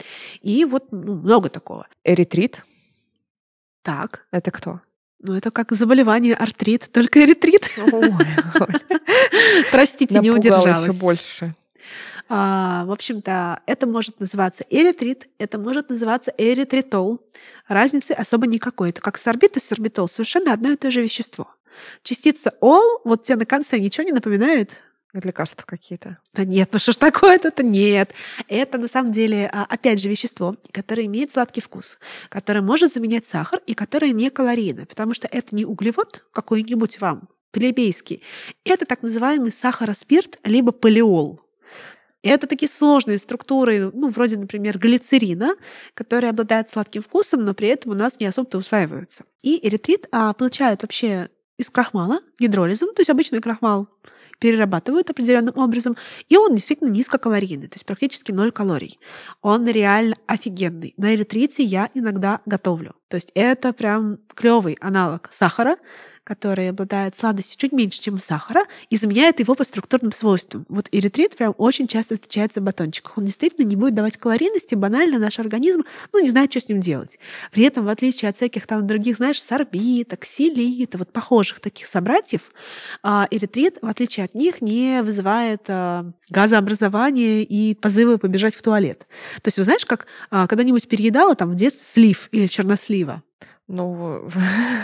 И 0.42 0.64
вот 0.66 0.88
ну, 0.90 1.14
много 1.14 1.48
такого. 1.48 1.86
Эритрит 2.04 2.62
Так,— 3.82 4.26
это 4.30 4.50
кто? 4.50 4.80
ну 5.22 5.34
это 5.34 5.50
как 5.50 5.72
заболевание 5.72 6.34
артрит, 6.34 6.90
только 6.92 7.24
эритрит. 7.24 7.70
Простите, 9.70 10.18
не 10.18 10.30
удержалась. 10.30 10.88
еще 10.88 11.00
больше. 11.00 11.54
А, 12.28 12.84
в 12.84 12.92
общем-то, 12.92 13.60
это 13.66 13.86
может 13.86 14.20
называться 14.20 14.64
эритрит, 14.70 15.28
это 15.38 15.58
может 15.58 15.90
называться 15.90 16.32
эритритол. 16.38 17.20
Разницы 17.70 18.10
особо 18.10 18.48
никакой. 18.48 18.90
Это 18.90 19.00
как 19.00 19.16
сорбит 19.16 19.56
и 19.56 19.60
сорбитол, 19.60 20.08
совершенно 20.08 20.52
одно 20.52 20.72
и 20.72 20.76
то 20.76 20.90
же 20.90 21.02
вещество. 21.02 21.54
Частица 22.02 22.52
ол, 22.60 23.00
вот 23.04 23.22
тебе 23.22 23.36
на 23.36 23.46
конце 23.46 23.78
ничего 23.78 24.04
не 24.04 24.10
напоминает? 24.10 24.76
Лекарства 25.12 25.64
какие-то. 25.66 26.18
Да 26.34 26.44
нет, 26.44 26.70
ну 26.72 26.80
что 26.80 26.90
ж 26.90 26.96
такое-то? 26.96 27.62
Нет. 27.62 28.12
Это 28.48 28.76
на 28.76 28.88
самом 28.88 29.12
деле, 29.12 29.48
а, 29.52 29.66
опять 29.68 30.00
же, 30.00 30.08
вещество, 30.08 30.56
которое 30.72 31.06
имеет 31.06 31.30
сладкий 31.30 31.60
вкус, 31.60 32.00
которое 32.28 32.60
может 32.60 32.92
заменять 32.92 33.26
сахар 33.26 33.60
и 33.66 33.74
которое 33.74 34.10
не 34.10 34.30
калорийно, 34.30 34.84
потому 34.86 35.14
что 35.14 35.28
это 35.30 35.54
не 35.54 35.64
углевод 35.64 36.24
какой-нибудь 36.32 37.00
вам, 37.00 37.28
плебейский. 37.52 38.24
Это 38.64 38.84
так 38.84 39.02
называемый 39.02 39.52
сахароспирт, 39.52 40.40
либо 40.42 40.72
полиол. 40.72 41.40
Это 42.22 42.46
такие 42.46 42.68
сложные 42.68 43.18
структуры, 43.18 43.90
ну, 43.92 44.08
вроде, 44.08 44.36
например, 44.36 44.78
глицерина, 44.78 45.54
которые 45.94 46.30
обладают 46.30 46.68
сладким 46.68 47.02
вкусом, 47.02 47.44
но 47.44 47.54
при 47.54 47.68
этом 47.68 47.92
у 47.92 47.94
нас 47.94 48.20
не 48.20 48.26
особо-то 48.26 48.58
усваиваются. 48.58 49.24
И 49.42 49.66
эритрит 49.66 50.06
а, 50.12 50.32
получают 50.34 50.82
вообще 50.82 51.30
из 51.56 51.70
крахмала 51.70 52.20
гидролизом, 52.38 52.94
то 52.94 53.00
есть 53.00 53.10
обычный 53.10 53.40
крахмал, 53.40 53.88
перерабатывают 54.38 55.10
определенным 55.10 55.56
образом, 55.58 55.96
и 56.28 56.36
он 56.36 56.54
действительно 56.54 56.88
низкокалорийный, 56.88 57.68
то 57.68 57.74
есть 57.74 57.86
практически 57.86 58.32
ноль 58.32 58.50
калорий. 58.50 58.98
Он 59.42 59.66
реально 59.68 60.16
офигенный. 60.26 60.94
На 60.96 61.14
эритрите 61.14 61.62
я 61.62 61.90
иногда 61.94 62.40
готовлю. 62.46 62.94
То 63.08 63.16
есть 63.16 63.30
это 63.34 63.72
прям 63.72 64.18
клевый 64.34 64.78
аналог 64.80 65.28
сахара, 65.30 65.76
который 66.30 66.68
обладает 66.68 67.16
сладостью 67.16 67.58
чуть 67.58 67.72
меньше, 67.72 68.00
чем 68.00 68.20
сахара, 68.20 68.62
и 68.88 68.96
заменяет 68.96 69.40
его 69.40 69.56
по 69.56 69.64
структурным 69.64 70.12
свойствам. 70.12 70.64
Вот 70.68 70.86
эритрит 70.92 71.36
прям 71.36 71.56
очень 71.58 71.88
часто 71.88 72.14
встречается 72.14 72.60
в 72.60 72.62
батончиках. 72.62 73.18
Он 73.18 73.24
действительно 73.24 73.66
не 73.66 73.74
будет 73.74 73.96
давать 73.96 74.16
калорийности, 74.16 74.76
банально 74.76 75.18
наш 75.18 75.40
организм, 75.40 75.82
ну, 76.12 76.20
не 76.20 76.28
знает, 76.28 76.52
что 76.52 76.60
с 76.60 76.68
ним 76.68 76.80
делать. 76.80 77.18
При 77.50 77.64
этом, 77.64 77.84
в 77.84 77.88
отличие 77.88 78.28
от 78.28 78.36
всяких 78.36 78.68
там 78.68 78.86
других, 78.86 79.16
знаешь, 79.16 79.42
сорбита, 79.42 80.16
ксилита, 80.16 80.98
вот 80.98 81.12
похожих 81.12 81.58
таких 81.58 81.88
собратьев, 81.88 82.52
а, 83.02 83.26
эритрит, 83.32 83.78
в 83.82 83.88
отличие 83.88 84.22
от 84.22 84.36
них, 84.36 84.62
не 84.62 85.02
вызывает 85.02 85.62
а, 85.66 86.12
газообразование 86.28 87.42
и 87.42 87.74
позывы 87.74 88.18
побежать 88.18 88.54
в 88.54 88.62
туалет. 88.62 89.00
То 89.42 89.48
есть, 89.48 89.58
вы 89.58 89.64
знаешь, 89.64 89.84
как 89.84 90.06
а, 90.30 90.46
когда-нибудь 90.46 90.86
переедала 90.86 91.34
там 91.34 91.50
в 91.50 91.56
детстве 91.56 91.82
слив 91.82 92.28
или 92.30 92.46
чернослива? 92.46 93.24
Ну, 93.72 94.28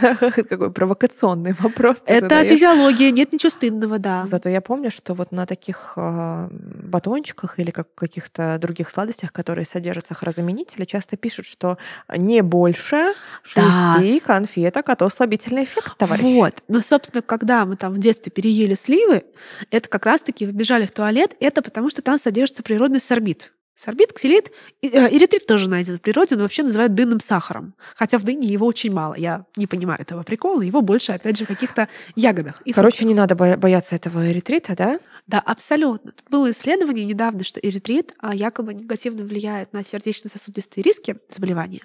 какой 0.49 0.71
провокационный 0.71 1.55
вопрос. 1.59 2.05
Это 2.07 2.21
задаешь. 2.21 2.47
физиология, 2.47 3.11
нет 3.11 3.33
ничего 3.33 3.51
стыдного, 3.51 3.99
да. 3.99 4.27
Зато 4.27 4.49
я 4.49 4.61
помню, 4.61 4.93
что 4.93 5.15
вот 5.15 5.33
на 5.33 5.45
таких 5.45 5.95
э, 5.97 6.49
батончиках 6.51 7.59
или 7.59 7.73
как 7.73 7.93
каких-то 7.97 8.59
других 8.61 8.91
сладостях, 8.91 9.33
которые 9.33 9.67
содержат 9.67 10.07
сахарозаменители, 10.07 10.85
часто 10.85 11.17
пишут, 11.17 11.47
что 11.47 11.79
не 12.17 12.43
больше 12.43 13.15
шести 13.43 14.21
да. 14.21 14.25
конфеток, 14.25 14.89
а 14.89 14.95
то 14.95 15.09
слабительный 15.09 15.65
эффект, 15.65 15.97
товарищ. 15.99 16.23
Вот. 16.23 16.63
Но, 16.69 16.81
собственно, 16.81 17.23
когда 17.23 17.67
мы 17.67 17.75
там 17.75 17.93
в 17.95 17.99
детстве 17.99 18.31
переели 18.31 18.75
сливы, 18.75 19.25
это 19.73 19.89
как 19.89 20.07
раз-таки 20.07 20.47
выбежали 20.47 20.87
в 20.87 20.93
туалет, 20.93 21.35
это 21.41 21.61
потому 21.61 21.91
что 21.91 22.03
там 22.03 22.19
содержится 22.19 22.63
природный 22.63 23.01
сорбит. 23.01 23.51
Сорбит, 23.77 24.15
ксилит, 24.15 24.51
эритрит 24.81 25.47
тоже 25.47 25.69
найден 25.69 25.99
в 25.99 26.01
природе, 26.01 26.35
но 26.35 26.45
вообще 26.45 26.63
называют 26.63 26.95
дынным 26.95 27.21
сахаром. 27.21 27.75
Хотя 27.95 28.17
в 28.17 28.25
дыне 28.25 28.49
его 28.49 28.67
очень 28.67 28.91
мало. 28.91 29.15
Я 29.15 29.45
не 29.55 29.67
понимаю 29.67 30.01
этого 30.01 30.23
прикола. 30.23 30.63
Его 30.63 30.81
больше, 30.81 31.13
опять 31.13 31.37
же, 31.37 31.45
в 31.45 31.49
каких-то 31.49 31.89
ягодах. 32.15 32.63
Короче, 32.75 33.05
не 33.05 33.15
надо 33.15 33.35
бояться 33.35 33.95
этого 33.95 34.33
эритрита, 34.33 34.75
да? 34.75 34.99
Да, 35.27 35.41
абсолютно. 35.41 36.13
Тут 36.13 36.31
было 36.31 36.51
исследование 36.51 37.05
недавно, 37.05 37.45
что 37.45 37.61
эритрит 37.61 38.15
а, 38.19 38.35
якобы 38.35 38.73
негативно 38.73 39.25
влияет 39.25 39.75
на 39.75 39.85
сердечно-сосудистые 39.85 40.83
риски 40.83 41.17
заболевания. 41.29 41.83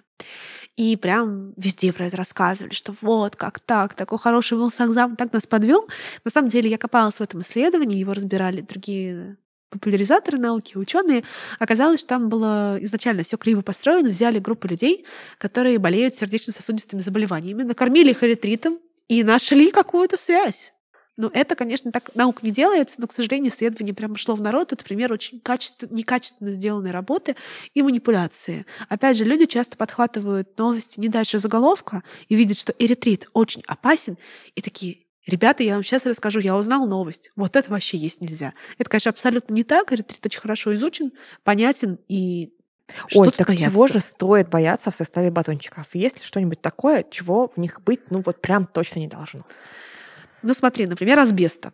И 0.78 0.96
прям 0.96 1.54
везде 1.58 1.92
про 1.92 2.08
это 2.08 2.16
рассказывали, 2.16 2.74
что 2.74 2.96
вот, 3.02 3.36
как 3.36 3.60
так, 3.60 3.94
такой 3.94 4.18
хороший 4.18 4.58
был 4.58 4.72
Сакзам, 4.72 5.18
так 5.18 5.34
нас 5.34 5.46
подвел. 5.46 5.90
На 6.24 6.32
самом 6.32 6.50
деле 6.50 6.70
я 6.70 6.78
копалась 6.78 7.16
в 7.16 7.22
этом 7.22 7.42
исследовании, 7.42 8.00
его 8.00 8.14
разбирали 8.14 8.62
другие 8.62 9.38
популяризаторы 9.72 10.38
науки, 10.38 10.78
ученые, 10.78 11.24
оказалось, 11.58 12.02
что 12.02 12.10
там 12.10 12.30
было 12.30 12.78
изначально 12.82 13.24
все 13.24 13.38
криво 13.38 13.62
построено. 13.62 14.10
Взяли 14.10 14.38
группу 14.38 14.68
людей, 14.68 15.06
которые 15.40 15.80
болеют 15.80 16.14
сердечно-сосудистыми 16.14 17.00
заболеваниями, 17.00 17.64
накормили 17.64 18.12
их 18.12 18.24
эритритом 18.24 18.80
и 19.08 19.24
нашли 19.24 19.72
какую-то 19.72 20.18
связь. 20.18 20.74
Но 21.18 21.30
это, 21.34 21.56
конечно, 21.56 21.92
так 21.92 22.16
наука 22.16 22.40
не 22.44 22.52
делается, 22.52 23.00
но, 23.00 23.08
к 23.08 23.12
сожалению, 23.12 23.52
исследование 23.52 23.94
прямо 23.94 24.18
шло 24.18 24.34
в 24.36 24.42
народ. 24.42 24.74
Это 24.74 24.84
пример 24.84 25.12
очень 25.12 25.40
качественно, 25.40 25.94
некачественно 25.94 26.52
сделанной 26.52 26.92
работы 26.92 27.36
и 27.74 27.82
манипуляции. 27.82 28.66
Опять 28.90 29.18
же, 29.18 29.24
люди 29.26 29.46
часто 29.46 29.78
подхватывают 29.78 30.58
новости 30.58 31.00
не 31.00 31.10
дальше 31.10 31.40
заголовка 31.40 32.04
и 32.28 32.36
видят, 32.36 32.58
что 32.58 32.74
эритрит 32.80 33.30
очень 33.34 33.64
опасен, 33.68 34.18
и 34.56 34.62
такие, 34.62 35.00
Ребята, 35.28 35.64
я 35.64 35.76
вам 35.76 35.84
сейчас 35.84 36.06
расскажу, 36.06 36.40
я 36.40 36.56
узнал 36.56 36.88
новость. 36.88 37.32
Вот 37.36 37.56
это 37.56 37.70
вообще 37.70 37.98
есть 37.98 38.22
нельзя. 38.22 38.54
Это, 38.78 38.90
конечно, 38.90 39.10
абсолютно 39.12 39.54
не 39.54 39.64
так. 39.64 39.92
Ретрит 39.92 40.26
очень 40.26 40.42
хорошо 40.42 40.76
изучен, 40.76 41.12
понятен 41.44 42.00
и 42.08 42.54
Ой, 43.14 43.32
так 43.32 43.48
бояться? 43.48 43.66
чего 43.66 43.88
же 43.88 44.00
стоит 44.00 44.50
бояться 44.50 44.92
в 44.92 44.96
составе 44.96 45.32
батончиков? 45.32 45.88
Есть 45.94 46.18
ли 46.18 46.24
что-нибудь 46.24 46.62
такое, 46.62 47.06
чего 47.10 47.50
в 47.56 47.58
них 47.58 47.82
быть, 47.82 48.10
ну 48.10 48.22
вот 48.26 48.42
прям 48.42 48.66
точно 48.66 49.00
не 49.00 49.08
должно? 49.08 49.46
Ну 50.42 50.54
смотри, 50.54 50.88
например, 50.88 51.20
асбеста 51.20 51.72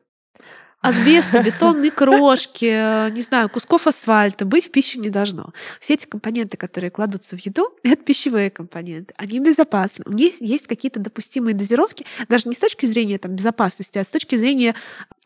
асбеста, 0.81 1.41
бетонные 1.43 1.91
крошки, 1.91 3.11
не 3.11 3.21
знаю, 3.21 3.49
кусков 3.49 3.87
асфальта 3.87 4.45
быть 4.45 4.67
в 4.67 4.71
пищу 4.71 4.99
не 4.99 5.09
должно. 5.09 5.53
Все 5.79 5.95
эти 5.95 6.05
компоненты, 6.05 6.57
которые 6.57 6.91
кладутся 6.91 7.37
в 7.37 7.39
еду, 7.39 7.69
это 7.83 8.03
пищевые 8.03 8.49
компоненты. 8.49 9.13
Они 9.17 9.39
безопасны. 9.39 10.03
У 10.07 10.13
них 10.13 10.39
есть 10.39 10.67
какие-то 10.67 10.99
допустимые 10.99 11.53
дозировки, 11.53 12.05
даже 12.29 12.47
не 12.49 12.55
с 12.55 12.59
точки 12.59 12.85
зрения 12.85 13.17
там, 13.17 13.31
безопасности, 13.31 13.97
а 13.97 14.03
с 14.03 14.09
точки 14.09 14.35
зрения 14.35 14.75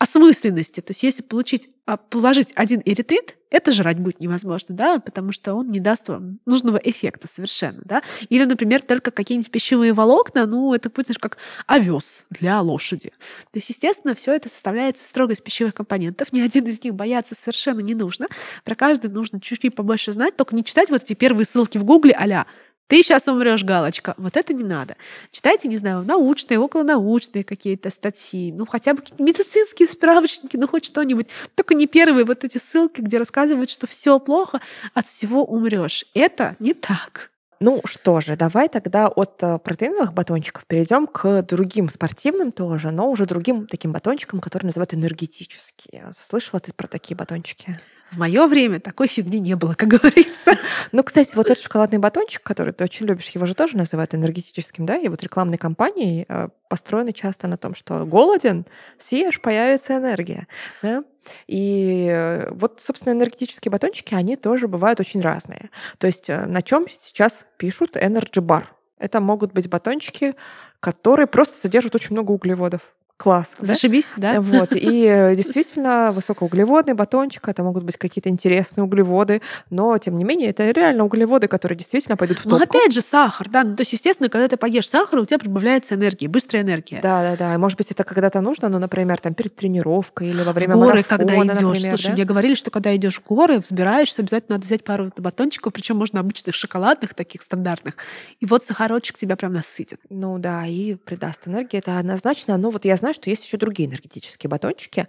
осмысленности. 0.01 0.81
То 0.81 0.91
есть 0.91 1.03
если 1.03 1.21
получить, 1.21 1.69
а, 1.85 1.95
положить 1.95 2.53
один 2.55 2.81
эритрит, 2.85 3.37
это 3.51 3.71
жрать 3.71 3.99
будет 3.99 4.19
невозможно, 4.19 4.73
да, 4.73 4.97
потому 4.97 5.31
что 5.31 5.53
он 5.53 5.67
не 5.67 5.79
даст 5.79 6.09
вам 6.09 6.39
нужного 6.47 6.77
эффекта 6.77 7.27
совершенно, 7.27 7.83
да. 7.85 8.01
Или, 8.29 8.45
например, 8.45 8.81
только 8.81 9.11
какие-нибудь 9.11 9.51
пищевые 9.51 9.93
волокна, 9.93 10.47
ну, 10.47 10.73
это 10.73 10.89
будет 10.89 11.19
как 11.19 11.37
овес 11.67 12.25
для 12.31 12.59
лошади. 12.61 13.11
То 13.51 13.57
есть, 13.59 13.69
естественно, 13.69 14.15
все 14.15 14.33
это 14.33 14.49
составляется 14.49 15.05
строго 15.05 15.33
из 15.33 15.41
пищевых 15.41 15.75
компонентов. 15.75 16.33
Ни 16.33 16.41
один 16.41 16.65
из 16.65 16.83
них 16.83 16.95
бояться 16.95 17.35
совершенно 17.35 17.81
не 17.81 17.93
нужно. 17.93 18.27
Про 18.63 18.73
каждый 18.73 19.11
нужно 19.11 19.39
чуть-чуть 19.39 19.75
побольше 19.75 20.13
знать, 20.13 20.35
только 20.35 20.55
не 20.55 20.63
читать 20.63 20.89
вот 20.89 21.03
эти 21.03 21.13
первые 21.13 21.45
ссылки 21.45 21.77
в 21.77 21.83
Гугле 21.83 22.13
а 22.17 22.47
ты 22.91 23.03
сейчас 23.03 23.29
умрешь, 23.29 23.63
галочка. 23.63 24.15
Вот 24.17 24.35
это 24.35 24.53
не 24.53 24.65
надо. 24.65 24.97
Читайте, 25.31 25.69
не 25.69 25.77
знаю, 25.77 26.03
научные, 26.03 26.59
околонаучные 26.59 27.45
какие-то 27.45 27.89
статьи, 27.89 28.51
ну 28.51 28.65
хотя 28.65 28.93
бы 28.93 29.01
медицинские 29.17 29.87
справочники, 29.87 30.57
ну 30.57 30.67
хоть 30.67 30.83
что-нибудь. 30.83 31.27
Только 31.55 31.73
не 31.73 31.87
первые 31.87 32.25
вот 32.25 32.43
эти 32.43 32.57
ссылки, 32.57 32.99
где 32.99 33.17
рассказывают, 33.17 33.69
что 33.69 33.87
все 33.87 34.19
плохо, 34.19 34.59
от 34.93 35.07
всего 35.07 35.45
умрешь. 35.45 36.03
Это 36.13 36.57
не 36.59 36.73
так. 36.73 37.31
Ну 37.61 37.79
что 37.85 38.19
же, 38.19 38.35
давай 38.35 38.67
тогда 38.67 39.07
от 39.07 39.41
э, 39.41 39.57
протеиновых 39.59 40.13
батончиков 40.13 40.65
перейдем 40.65 41.07
к 41.07 41.43
другим 41.43 41.87
спортивным 41.87 42.51
тоже, 42.51 42.91
но 42.91 43.09
уже 43.09 43.25
другим 43.25 43.67
таким 43.67 43.93
батончикам, 43.93 44.41
которые 44.41 44.67
называют 44.67 44.93
энергетические. 44.93 46.11
Слышала 46.13 46.59
ты 46.59 46.73
про 46.73 46.87
такие 46.87 47.15
батончики? 47.15 47.79
В 48.11 48.17
мое 48.17 48.45
время 48.47 48.81
такой 48.81 49.07
фигни 49.07 49.39
не 49.39 49.55
было, 49.55 49.73
как 49.73 49.87
говорится. 50.01 50.53
Ну, 50.91 51.03
кстати, 51.03 51.35
вот 51.35 51.49
этот 51.49 51.63
шоколадный 51.63 51.97
батончик, 51.97 52.43
который 52.43 52.73
ты 52.73 52.83
очень 52.83 53.05
любишь, 53.05 53.29
его 53.29 53.45
же 53.45 53.55
тоже 53.55 53.77
называют 53.77 54.13
энергетическим, 54.13 54.85
да? 54.85 54.97
И 54.97 55.07
вот 55.07 55.23
рекламные 55.23 55.57
кампании 55.57 56.25
э, 56.27 56.49
построены 56.67 57.13
часто 57.13 57.47
на 57.47 57.57
том, 57.57 57.73
что 57.73 58.05
голоден, 58.05 58.65
съешь, 58.97 59.39
появится 59.39 59.95
энергия. 59.95 60.47
Да? 60.81 61.03
И 61.47 62.07
э, 62.11 62.49
вот, 62.51 62.81
собственно, 62.81 63.13
энергетические 63.13 63.71
батончики, 63.71 64.13
они 64.13 64.35
тоже 64.35 64.67
бывают 64.67 64.99
очень 64.99 65.21
разные. 65.21 65.69
То 65.97 66.07
есть 66.07 66.29
э, 66.29 66.45
на 66.45 66.61
чем 66.61 66.89
сейчас 66.89 67.47
пишут 67.57 67.95
Energy 67.95 68.41
Bar? 68.41 68.65
Это 68.97 69.19
могут 69.21 69.53
быть 69.53 69.69
батончики, 69.69 70.35
которые 70.79 71.27
просто 71.27 71.55
содержат 71.55 71.95
очень 71.95 72.11
много 72.11 72.31
углеводов. 72.31 72.93
Класс. 73.21 73.55
Зашибись, 73.59 74.13
да? 74.17 74.33
да? 74.33 74.41
Вот. 74.41 74.73
И 74.73 75.05
э, 75.05 75.35
действительно, 75.37 76.11
высокоуглеводный 76.11 76.95
батончик, 76.95 77.47
это 77.47 77.61
могут 77.61 77.83
быть 77.83 77.95
какие-то 77.95 78.29
интересные 78.29 78.83
углеводы, 78.83 79.43
но, 79.69 79.95
тем 79.99 80.17
не 80.17 80.23
менее, 80.23 80.49
это 80.49 80.71
реально 80.71 81.05
углеводы, 81.05 81.47
которые 81.47 81.77
действительно 81.77 82.17
пойдут 82.17 82.39
в 82.39 82.43
топку. 82.45 82.57
Ну, 82.57 82.63
опять 82.63 82.91
же, 82.91 83.01
сахар, 83.01 83.47
да. 83.47 83.63
Ну, 83.63 83.75
то 83.75 83.81
есть, 83.81 83.93
естественно, 83.93 84.27
когда 84.27 84.47
ты 84.47 84.57
поешь 84.57 84.89
сахар, 84.89 85.19
у 85.19 85.25
тебя 85.25 85.37
прибавляется 85.37 85.93
энергия, 85.93 86.27
быстрая 86.27 86.63
энергия. 86.63 86.99
Да, 87.03 87.21
да, 87.21 87.35
да. 87.37 87.57
Может 87.59 87.77
быть, 87.77 87.91
это 87.91 88.03
когда-то 88.03 88.41
нужно, 88.41 88.69
ну, 88.69 88.79
например, 88.79 89.19
там 89.19 89.35
перед 89.35 89.55
тренировкой 89.55 90.29
или 90.29 90.41
во 90.41 90.51
время 90.51 90.75
в 90.75 90.79
горы, 90.79 90.87
марафона, 90.87 91.17
когда 91.19 91.35
идешь. 91.35 91.61
Например, 91.61 91.89
Слушай, 91.89 92.07
да? 92.07 92.13
мне 92.13 92.25
говорили, 92.25 92.55
что 92.55 92.71
когда 92.71 92.95
идешь 92.95 93.19
в 93.19 93.23
горы, 93.23 93.59
взбираешься, 93.59 94.23
обязательно 94.23 94.55
надо 94.55 94.65
взять 94.65 94.83
пару 94.83 95.11
батончиков, 95.15 95.71
причем 95.73 95.97
можно 95.97 96.21
обычных 96.21 96.55
шоколадных, 96.55 97.13
таких 97.13 97.43
стандартных. 97.43 97.97
И 98.39 98.47
вот 98.47 98.65
сахарочек 98.65 99.19
тебя 99.19 99.35
прям 99.35 99.53
насытит. 99.53 99.99
Ну 100.09 100.39
да, 100.39 100.65
и 100.65 100.95
придаст 100.95 101.47
энергии, 101.47 101.77
это 101.77 101.99
однозначно. 101.99 102.57
Но 102.57 102.71
вот 102.71 102.83
я 102.83 102.95
знаю, 102.95 103.10
что 103.13 103.29
есть 103.29 103.43
еще 103.43 103.57
другие 103.57 103.89
энергетические 103.89 104.49
батончики. 104.49 105.07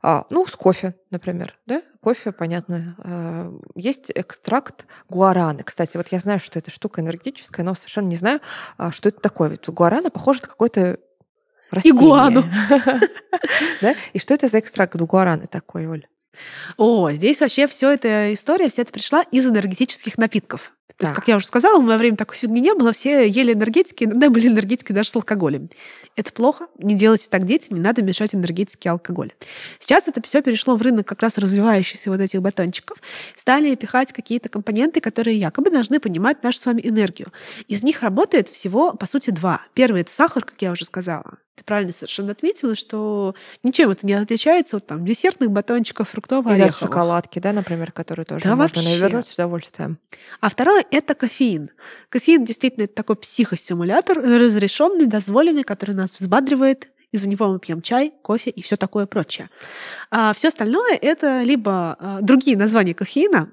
А, 0.00 0.26
ну, 0.30 0.46
с 0.46 0.54
кофе, 0.54 0.94
например, 1.10 1.58
да? 1.66 1.82
Кофе, 2.00 2.30
понятно. 2.32 2.96
А, 2.98 3.52
есть 3.74 4.12
экстракт 4.14 4.86
гуараны. 5.08 5.64
Кстати, 5.64 5.96
вот 5.96 6.08
я 6.08 6.20
знаю, 6.20 6.38
что 6.38 6.58
это 6.58 6.70
штука 6.70 7.00
энергетическая, 7.00 7.64
но 7.64 7.74
совершенно 7.74 8.06
не 8.06 8.16
знаю, 8.16 8.40
а, 8.76 8.92
что 8.92 9.08
это 9.08 9.20
такое. 9.20 9.48
Ведь 9.50 9.68
гуарана 9.68 10.10
похоже 10.10 10.42
на 10.42 10.48
какое-то 10.48 10.98
растение. 11.70 11.98
Игуану. 11.98 12.44
Да? 13.80 13.94
И 14.12 14.18
что 14.18 14.34
это 14.34 14.48
за 14.48 14.58
экстракт 14.58 14.96
гуараны 14.96 15.46
такой, 15.46 15.86
Оль? 15.86 16.06
О, 16.76 17.10
здесь 17.10 17.40
вообще 17.40 17.66
все 17.66 17.92
эта 17.92 18.32
история, 18.32 18.68
вся 18.68 18.82
это 18.82 18.92
пришла 18.92 19.22
из 19.30 19.46
энергетических 19.46 20.18
напитков. 20.18 20.72
То 20.96 21.06
есть, 21.06 21.14
как 21.14 21.28
я 21.28 21.36
уже 21.36 21.46
сказала, 21.46 21.78
в 21.80 21.84
мое 21.84 21.96
время 21.96 22.16
такой 22.16 22.36
фигни 22.36 22.60
не 22.60 22.74
было, 22.74 22.92
все 22.92 23.28
ели 23.28 23.52
энергетики, 23.52 24.02
иногда 24.02 24.30
были 24.30 24.48
энергетики 24.48 24.90
даже 24.92 25.10
с 25.10 25.16
алкоголем. 25.16 25.70
Это 26.16 26.32
плохо, 26.32 26.66
не 26.78 26.96
делайте 26.96 27.28
так, 27.30 27.44
дети, 27.44 27.72
не 27.72 27.78
надо 27.78 28.02
мешать 28.02 28.34
энергетики 28.34 28.88
и 28.88 28.90
алкоголь. 28.90 29.30
Сейчас 29.78 30.08
это 30.08 30.20
все 30.24 30.42
перешло 30.42 30.74
в 30.74 30.82
рынок 30.82 31.06
как 31.06 31.22
раз 31.22 31.38
развивающихся 31.38 32.10
вот 32.10 32.20
этих 32.20 32.42
батончиков. 32.42 32.98
Стали 33.36 33.76
пихать 33.76 34.12
какие-то 34.12 34.48
компоненты, 34.48 35.00
которые 35.00 35.38
якобы 35.38 35.70
должны 35.70 36.00
поднимать 36.00 36.42
нашу 36.42 36.58
с 36.58 36.66
вами 36.66 36.80
энергию. 36.82 37.28
Из 37.68 37.84
них 37.84 38.02
работает 38.02 38.48
всего, 38.48 38.92
по 38.94 39.06
сути, 39.06 39.30
два. 39.30 39.60
Первый— 39.74 40.00
это 40.02 40.10
сахар, 40.10 40.44
как 40.44 40.60
я 40.60 40.72
уже 40.72 40.84
сказала. 40.84 41.38
Ты 41.54 41.64
правильно 41.64 41.92
совершенно 41.92 42.30
отметила, 42.30 42.76
что 42.76 43.34
ничем 43.64 43.90
это 43.90 44.06
не 44.06 44.12
отличается 44.14 44.76
от 44.76 44.86
там, 44.86 45.04
десертных 45.04 45.50
батончиков, 45.50 46.08
фруктовых 46.08 46.52
Или 46.54 46.60
от 46.62 46.66
ореховых. 46.68 46.92
шоколадки, 46.92 47.40
да, 47.40 47.52
например, 47.52 47.90
которую 47.90 48.26
тоже 48.26 48.44
Да 48.44 48.54
можно 48.54 48.80
вообще. 48.80 48.96
навернуть 48.96 49.26
с 49.26 49.34
удовольствием. 49.34 49.98
А 50.40 50.50
второе— 50.50 50.77
это 50.90 51.14
кофеин. 51.14 51.70
Кофеин 52.08 52.44
действительно 52.44 52.84
это 52.84 52.94
такой 52.94 53.16
психостимулятор, 53.16 54.18
разрешенный, 54.18 55.06
дозволенный, 55.06 55.64
который 55.64 55.94
нас 55.94 56.10
взбадривает. 56.18 56.88
Из-за 57.10 57.28
него 57.28 57.48
мы 57.48 57.58
пьем 57.58 57.80
чай, 57.80 58.12
кофе 58.22 58.50
и 58.50 58.62
все 58.62 58.76
такое 58.76 59.06
прочее. 59.06 59.48
А 60.10 60.32
все 60.34 60.48
остальное— 60.48 60.94
это 61.00 61.42
либо 61.42 61.96
а, 61.98 62.18
другие 62.20 62.56
названия 62.56 62.92
кофеина, 62.92 63.50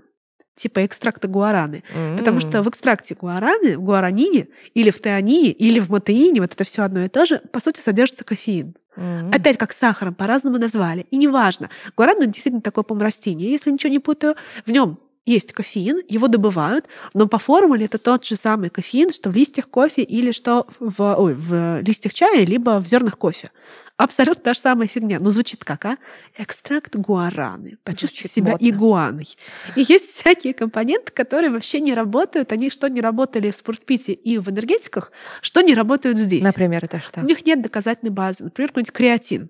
типа 0.55 0.86
экстракта 0.86 1.28
гуараны. 1.28 1.84
Потому 2.17 2.39
что 2.39 2.61
в 2.63 2.69
экстракте 2.69 3.15
гуараны, 3.15 3.78
в 3.78 3.82
гуаранине, 3.82 4.47
или 4.73 4.89
в 4.89 5.01
теанине, 5.01 5.51
или 5.51 5.80
в 5.80 5.89
матеине, 5.89 6.41
вот 6.41 6.53
это 6.53 6.63
все 6.63 6.84
одно 6.84 7.03
и 7.03 7.07
то 7.07 7.26
же, 7.26 7.41
по 7.51 7.59
сути, 7.59 7.80
содержится 7.80 8.23
кофеин. 8.23 8.76
М. 8.97 9.30
Опять 9.34 9.57
как 9.57 9.73
сахаром, 9.73 10.15
по-разному 10.15 10.57
назвали. 10.57 11.05
И 11.11 11.17
неважно. 11.17 11.69
Гуаран 11.97 12.19
действительно 12.19 12.61
такое, 12.61 12.84
по 12.84 12.97
растение, 12.97 13.51
если 13.51 13.71
ничего 13.71 13.91
не 13.91 13.99
путаю. 13.99 14.36
В 14.65 14.71
нем 14.71 14.99
есть 15.26 15.53
кофеин, 15.53 16.01
его 16.07 16.28
добывают, 16.28 16.86
но 17.13 17.28
по 17.28 17.38
формуле 17.39 17.86
это 17.86 17.97
тот 17.97 18.26
же 18.26 18.36
самый 18.36 18.69
кофеин, 18.69 19.11
что 19.11 19.30
в 19.30 19.36
листьях 19.36 19.67
кофе 19.69 20.03
или 20.03 20.32
что 20.32 20.67
в, 20.80 21.15
ой, 21.15 21.34
в 21.34 21.82
листьях 21.82 22.13
чая, 22.13 22.45
либо 22.45 22.80
в 22.80 22.88
зернах 22.88 23.17
кофе. 23.17 23.51
Абсолютно 23.97 24.43
та 24.43 24.53
же 24.53 24.59
самая 24.59 24.88
фигня. 24.89 25.19
Но 25.21 25.30
звучит 25.30 25.63
как, 25.63 25.86
а? 25.86 25.97
Экстракт 26.38 26.95
гуараны. 26.97 27.78
Почувствуй 27.84 28.23
Звучит 28.23 28.32
себя 28.32 28.51
модно. 28.51 28.69
игуаной. 28.69 29.38
И 29.78 29.86
есть 29.88 30.07
всякие 30.07 30.53
компоненты, 30.53 31.13
которые 31.13 31.49
вообще 31.49 31.80
не 31.80 31.93
работают. 31.93 32.51
Они 32.51 32.69
что 32.69 32.89
не 32.89 32.99
работали 32.99 33.51
в 33.51 33.55
спортпите 33.55 34.11
и 34.11 34.38
в 34.38 34.49
энергетиках, 34.49 35.13
что 35.41 35.61
не 35.61 35.73
работают 35.73 36.17
здесь. 36.17 36.43
Например, 36.43 36.84
это 36.84 36.99
что? 36.99 37.21
У 37.21 37.23
них 37.23 37.45
нет 37.45 37.61
доказательной 37.61 38.11
базы. 38.11 38.43
Например, 38.43 38.69
какой-нибудь 38.69 38.91
креатин. 38.93 39.49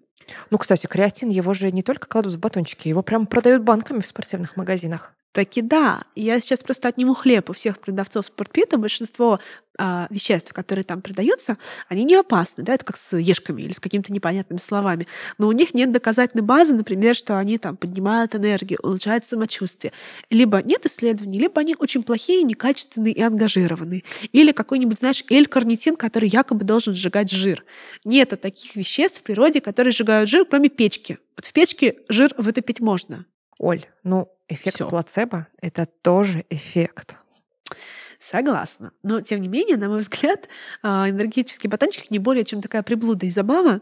Ну, 0.51 0.57
кстати, 0.59 0.86
креатин, 0.86 1.30
его 1.30 1.53
же 1.53 1.71
не 1.71 1.82
только 1.82 2.07
кладут 2.07 2.34
в 2.34 2.39
батончики, 2.39 2.88
его 2.88 3.01
прям 3.01 3.26
продают 3.26 3.63
банками 3.63 4.01
в 4.01 4.05
спортивных 4.07 4.57
магазинах. 4.57 5.13
Таки 5.36 5.61
да. 5.61 6.03
Я 6.15 6.39
сейчас 6.39 6.63
просто 6.63 6.88
отниму 6.88 7.13
хлеб 7.13 7.49
у 7.49 7.53
всех 7.53 7.79
продавцов 7.79 8.25
спортпита. 8.27 8.77
Большинство 8.77 9.41
а, 9.77 10.07
веществ, 10.09 10.53
которые 10.53 10.86
там 10.86 11.01
продаются, 11.01 11.57
они 11.89 12.05
не 12.05 12.15
опасны. 12.15 12.63
Да? 12.63 12.73
Это 12.73 12.86
как 12.86 12.95
с 12.95 13.17
ешками 13.17 13.63
или 13.63 13.73
с 13.73 13.81
какими-то 13.81 14.13
непонятными 14.13 14.59
словами. 14.59 15.07
Но 15.38 15.49
у 15.49 15.51
них 15.51 15.73
нет 15.73 15.91
доказательной 15.91 16.41
базы, 16.41 16.73
например, 16.73 17.17
что 17.17 17.38
они 17.38 17.57
там 17.57 17.75
поднимают 17.75 18.33
энергию, 18.33 18.79
улучшают 18.81 19.25
самочувствие. 19.25 19.91
Либо 20.29 20.61
нет 20.61 20.86
исследований, 20.86 21.38
либо 21.38 21.59
они 21.59 21.75
очень 21.77 22.03
плохие, 22.03 22.41
некачественные 22.43 23.13
и 23.13 23.21
ангажированные. 23.21 24.05
Или 24.31 24.53
какой-нибудь, 24.53 24.99
знаешь, 24.99 25.25
L-карнитин, 25.29 25.97
который 25.97 26.29
якобы 26.29 26.63
должен 26.63 26.93
сжигать 26.93 27.29
жир. 27.29 27.65
Нету 28.05 28.38
таких 28.38 28.77
веществ 28.77 29.19
в 29.19 29.23
природе, 29.23 29.59
которые 29.59 29.91
сжигают 29.91 30.29
жир, 30.29 30.45
кроме 30.45 30.69
печки. 30.69 31.17
Вот 31.36 31.45
в 31.45 31.51
печке 31.51 31.97
жир 32.07 32.33
вытопить 32.38 32.79
можно. 32.79 33.25
Оль, 33.57 33.86
ну, 34.03 34.29
эффект 34.47 34.75
Всё. 34.75 34.89
плацебо— 34.89 35.47
это 35.61 35.85
тоже 35.85 36.45
эффект. 36.49 37.17
Согласна. 38.19 38.91
Но, 39.03 39.21
тем 39.21 39.39
не 39.41 39.47
менее, 39.47 39.77
на 39.77 39.87
мой 39.87 39.99
взгляд, 39.99 40.47
а, 40.81 41.07
энергетический 41.09 41.69
батончик 41.69 42.09
не 42.09 42.17
более 42.17 42.43
чем 42.43 42.59
такая 42.61 42.81
приблуда 42.81 43.25
и 43.25 43.29
забава. 43.29 43.81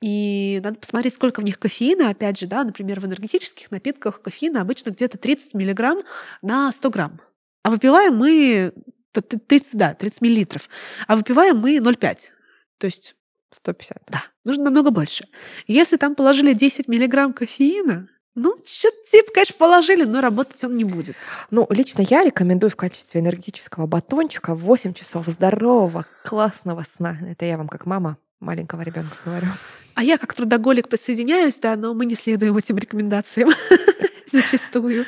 И 0.00 0.60
надо 0.62 0.78
посмотреть, 0.78 1.14
сколько 1.14 1.40
в 1.40 1.44
них 1.44 1.58
кофеина. 1.58 2.08
Опять 2.08 2.38
же, 2.38 2.46
да, 2.46 2.64
например, 2.64 3.00
в 3.00 3.06
энергетических 3.06 3.70
напитках 3.70 4.22
кофеина 4.22 4.62
обычно 4.62 4.90
где-то 4.90 5.18
30 5.18 5.54
миллиграмм 5.54 6.02
на 6.40 6.72
100 6.72 6.90
грамм. 6.90 7.20
А 7.64 7.70
выпиваем 7.70 8.16
мы... 8.16 8.72
т- 9.12 9.20
т- 9.20 9.38
30, 9.38 9.76
да, 9.76 9.94
30 9.94 10.22
миллилитров. 10.22 10.68
А 11.06 11.16
выпиваем 11.16 11.58
мы 11.58 11.76
0,5. 11.76 12.30
То 12.78 12.86
есть, 12.86 13.14
150. 13.50 14.04
да, 14.08 14.24
нужно 14.44 14.64
намного 14.64 14.90
больше. 14.90 15.26
Если 15.66 15.98
там 15.98 16.14
положили 16.14 16.54
10 16.54 16.88
миллиграмм 16.88 17.34
кофеина, 17.34 18.08
ну, 18.34 18.56
что-то 18.64 18.96
типа, 19.10 19.30
конечно, 19.34 19.54
положили, 19.58 20.04
но 20.04 20.20
работать 20.20 20.62
он 20.64 20.76
не 20.76 20.84
будет. 20.84 21.16
Ну, 21.50 21.66
лично 21.70 22.02
я 22.08 22.22
рекомендую 22.22 22.70
в 22.70 22.76
качестве 22.76 23.20
энергетического 23.20 23.86
батончика 23.86 24.54
8 24.54 24.94
часов 24.94 25.26
здорового, 25.26 26.06
классного 26.24 26.82
сна. 26.88 27.18
Это 27.28 27.44
я 27.44 27.58
вам 27.58 27.68
как 27.68 27.84
мама 27.84 28.16
маленького 28.40 28.82
ребенка 28.82 29.16
говорю. 29.24 29.48
А 29.94 30.02
я 30.02 30.16
как 30.16 30.32
трудоголик 30.32 30.88
присоединяюсь, 30.88 31.60
да, 31.60 31.76
но 31.76 31.92
мы 31.92 32.06
не 32.06 32.14
следуем 32.14 32.56
этим 32.56 32.78
рекомендациям 32.78 33.50
зачастую. 34.32 35.04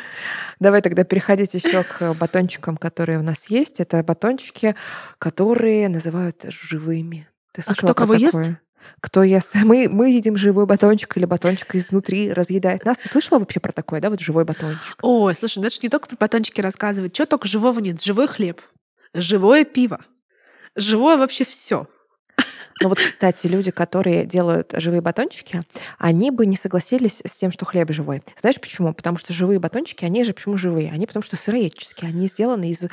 Давай 0.61 0.83
тогда 0.83 1.05
переходить 1.05 1.55
еще 1.55 1.83
к 1.83 2.14
батончикам, 2.14 2.77
которые 2.77 3.18
у 3.18 3.22
нас 3.22 3.47
есть. 3.47 3.81
Это 3.81 4.03
батончики, 4.03 4.77
которые 5.18 5.89
называют 5.89 6.45
живыми. 6.49 7.27
Ты 7.53 7.62
А 7.66 7.75
кто 7.75 7.95
кого 7.95 8.14
ест? 8.14 8.53
Кто 9.01 9.22
ест? 9.22 9.51
Мы, 9.64 9.89
мы 9.89 10.11
едим 10.11 10.37
живой 10.37 10.66
батончик 10.66 11.16
или 11.16 11.24
батончик 11.24 11.74
изнутри 11.74 12.32
разъедает 12.32 12.85
нас. 12.85 12.99
Ты 12.99 13.09
слышала 13.09 13.39
вообще 13.39 13.61
про 13.61 13.72
такое, 13.72 14.01
да, 14.01 14.11
вот 14.11 14.20
живой 14.20 14.45
батончик? 14.45 14.99
Ой, 15.03 15.35
слушай, 15.35 15.59
ну 15.59 15.66
это 15.66 15.76
ж 15.76 15.82
не 15.82 15.89
только 15.89 16.09
про 16.09 16.16
батончики 16.16 16.61
рассказывать. 16.61 17.12
Чего 17.12 17.26
только 17.26 17.49
живого 17.49 17.78
нет? 17.80 18.03
Живой 18.03 18.26
хлеб, 18.26 18.61
живое 19.12 19.64
пиво, 19.64 20.05
живое 20.76 21.16
вообще 21.16 21.45
все. 21.45 21.87
Ну 22.80 22.89
вот, 22.89 22.99
кстати, 22.99 23.47
люди, 23.47 23.70
которые 23.70 24.26
делают 24.26 24.74
живые 24.76 25.01
батончики, 25.01 25.62
они 25.99 26.30
бы 26.30 26.45
не 26.45 26.57
согласились 26.57 27.22
с 27.24 27.37
тем, 27.37 27.53
что 27.53 27.64
хлеб 27.64 27.93
живой. 27.93 28.22
Знаешь 28.39 28.61
почему? 28.61 28.93
Потому 28.93 29.16
что 29.16 29.32
живые 29.32 29.61
батончики, 29.61 30.05
они 30.05 30.24
же 30.24 30.35
почему 30.35 30.57
живые? 30.57 30.91
Они 30.91 31.07
потому 31.07 31.22
что 31.22 31.37
сыроедческие, 31.37 32.09
они 32.11 32.26
сделаны 32.26 32.70
из 32.70 32.89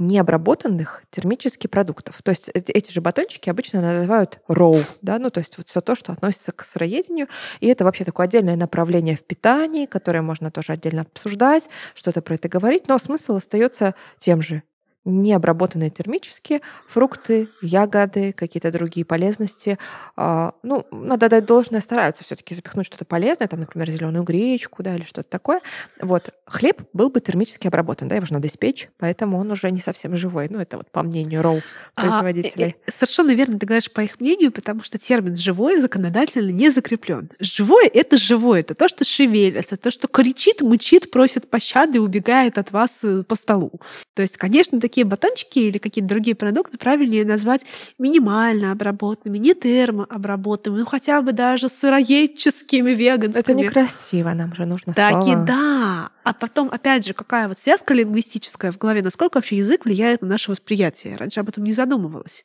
необработанных 0.00 1.04
термических 1.10 1.70
продуктов. 1.70 2.20
То 2.22 2.30
есть 2.30 2.48
эти 2.48 2.90
же 2.90 3.00
батончики 3.00 3.50
обычно 3.50 3.80
называют 3.80 4.40
роу, 4.48 4.82
да, 5.02 5.18
ну 5.18 5.30
то 5.30 5.38
есть 5.38 5.58
вот 5.58 5.68
все 5.68 5.80
то, 5.80 5.94
что 5.94 6.12
относится 6.12 6.52
к 6.52 6.64
сыроедению, 6.64 7.28
и 7.60 7.68
это 7.68 7.84
вообще 7.84 8.04
такое 8.04 8.26
отдельное 8.26 8.56
направление 8.56 9.16
в 9.16 9.22
питании, 9.22 9.86
которое 9.86 10.22
можно 10.22 10.50
тоже 10.50 10.72
отдельно 10.72 11.02
обсуждать, 11.02 11.68
что-то 11.94 12.22
про 12.22 12.34
это 12.34 12.48
говорить, 12.48 12.88
но 12.88 12.98
смысл 12.98 13.36
остается 13.36 13.94
тем 14.18 14.42
же 14.42 14.62
необработанные 15.04 15.90
термически, 15.90 16.60
фрукты, 16.86 17.48
ягоды, 17.62 18.32
какие-то 18.32 18.70
другие 18.70 19.04
полезности. 19.04 19.78
А, 20.16 20.52
Ну, 20.62 20.86
надо 20.90 21.28
дать 21.28 21.46
должное, 21.46 21.80
стараются 21.80 22.22
все-таки 22.24 22.54
запихнуть 22.54 22.86
что-то 22.86 23.04
полезное, 23.04 23.48
там, 23.48 23.60
например, 23.60 23.88
зеленую 23.90 24.24
гречку, 24.24 24.82
да, 24.82 24.94
или 24.94 25.04
что-то 25.04 25.28
такое. 25.30 25.60
Вот. 26.00 26.34
Хлеб 26.46 26.82
был 26.92 27.10
бы 27.10 27.20
термически 27.20 27.66
обработан, 27.66 28.08
да, 28.08 28.16
его 28.16 28.26
же 28.26 28.34
надо 28.34 28.48
испечь, 28.48 28.88
поэтому 28.98 29.38
он 29.38 29.50
уже 29.50 29.70
не 29.70 29.80
совсем 29.80 30.16
живой. 30.16 30.48
Ну, 30.50 30.58
это 30.58 30.76
вот 30.76 30.90
по 30.90 31.02
мнению 31.02 31.42
Роу, 31.42 31.60
А, 31.94 32.00
производителей. 32.02 32.76
э, 32.86 32.90
совершенно 32.90 33.30
верно 33.34 33.58
ты 33.58 33.66
говоришь 33.66 33.90
по 33.92 34.00
их 34.02 34.20
мнению, 34.20 34.52
потому 34.52 34.82
что 34.82 34.98
термин 34.98 35.36
«живой» 35.36 35.80
законодательно 35.80 36.50
не 36.50 36.70
закреплен. 36.70 37.30
Живое— 37.40 37.88
это 37.94 38.16
живое, 38.16 38.60
это 38.60 38.74
то, 38.74 38.88
что 38.88 39.04
шевелится, 39.04 39.76
то, 39.76 39.90
что 39.90 40.08
кричит, 40.08 40.60
мычит, 40.60 41.10
просит 41.10 41.48
пощады 41.48 42.00
убегает 42.00 42.58
от 42.58 42.70
вас 42.72 43.02
э, 43.04 43.22
по 43.22 43.34
столу. 43.34 43.80
То 44.14 44.22
есть, 44.22 44.36
конечно, 44.36 44.78
такие 44.90 45.04
батончики 45.04 45.60
или 45.60 45.78
какие-то 45.78 46.08
другие 46.08 46.34
продукты 46.34 46.76
правильнее 46.76 47.24
назвать 47.24 47.64
минимально 47.98 48.72
обработанными, 48.72 49.38
не 49.38 49.54
термообработанными, 49.54 50.80
ну 50.80 50.86
хотя 50.86 51.22
бы 51.22 51.32
даже 51.32 51.68
сыроедческими, 51.68 52.90
веганскими. 52.90 53.40
Это 53.40 53.54
некрасиво, 53.54 54.30
нам 54.30 54.52
же 54.54 54.66
нужно 54.66 54.92
Так 54.92 55.10
и 55.10 55.22
слово. 55.22 55.44
да. 55.46 56.10
А 56.24 56.34
потом, 56.34 56.68
опять 56.70 57.06
же, 57.06 57.14
какая 57.14 57.48
вот 57.48 57.58
связка 57.58 57.94
лингвистическая 57.94 58.72
в 58.72 58.78
голове, 58.78 59.02
насколько 59.02 59.38
вообще 59.38 59.56
язык 59.58 59.84
влияет 59.84 60.22
на 60.22 60.28
наше 60.28 60.50
восприятие. 60.50 61.16
Раньше 61.16 61.40
об 61.40 61.48
этом 61.48 61.64
не 61.64 61.72
задумывалась. 61.72 62.44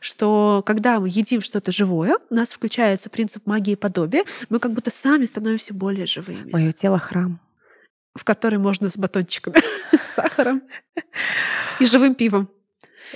Что 0.00 0.62
когда 0.66 1.00
мы 1.00 1.08
едим 1.08 1.40
что-то 1.40 1.70
живое, 1.70 2.16
у 2.30 2.34
нас 2.34 2.50
включается 2.50 3.10
принцип 3.10 3.46
магии 3.46 3.74
подобия, 3.74 4.24
мы 4.48 4.58
как 4.58 4.72
будто 4.72 4.90
сами 4.90 5.26
становимся 5.26 5.74
более 5.74 6.06
живыми. 6.06 6.50
Мое 6.50 6.72
тело 6.72 6.98
храм. 6.98 7.38
В 8.14 8.24
который 8.24 8.58
можно 8.58 8.88
с 8.88 8.96
батончиками, 8.96 9.56
с 9.96 10.02
сахаром 10.02 10.62
и 11.80 11.86
живым 11.86 12.14
пивом. 12.14 12.48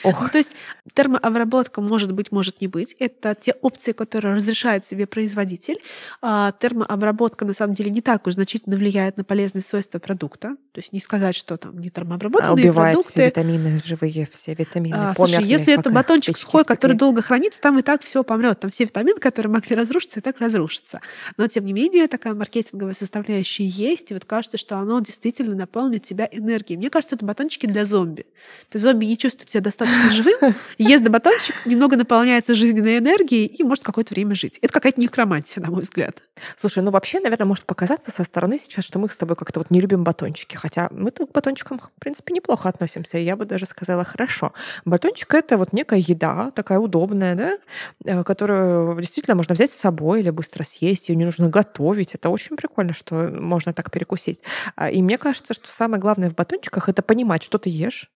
Ох. 0.03 0.23
Ну, 0.23 0.29
то 0.29 0.39
есть 0.39 0.55
термообработка 0.95 1.81
может 1.81 2.13
быть, 2.13 2.31
может 2.33 2.61
не 2.61 2.69
быть. 2.69 2.95
Это 2.99 3.35
те 3.35 3.53
опции, 3.63 3.93
которые 3.93 4.35
разрешает 4.35 4.85
себе 4.85 5.07
производитель. 5.07 5.81
А 6.23 6.53
термообработка 6.53 7.45
на 7.45 7.53
самом 7.53 7.75
деле 7.75 7.91
не 7.91 8.01
так 8.01 8.27
уж 8.27 8.35
значительно 8.35 8.77
влияет 8.77 9.17
на 9.17 9.25
полезные 9.25 9.63
свойства 9.63 9.99
продукта. 9.99 10.57
То 10.79 10.81
есть 10.81 10.93
не 10.93 11.01
сказать, 11.01 11.35
что 11.35 11.57
там 11.57 11.76
не 11.81 11.91
термообработанные 11.91 12.51
А 12.51 12.53
убивает 12.53 12.93
продукты. 12.93 13.11
все 13.14 13.26
витамины, 13.26 13.79
живые 13.85 14.29
все 14.31 14.55
витамины. 14.55 14.95
А, 14.95 15.12
слушай, 15.12 15.43
если 15.43 15.76
это 15.76 15.91
батончик 15.91 16.39
сухой, 16.39 16.62
который 16.62 16.93
испекли. 16.93 16.99
долго 16.99 17.20
хранится, 17.20 17.61
там 17.61 17.81
и 17.81 17.83
так 17.83 18.05
все 18.05 18.22
помрет. 18.22 18.61
Там 18.61 18.70
все 18.70 18.85
витамины, 18.85 19.18
которые 19.18 19.51
могли 19.51 19.74
разрушиться, 19.74 20.20
и 20.20 20.22
так 20.22 20.39
разрушатся. 20.39 21.01
Но, 21.37 21.49
тем 21.49 21.66
не 21.66 21.72
менее, 21.72 22.07
такая 22.07 22.35
маркетинговая 22.35 22.95
составляющая 22.95 23.66
есть, 23.66 24.12
и 24.12 24.14
вот 24.14 24.24
кажется, 24.24 24.57
что 24.57 24.76
оно 24.79 25.01
действительно 25.01 25.57
наполнит 25.57 26.05
тебя 26.05 26.29
энергией. 26.31 26.76
Мне 26.76 26.91
кажется, 26.91 27.16
это 27.16 27.26
батончики 27.26 27.66
для 27.66 27.85
зомби. 27.85 28.22
То 28.68 28.76
есть 28.76 28.85
зомби 28.85 29.07
не 29.07 29.18
чувствует 29.18 29.51
себя 29.51 29.62
достаточно 29.62 30.11
живым, 30.12 30.55
ест 30.79 31.03
батончик, 31.03 31.57
немного 31.66 31.97
наполняется 31.97 32.55
жизненной 32.55 32.99
энергией 32.99 33.47
и 33.47 33.64
может 33.64 33.83
какое-то 33.83 34.14
время 34.14 34.37
жить. 34.37 34.61
Это 34.62 34.72
какая-то 34.72 35.01
некромантия, 35.01 35.61
на 35.61 35.72
мой 35.72 35.83
взгляд. 35.83 36.22
Слушай, 36.57 36.85
ну 36.85 36.93
вообще, 36.93 37.18
наверное, 37.18 37.47
может 37.47 37.64
показаться 37.64 38.12
со 38.12 38.22
стороны 38.22 38.61
сейчас, 38.61 38.85
что 38.85 39.01
мы 39.01 39.11
с 39.11 39.16
тобой 39.16 39.35
как-то 39.35 39.59
вот 39.59 39.72
не 39.72 39.81
любим 39.81 40.05
батончики. 40.05 40.55
Хотя 40.69 40.89
мы-то 40.91 41.27
к 41.27 41.33
батончикам, 41.33 41.79
в 41.79 41.91
принципе, 41.99 42.35
неплохо 42.35 42.69
относимся. 42.69 43.16
Я 43.16 43.37
бы 43.37 43.47
даже 43.47 43.64
сказала, 43.64 44.05
хорошо. 44.05 44.53
Батончик— 44.85 45.33
это 45.35 45.57
вот 45.57 45.73
некая 45.73 45.99
еда, 45.99 46.51
такая 46.51 46.79
удобная, 46.79 47.35
да, 47.35 47.59
э, 48.05 48.23
которую 48.23 49.01
действительно 49.01 49.35
можно 49.35 49.55
взять 49.55 49.71
с 49.71 49.77
собой 49.81 50.21
или 50.21 50.29
быстро 50.29 50.64
съесть, 50.64 51.09
ее 51.09 51.16
не 51.16 51.25
нужно 51.25 51.49
готовить. 51.49 52.14
Это 52.14 52.29
очень 52.29 52.55
прикольно, 52.59 52.93
что 52.93 53.14
можно 53.14 53.73
так 53.73 53.91
перекусить. 53.91 54.43
А, 54.77 54.91
И 54.91 55.01
мне 55.01 55.16
кажется, 55.16 55.55
что 55.55 55.71
самое 55.71 56.03
главное 56.03 56.29
в 56.29 56.35
батончиках— 56.35 56.89
это 56.91 57.01
понимать, 57.01 57.43
что 57.43 57.57
ты 57.57 57.71
ешь, 57.71 58.11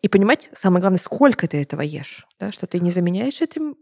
и 0.00 0.08
понимать, 0.08 0.48
самое 0.52 0.80
главное, 0.80 1.00
сколько 1.00 1.48
ты 1.48 1.60
этого 1.60 1.80
ешь, 1.80 2.28
да, 2.38 2.52
что 2.52 2.68
ты 2.68 2.78
не 2.78 2.90
заменяешь 2.90 3.40
этим 3.40 3.74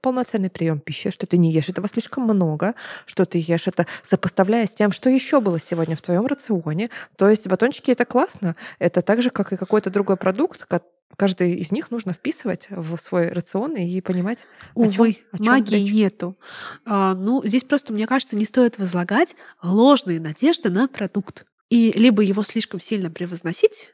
полноценный 0.00 0.50
прием 0.50 0.80
пищи, 0.80 1.10
что 1.10 1.26
ты 1.26 1.38
не 1.38 1.52
ешь 1.52 1.68
этого 1.68 1.88
слишком 1.88 2.24
много, 2.24 2.74
что 3.06 3.24
ты 3.24 3.38
ешь 3.38 3.66
это 3.66 3.86
сопоставляя 4.02 4.66
с 4.66 4.72
тем, 4.72 4.92
что 4.92 5.10
еще 5.10 5.40
было 5.40 5.58
сегодня 5.60 5.96
в 5.96 6.02
твоем 6.02 6.26
рационе. 6.26 6.90
То 7.16 7.28
есть 7.28 7.46
батончики 7.46 7.90
это 7.90 8.04
классно. 8.04 8.56
Это 8.78 9.02
так 9.02 9.22
же, 9.22 9.30
как 9.30 9.52
и 9.52 9.56
какой-то 9.56 9.90
другой 9.90 10.16
продукт, 10.16 10.64
ка- 10.64 10.82
каждый 11.16 11.54
из 11.54 11.72
них 11.72 11.90
нужно 11.90 12.12
вписывать 12.12 12.68
в 12.70 12.96
свой 12.98 13.28
рацион 13.28 13.74
и 13.74 14.00
понимать, 14.00 14.46
о 14.74 14.84
чём- 14.84 14.88
Увы, 14.88 15.16
о 15.32 15.38
чём 15.38 15.46
магии 15.46 15.76
речь. 15.76 15.92
нету. 15.92 16.36
А, 16.84 17.14
ну, 17.14 17.42
здесь 17.44 17.64
просто, 17.64 17.92
мне 17.92 18.06
кажется, 18.06 18.36
не 18.36 18.44
стоит 18.44 18.78
возлагать 18.78 19.34
ложные 19.62 20.20
надежды 20.20 20.70
на 20.70 20.86
продукт. 20.88 21.44
И 21.70 21.92
либо 21.92 22.22
его 22.22 22.42
слишком 22.42 22.80
сильно 22.80 23.10
превозносить, 23.10 23.90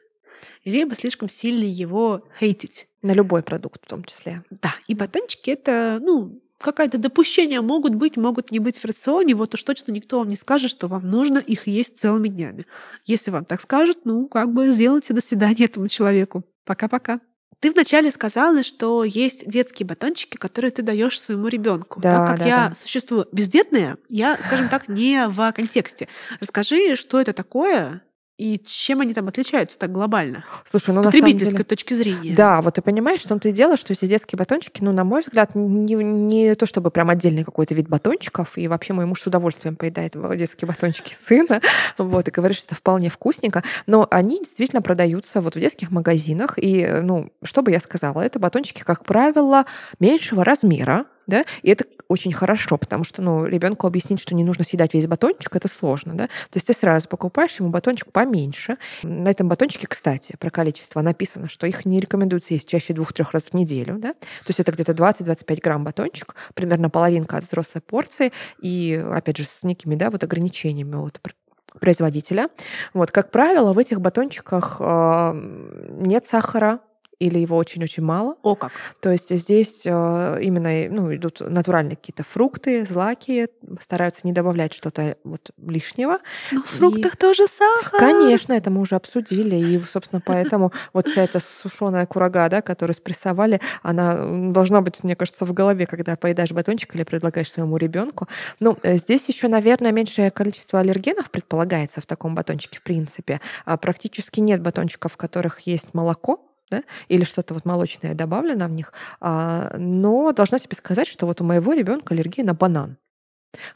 либо 0.63 0.95
слишком 0.95 1.29
сильно 1.29 1.63
его 1.65 2.23
хейтить. 2.39 2.87
На 3.05 3.11
любой 3.11 3.43
продукт 3.43 3.85
в 3.85 3.87
том 3.87 4.03
числе. 4.03 4.41
Да, 4.49 4.73
и 4.87 4.95
батончики 4.95 5.51
это, 5.51 5.99
ну, 6.01 6.41
какое-то 6.57 6.97
допущение 6.97 7.61
могут 7.61 7.93
быть, 7.93 8.17
могут 8.17 8.49
не 8.49 8.57
быть 8.57 8.79
в 8.79 8.85
рационе, 8.85 9.35
вот 9.35 9.53
уж 9.53 9.61
точно 9.61 9.91
никто 9.91 10.17
вам 10.17 10.29
не 10.29 10.35
скажет, 10.35 10.71
что 10.71 10.87
вам 10.87 11.07
нужно 11.11 11.37
их 11.37 11.67
есть 11.67 11.99
целыми 11.99 12.29
днями. 12.29 12.65
Если 13.05 13.29
вам 13.29 13.45
так 13.45 13.61
скажут, 13.61 13.99
ну, 14.05 14.27
как 14.27 14.51
бы 14.51 14.71
сделайте 14.71 15.13
до 15.13 15.21
свидания 15.21 15.65
этому 15.65 15.87
человеку. 15.87 16.45
Пока-пока. 16.65 17.19
Ты 17.59 17.71
вначале 17.71 18.09
сказала, 18.09 18.63
что 18.63 19.03
есть 19.03 19.47
детские 19.47 19.85
батончики, 19.85 20.37
которые 20.37 20.71
ты 20.71 20.81
даешь 20.81 21.19
своему 21.19 21.47
ребенку. 21.47 22.01
Да, 22.01 22.11
так 22.11 22.27
как 22.27 22.39
да, 22.39 22.45
я 22.45 22.69
да. 22.69 22.75
существую 22.75 23.27
бездетная, 23.31 23.97
я, 24.09 24.37
скажем 24.41 24.67
так, 24.67 24.87
не 24.87 25.27
в 25.27 25.51
контексте. 25.51 26.07
Расскажи, 26.39 26.95
что 26.95 27.21
это 27.21 27.33
такое 27.33 28.01
и 28.37 28.59
чем 28.59 28.99
они 28.99 29.13
там 29.13 29.27
отличаются 29.29 29.77
так 29.77 29.91
глобально? 29.91 30.43
Слушай, 30.65 30.91
с 30.91 30.93
ну 30.93 31.03
потребительской 31.03 31.59
деле... 31.59 31.63
точки 31.63 31.93
зрения. 31.93 32.35
Да, 32.35 32.61
вот 32.61 32.75
ты 32.75 32.81
понимаешь, 32.81 33.21
в 33.21 33.27
том-то 33.27 33.49
и 33.49 33.51
дело, 33.53 33.77
что 33.77 33.93
эти 33.93 34.05
детские 34.05 34.37
батончики, 34.37 34.83
ну, 34.83 34.91
на 34.91 35.05
мой 35.05 35.21
взгляд, 35.21 35.55
не, 35.55 35.95
не 35.95 36.55
то 36.55 36.65
чтобы 36.65 36.91
прям 36.91 37.09
отдельный 37.09 37.45
какой-то 37.45 37.73
вид 37.73 37.87
батончиков, 37.87 38.57
и 38.57 38.67
вообще 38.67 38.91
мой 38.93 39.05
муж 39.05 39.21
с 39.21 39.27
удовольствием 39.27 39.77
поедает 39.77 40.15
детские 40.37 40.67
батончики 40.67 41.13
сына, 41.15 41.61
вот, 41.97 42.27
и 42.27 42.31
говорит, 42.31 42.57
что 42.57 42.67
это 42.67 42.75
вполне 42.75 43.09
вкусненько, 43.09 43.63
но 43.87 44.05
они 44.11 44.39
действительно 44.39 44.81
продаются 44.81 45.39
вот 45.39 45.55
в 45.55 45.59
детских 45.59 45.91
магазинах, 45.91 46.55
и, 46.57 46.85
ну, 47.03 47.31
что 47.43 47.61
бы 47.61 47.71
я 47.71 47.79
сказала, 47.79 48.21
это 48.21 48.39
батончики, 48.39 48.83
как 48.83 49.05
правило, 49.05 49.65
меньшего 49.99 50.43
размера, 50.43 51.05
да, 51.27 51.45
и 51.61 51.69
это 51.69 51.85
очень 52.07 52.31
хорошо, 52.31 52.77
потому 52.77 53.03
что, 53.03 53.21
ну, 53.21 53.45
ребенку 53.45 53.87
объяснить, 53.87 54.19
что 54.19 54.35
не 54.35 54.43
нужно 54.43 54.63
съедать 54.63 54.93
весь 54.93 55.07
батончик, 55.07 55.55
это 55.55 55.67
сложно, 55.67 56.15
да. 56.15 56.27
То 56.27 56.55
есть 56.55 56.67
ты 56.67 56.73
сразу 56.73 57.07
покупаешь 57.07 57.59
ему 57.59 57.69
батончик 57.69 58.11
поменьше. 58.11 58.77
На 59.03 59.29
этом 59.29 59.47
батончике, 59.47 59.87
кстати, 59.87 60.35
про 60.39 60.49
количество 60.49 61.01
написано, 61.01 61.49
что 61.49 61.67
их 61.67 61.85
не 61.85 61.99
рекомендуется 61.99 62.53
есть 62.53 62.69
чаще 62.69 62.93
двух-трех 62.93 63.31
раз 63.31 63.45
в 63.45 63.53
неделю, 63.53 63.97
да. 63.97 64.13
То 64.13 64.49
есть 64.49 64.59
это 64.59 64.71
где-то 64.71 64.93
20-25 64.93 65.61
грамм 65.61 65.83
батончик, 65.83 66.35
примерно 66.53 66.89
половинка 66.89 67.37
от 67.37 67.45
взрослой 67.45 67.81
порции, 67.81 68.31
и, 68.61 69.03
опять 69.11 69.37
же, 69.37 69.45
с 69.45 69.63
некими, 69.63 69.95
да, 69.95 70.09
вот 70.09 70.23
ограничениями 70.23 70.95
от 70.95 71.19
пр- 71.21 71.35
производителя. 71.79 72.49
Вот, 72.93 73.11
как 73.11 73.31
правило, 73.31 73.73
в 73.73 73.77
этих 73.77 74.01
батончиках 74.01 74.77
э, 74.79 75.31
нет 75.33 76.27
сахара, 76.27 76.79
или 77.19 77.39
его 77.39 77.57
очень-очень 77.57 78.03
мало. 78.03 78.35
О 78.43 78.55
как. 78.55 78.71
То 78.99 79.11
есть 79.11 79.35
здесь 79.35 79.83
э, 79.85 80.39
именно 80.41 80.69
ну, 80.89 81.13
идут 81.15 81.41
натуральные 81.41 81.95
какие-то 81.95 82.23
фрукты, 82.23 82.85
злаки, 82.85 83.47
стараются 83.79 84.21
не 84.23 84.33
добавлять 84.33 84.73
что-то 84.73 85.17
вот 85.23 85.51
лишнего. 85.57 86.19
Ну, 86.51 86.63
в 86.63 86.67
фруктах 86.67 87.17
тоже 87.17 87.47
сахар. 87.47 87.99
Конечно, 87.99 88.53
это 88.53 88.69
мы 88.69 88.81
уже 88.81 88.95
обсудили, 88.95 89.55
и, 89.55 89.79
собственно, 89.79 90.21
поэтому 90.25 90.71
вот 90.93 91.07
вся 91.07 91.23
эта 91.23 91.39
сушеная 91.39 92.05
курага, 92.05 92.49
да, 92.49 92.61
которую 92.61 92.93
спрессовали, 92.93 93.61
она 93.81 94.51
должна 94.51 94.81
быть, 94.81 95.03
мне 95.03 95.15
кажется, 95.15 95.45
в 95.45 95.53
голове, 95.53 95.85
когда 95.85 96.15
поедаешь 96.15 96.51
батончик 96.51 96.95
или 96.95 97.03
предлагаешь 97.03 97.51
своему 97.51 97.77
ребенку. 97.77 98.27
Ну, 98.59 98.77
э, 98.83 98.97
здесь 98.97 99.27
еще, 99.27 99.47
наверное, 99.47 99.91
меньшее 99.91 100.31
количество 100.31 100.79
аллергенов 100.79 101.31
предполагается 101.31 102.01
в 102.01 102.05
таком 102.05 102.35
батончике, 102.35 102.79
в 102.79 102.83
принципе. 102.83 103.41
А 103.65 103.77
практически 103.77 104.39
нет 104.39 104.61
батончиков, 104.61 105.13
в 105.13 105.17
которых 105.17 105.61
есть 105.61 105.93
молоко, 105.93 106.41
да, 106.69 106.83
или 107.07 107.23
что-то 107.23 107.53
вот 107.53 107.65
молочное 107.65 108.13
добавлено 108.13 108.67
в 108.67 108.71
них. 108.71 108.93
А, 109.19 109.75
но 109.77 110.31
должна 110.31 110.59
тебе 110.59 110.75
сказать, 110.75 111.07
что 111.07 111.25
вот 111.25 111.41
у 111.41 111.43
моего 111.43 111.73
ребенка 111.73 112.13
аллергия 112.13 112.45
на 112.45 112.53
банан. 112.53 112.97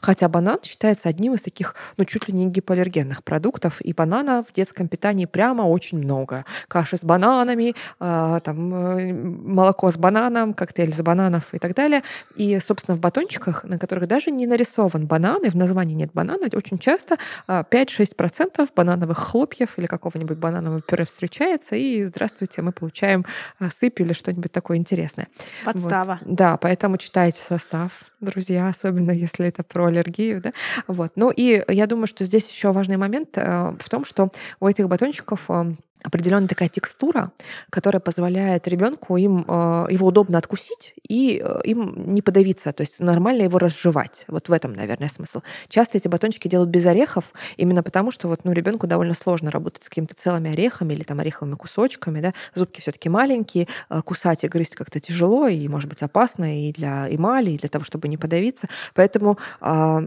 Хотя 0.00 0.28
банан 0.28 0.58
считается 0.62 1.08
одним 1.08 1.34
из 1.34 1.42
таких, 1.42 1.74
ну, 1.96 2.04
чуть 2.04 2.28
ли 2.28 2.34
не 2.34 2.46
гипоаллергенных 2.46 3.24
продуктов, 3.24 3.80
и 3.80 3.92
банана 3.92 4.42
в 4.42 4.52
детском 4.52 4.88
питании 4.88 5.26
прямо 5.26 5.62
очень 5.62 5.98
много. 5.98 6.44
Каши 6.68 6.96
с 6.96 7.04
бананами, 7.04 7.74
а, 7.98 8.40
там, 8.40 8.74
э, 8.74 9.12
молоко 9.12 9.90
с 9.90 9.96
бананом, 9.96 10.54
коктейль 10.54 10.94
с 10.94 11.02
бананов 11.02 11.54
и 11.54 11.58
так 11.58 11.74
далее. 11.74 12.02
И, 12.36 12.58
собственно, 12.60 12.96
в 12.96 13.00
батончиках, 13.00 13.64
на 13.64 13.78
которых 13.78 14.06
даже 14.06 14.30
не 14.30 14.46
нарисован 14.46 15.06
банан, 15.06 15.44
и 15.44 15.50
в 15.50 15.54
названии 15.54 15.94
нет 15.94 16.10
банана, 16.12 16.48
очень 16.52 16.78
часто 16.78 17.16
а, 17.46 17.64
5-6% 17.68 18.68
банановых 18.74 19.18
хлопьев 19.18 19.78
или 19.78 19.86
какого-нибудь 19.86 20.38
бананового 20.38 20.80
пюре 20.80 21.04
встречается, 21.04 21.76
и 21.76 22.04
здравствуйте, 22.04 22.62
мы 22.62 22.72
получаем 22.72 23.24
а, 23.58 23.70
сыпь 23.70 24.00
или 24.00 24.12
что-нибудь 24.12 24.52
такое 24.52 24.76
интересное. 24.76 25.28
Вот. 25.64 25.74
Подстава. 25.74 26.20
Да, 26.24 26.56
поэтому 26.56 26.96
читайте 26.96 27.40
состав, 27.40 27.92
друзья, 28.20 28.68
особенно 28.68 29.10
если 29.10 29.46
это 29.46 29.62
про 29.62 29.86
аллергию, 29.86 30.40
да. 30.40 30.52
Вот. 30.86 31.12
Ну 31.16 31.30
и 31.34 31.62
я 31.68 31.86
думаю, 31.86 32.06
что 32.06 32.24
здесь 32.24 32.48
еще 32.48 32.72
важный 32.72 32.96
момент 32.96 33.36
э, 33.36 33.76
в 33.78 33.88
том, 33.88 34.04
что 34.04 34.30
у 34.60 34.68
этих 34.68 34.88
батончиков 34.88 35.46
э, 35.48 35.72
определенная 36.02 36.48
такая 36.48 36.68
текстура, 36.68 37.32
которая 37.68 38.00
позволяет 38.00 38.66
ребенку 38.68 39.16
им 39.16 39.44
э, 39.46 39.86
его 39.90 40.08
удобно 40.08 40.38
откусить 40.38 40.94
и 41.08 41.42
э, 41.44 41.60
им 41.64 42.14
не 42.14 42.22
подавиться, 42.22 42.72
то 42.72 42.82
есть 42.82 43.00
нормально 43.00 43.42
его 43.42 43.58
разжевать. 43.58 44.24
Вот 44.28 44.48
в 44.48 44.52
этом, 44.52 44.72
наверное, 44.72 45.08
смысл. 45.08 45.42
Часто 45.68 45.98
эти 45.98 46.08
батончики 46.08 46.48
делают 46.48 46.70
без 46.70 46.86
орехов, 46.86 47.32
именно 47.56 47.82
потому 47.82 48.10
что 48.10 48.28
вот, 48.28 48.44
ну, 48.44 48.52
ребенку 48.52 48.86
довольно 48.86 49.14
сложно 49.14 49.50
работать 49.50 49.84
с 49.84 49.88
какими-то 49.88 50.14
целыми 50.14 50.52
орехами 50.52 50.94
или 50.94 51.02
там 51.02 51.20
ореховыми 51.20 51.56
кусочками, 51.56 52.20
да. 52.20 52.32
Зубки 52.54 52.80
все-таки 52.80 53.08
маленькие, 53.08 53.68
э, 53.90 54.02
кусать 54.02 54.44
и 54.44 54.48
грызть 54.48 54.76
как-то 54.76 55.00
тяжело 55.00 55.48
и, 55.48 55.68
может 55.68 55.88
быть, 55.88 56.02
опасно 56.02 56.68
и 56.68 56.72
для 56.72 57.14
эмали, 57.14 57.52
и 57.52 57.58
для 57.58 57.68
того, 57.68 57.84
чтобы 57.84 58.08
не 58.08 58.16
подавиться. 58.16 58.68
Поэтому 58.94 59.38
а, 59.60 60.02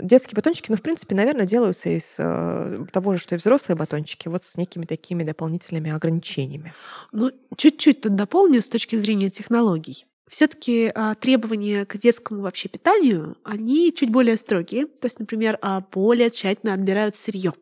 детские 0.00 0.34
батончики, 0.34 0.70
ну, 0.70 0.76
в 0.76 0.82
принципе, 0.82 1.14
наверное, 1.14 1.46
делаются 1.46 1.88
из 1.88 2.14
того 2.92 3.14
же, 3.14 3.18
что 3.18 3.34
и 3.34 3.38
взрослые 3.38 3.76
батончики, 3.76 4.28
вот 4.28 4.44
с 4.44 4.56
некими 4.56 4.84
такими 4.84 5.22
дополнительными 5.28 5.90
ограничениями. 5.90 6.74
Ну, 7.12 7.30
чуть-чуть 7.56 8.00
тут 8.02 8.16
дополню 8.16 8.60
с 8.60 8.68
точки 8.68 8.96
зрения 8.96 9.30
технологий. 9.30 10.06
Все-таки 10.28 10.92
требования 11.20 11.86
к 11.86 11.96
детскому 11.96 12.42
вообще 12.42 12.68
питанию, 12.68 13.36
они 13.44 13.94
чуть 13.94 14.10
более 14.10 14.36
строгие. 14.36 14.86
То 14.86 15.06
есть, 15.06 15.18
например, 15.18 15.58
а, 15.62 15.80
более 15.80 16.30
тщательно 16.30 16.74
отбирают 16.74 17.16
сырье. 17.16 17.54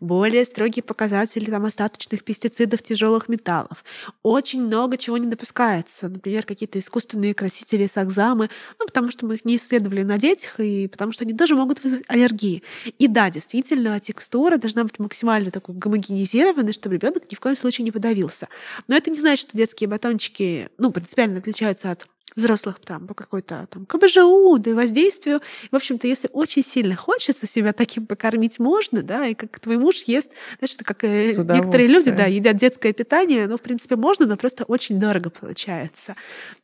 Более 0.00 0.44
строгие 0.44 0.82
показатели 0.82 1.50
там, 1.50 1.64
остаточных 1.64 2.24
пестицидов, 2.24 2.82
тяжелых 2.82 3.28
металлов. 3.28 3.84
Очень 4.22 4.62
много 4.62 4.96
чего 4.96 5.18
не 5.18 5.26
допускается. 5.26 6.08
Например, 6.08 6.44
какие-то 6.44 6.78
искусственные 6.78 7.34
красители 7.34 7.86
сакзамы, 7.86 8.50
ну, 8.78 8.86
потому 8.86 9.10
что 9.10 9.26
мы 9.26 9.34
их 9.34 9.44
не 9.44 9.56
исследовали 9.56 10.02
на 10.02 10.18
детях, 10.18 10.58
и 10.60 10.88
потому 10.88 11.12
что 11.12 11.24
они 11.24 11.34
тоже 11.34 11.54
могут 11.56 11.82
вызвать 11.82 12.04
аллергии. 12.08 12.62
И 12.98 13.08
да, 13.08 13.30
действительно, 13.30 13.98
текстура 14.00 14.56
должна 14.58 14.84
быть 14.84 14.98
максимально 14.98 15.50
такой 15.50 15.74
гомогенизированной, 15.74 16.72
чтобы 16.72 16.96
ребенок 16.96 17.30
ни 17.30 17.34
в 17.34 17.40
коем 17.40 17.56
случае 17.56 17.84
не 17.84 17.90
подавился. 17.90 18.48
Но 18.88 18.96
это 18.96 19.10
не 19.10 19.18
значит, 19.18 19.48
что 19.48 19.56
детские 19.56 19.88
батончики 19.88 20.70
ну, 20.78 20.90
принципиально 20.90 21.38
отличаются 21.38 21.90
от 21.90 22.06
взрослых 22.36 22.78
там 22.84 23.06
по 23.06 23.14
какой-то 23.14 23.66
там 23.70 23.86
КБЖУ, 23.86 24.58
да 24.58 24.70
и 24.70 24.74
воздействию. 24.74 25.40
В 25.70 25.76
общем-то, 25.76 26.06
если 26.06 26.28
очень 26.32 26.62
сильно 26.62 26.94
хочется 26.94 27.46
себя 27.46 27.72
таким 27.72 28.06
покормить, 28.06 28.58
можно, 28.58 29.02
да, 29.02 29.26
и 29.26 29.34
как 29.34 29.58
твой 29.58 29.78
муж 29.78 30.04
ест, 30.06 30.30
это 30.60 30.84
как 30.84 31.02
э, 31.04 31.32
некоторые 31.34 31.88
люди, 31.88 32.10
да, 32.10 32.26
едят 32.26 32.56
детское 32.56 32.92
питание, 32.92 33.46
но, 33.46 33.56
в 33.56 33.62
принципе, 33.62 33.96
можно, 33.96 34.26
но 34.26 34.36
просто 34.36 34.64
очень 34.64 35.00
дорого 35.00 35.30
получается. 35.30 36.14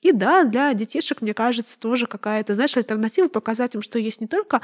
И 0.03 0.13
да, 0.13 0.45
для 0.45 0.73
детишек, 0.75 1.23
мне 1.23 1.35
кажется, 1.35 1.79
тоже 1.79 2.07
какая-то, 2.07 2.55
знаешь, 2.55 2.77
альтернатива 2.77 3.29
показать 3.29 3.75
им, 3.75 3.83
что 3.83 3.99
есть 3.99 4.21
не 4.21 4.27
только 4.27 4.61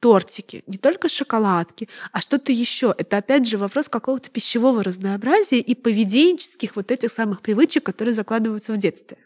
тортики, 0.00 0.62
не 0.66 0.76
только 0.76 1.08
шоколадки, 1.08 1.88
а 2.12 2.20
что-то 2.20 2.52
еще. 2.52 2.94
Это 2.98 3.16
опять 3.16 3.46
же 3.46 3.56
вопрос 3.56 3.88
какого-то 3.88 4.28
пищевого 4.28 4.84
разнообразия 4.84 5.58
и 5.58 5.74
поведенческих 5.74 6.76
вот 6.76 6.90
этих 6.90 7.10
самых 7.10 7.40
привычек, 7.40 7.84
которые 7.84 8.12
закладываются 8.14 8.74
в 8.74 8.76
детстве. 8.76 9.16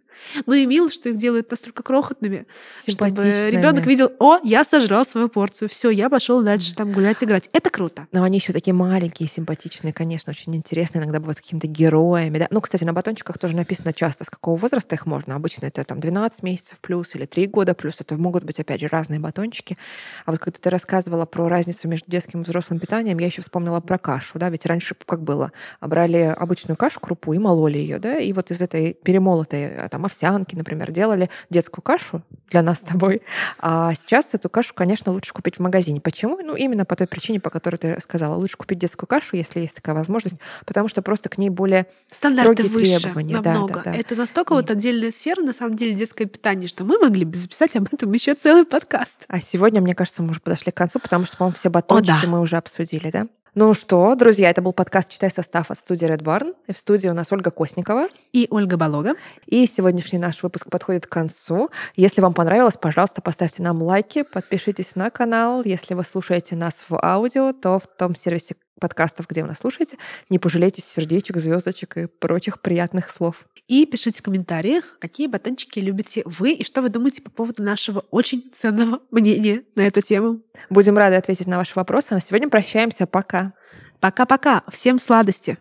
Ну 0.47 0.55
и 0.55 0.67
мило, 0.67 0.91
что 0.91 1.09
их 1.09 1.17
делают 1.17 1.51
настолько 1.51 1.83
крохотными, 1.83 2.47
чтобы 2.77 3.11
ребенок 3.51 3.87
видел, 3.87 4.13
о, 4.19 4.39
я 4.43 4.65
сожрал 4.65 5.05
свою 5.05 5.29
порцию, 5.29 5.69
все, 5.69 5.91
я 5.91 6.11
пошел 6.11 6.43
дальше 6.43 6.75
там 6.75 6.93
гулять, 6.93 7.23
играть. 7.23 7.49
Это 7.53 7.71
круто. 7.71 8.07
Но 8.13 8.23
они 8.23 8.39
еще 8.39 8.53
такие 8.53 8.75
маленькие, 8.75 9.29
симпатичные, 9.29 9.93
конечно, 9.93 10.31
очень 10.31 10.55
интересные, 10.55 11.03
иногда 11.03 11.21
бывают 11.21 11.39
какими-то 11.39 11.67
героями. 11.67 12.39
Да? 12.39 12.49
Ну, 12.51 12.61
кстати, 12.61 12.85
на 12.85 12.93
батончиках 12.93 13.39
тоже 13.39 13.57
написано 13.57 13.93
часто, 13.93 14.25
с 14.25 14.31
какого 14.31 14.57
возраста 14.57 14.95
их 14.95 15.07
можно. 15.07 15.35
Обычно 15.35 15.67
это 15.67 15.85
там 15.85 16.01
12 16.01 16.43
месяцев 16.43 16.79
плюс 16.81 17.15
или 17.15 17.25
3 17.25 17.47
года 17.47 17.75
плюс. 17.75 18.01
Это 18.01 18.17
могут 18.17 18.45
быть, 18.45 18.61
опять 18.61 18.81
же, 18.81 18.89
разные 18.89 19.21
батончики. 19.21 19.77
А 20.25 20.31
вот 20.31 20.41
когда 20.41 20.59
ты 20.59 20.71
рассказывала 20.71 21.25
про 21.25 21.49
разницу 21.49 21.89
между 21.89 22.11
детским 22.11 22.41
и 22.41 22.45
взрослым 22.45 22.79
питанием, 22.81 23.19
я 23.19 23.27
еще 23.27 23.43
вспомнила 23.43 23.81
про 23.81 23.99
кашу, 23.99 24.39
да, 24.39 24.49
ведь 24.51 24.67
раньше 24.67 24.95
как 25.07 25.23
было? 25.23 25.53
Брали 25.81 26.35
обычную 26.37 26.77
кашу, 26.77 27.01
крупу 27.01 27.33
и 27.33 27.39
мололи 27.39 27.79
ее, 27.79 27.99
да, 27.99 28.19
и 28.19 28.33
вот 28.33 28.51
из 28.51 28.61
этой 28.61 28.95
перемолотой 28.95 29.69
а, 29.77 29.89
там 29.89 30.05
овсянки, 30.09 30.55
например, 30.55 30.91
делали 30.91 31.31
детскую 31.51 31.83
кашу 31.83 32.23
для 32.51 32.63
нас 32.63 32.79
с 32.79 32.81
тобой. 32.81 33.23
А 33.59 33.95
сейчас 33.95 34.35
эту 34.35 34.49
кашу, 34.51 34.75
конечно, 34.75 35.13
лучше 35.13 35.33
купить 35.33 35.57
в 35.57 35.61
магазине. 35.61 36.01
Почему? 36.01 36.39
Ну, 36.43 36.57
именно 36.57 36.85
по 36.85 36.97
той 36.97 37.07
причине, 37.07 37.41
по 37.41 37.51
которой 37.51 37.77
ты 37.77 38.01
сказала. 38.01 38.35
Лучше 38.35 38.57
купить 38.57 38.79
детскую 38.79 39.07
кашу, 39.07 39.37
если 39.37 39.61
есть 39.61 39.77
такая 39.77 39.95
возможность, 39.95 40.37
потому 40.67 40.89
что 40.89 41.03
просто 41.03 41.29
к 41.29 41.39
ней 41.39 41.51
более 41.51 41.87
Стандарты 42.11 42.65
строгие 42.65 42.73
выше 42.73 43.01
требования. 43.01 43.35
намного. 43.37 43.75
Да, 43.75 43.83
да, 43.85 43.93
да. 43.93 43.97
Это 43.97 44.17
настолько 44.17 44.55
вот 44.55 44.71
отдельная 44.71 45.11
сфера, 45.11 45.43
на 45.43 45.53
самом 45.53 45.77
деле, 45.77 45.95
детское 45.95 46.27
питание, 46.27 46.69
что 46.69 46.85
мы 46.85 46.99
могли 46.99 47.25
бы 47.25 47.37
записать 47.37 47.77
об 47.77 47.89
этом 47.93 48.13
еще 48.13 48.35
целый 48.35 48.65
подкаст. 48.65 49.25
А 49.29 49.41
сегодня, 49.41 49.81
мне 49.81 49.95
кажется, 49.95 50.23
мы 50.23 50.31
уже 50.31 50.41
подошли 50.41 50.73
к 50.73 50.77
концу, 50.77 50.99
потому 50.99 51.27
что, 51.27 51.37
по-моему, 51.37 51.57
все 51.57 51.71
батончики 51.71 52.23
да. 52.23 52.29
мы 52.29 52.41
уже 52.41 52.57
обсудили, 52.57 53.11
да? 53.11 53.27
Ну 53.55 53.73
что, 53.73 54.15
друзья, 54.15 54.51
это 54.51 54.61
был 54.61 54.75
подкаст 54.75 55.09
«Читай 55.09 55.31
состав» 55.31 55.71
от 55.71 55.79
студии 55.79 56.07
Red 56.07 56.23
Barn. 56.23 56.55
И 56.67 56.75
в 56.75 56.77
студии 56.77 57.09
у 57.09 57.15
нас 57.15 57.33
Ольга 57.33 57.51
Косникова. 57.51 58.09
И 58.33 58.47
Ольга 58.51 58.77
Болога. 58.77 59.15
И 59.47 59.67
сегодняшний 59.67 60.19
наш 60.19 60.43
выпуск 60.43 60.69
подходит 60.71 61.07
к 61.07 61.11
концу. 61.11 61.71
Если 61.97 62.21
вам 62.21 62.35
понравилось, 62.35 62.77
пожалуйста, 62.77 63.23
поставьте 63.23 63.63
нам 63.63 63.83
лайки, 63.83 64.23
подпишитесь 64.23 64.97
на 64.97 65.11
канал. 65.11 65.63
Если 65.65 65.95
вы 65.95 66.05
слушаете 66.05 66.57
нас 66.57 66.85
в 66.91 67.03
аудио, 67.03 67.55
то 67.55 67.79
в 67.79 67.87
том 67.87 68.15
сервисе 68.15 68.55
подкастов, 68.79 69.27
где 69.29 69.43
вы 69.43 69.49
нас 69.49 69.59
слушаете, 69.59 69.99
не 70.31 70.39
пожалейте 70.39 70.83
сердечек, 70.83 71.37
звездочек 71.37 71.97
и 71.97 72.07
прочих 72.07 72.61
приятных 72.61 73.11
слов. 73.11 73.47
И 73.69 73.85
пишите 73.85 74.21
в 74.21 74.23
комментариях, 74.23 74.97
какие 74.99 75.27
батончики 75.27 75.79
любите 75.79 76.23
вы 76.25 76.53
и 76.53 76.65
что 76.65 76.81
вы 76.81 76.89
думаете 76.89 77.21
по 77.21 77.31
поводу 77.31 77.63
нашего 77.63 78.01
очень 78.11 78.51
ценного 78.53 79.01
мнения 79.11 79.63
на 79.75 79.83
эту 79.83 80.01
тему. 80.01 80.41
Будем 80.71 80.97
рады 80.97 81.17
ответить 81.17 81.47
на 81.47 81.59
ваши 81.59 81.73
вопросы. 81.75 82.09
А 82.13 82.15
на 82.15 82.21
сегодня 82.21 82.49
прощаемся. 82.49 83.07
Пока. 83.07 83.53
Пока-пока. 84.01 84.63
Всем 84.73 84.99
сладости. 84.99 85.59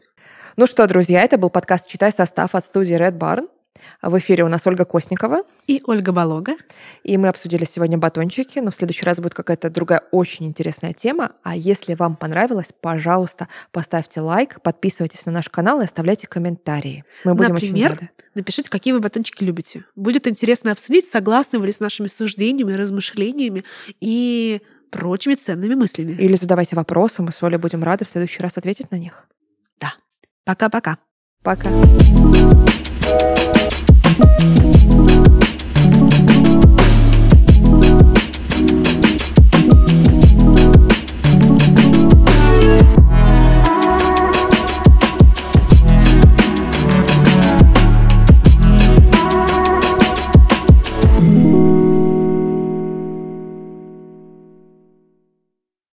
Ну 0.55 0.67
что, 0.67 0.87
друзья, 0.87 1.21
это 1.21 1.37
был 1.37 1.49
подкаст 1.49 1.87
«Читай 1.87 2.11
состав» 2.11 2.55
от 2.55 2.65
студии 2.65 2.95
Red 2.97 3.17
Barn. 3.17 3.49
В 4.01 4.17
эфире 4.19 4.43
у 4.43 4.47
нас 4.47 4.65
Ольга 4.67 4.85
Косникова. 4.85 5.43
И 5.67 5.81
Ольга 5.85 6.11
Болога. 6.11 6.55
И 7.03 7.17
мы 7.17 7.27
обсудили 7.27 7.65
сегодня 7.65 7.97
батончики, 7.97 8.59
но 8.59 8.71
в 8.71 8.75
следующий 8.75 9.05
раз 9.05 9.19
будет 9.19 9.33
какая-то 9.33 9.69
другая 9.69 10.03
очень 10.11 10.45
интересная 10.45 10.93
тема. 10.93 11.33
А 11.43 11.55
если 11.55 11.93
вам 11.93 12.15
понравилось, 12.15 12.73
пожалуйста, 12.79 13.47
поставьте 13.71 14.21
лайк, 14.21 14.61
подписывайтесь 14.61 15.25
на 15.25 15.31
наш 15.31 15.49
канал 15.49 15.81
и 15.81 15.85
оставляйте 15.85 16.27
комментарии. 16.27 17.03
Мы 17.23 17.35
будем 17.35 17.53
Например, 17.53 17.91
очень 17.91 17.99
рады. 18.01 18.09
напишите, 18.35 18.69
какие 18.69 18.93
вы 18.93 18.99
батончики 18.99 19.43
любите. 19.43 19.85
Будет 19.95 20.27
интересно 20.27 20.71
обсудить, 20.71 21.05
согласны 21.05 21.59
вы 21.59 21.67
ли 21.67 21.71
с 21.71 21.79
нашими 21.79 22.07
суждениями, 22.07 22.73
размышлениями 22.73 23.63
и 23.99 24.61
прочими 24.91 25.35
ценными 25.35 25.75
мыслями. 25.75 26.13
Или 26.13 26.35
задавайте 26.35 26.75
вопросы, 26.75 27.21
мы 27.21 27.31
с 27.31 27.41
Олей 27.43 27.57
будем 27.57 27.83
рады 27.83 28.05
в 28.05 28.09
следующий 28.09 28.41
раз 28.41 28.57
ответить 28.57 28.91
на 28.91 28.95
них. 28.97 29.27
Да. 29.79 29.93
Пока-пока. 30.45 30.97
Пока. 31.43 31.69
Thank 31.69 32.77
you 32.77 32.86
Thank 33.07 34.73
you. 34.73 34.76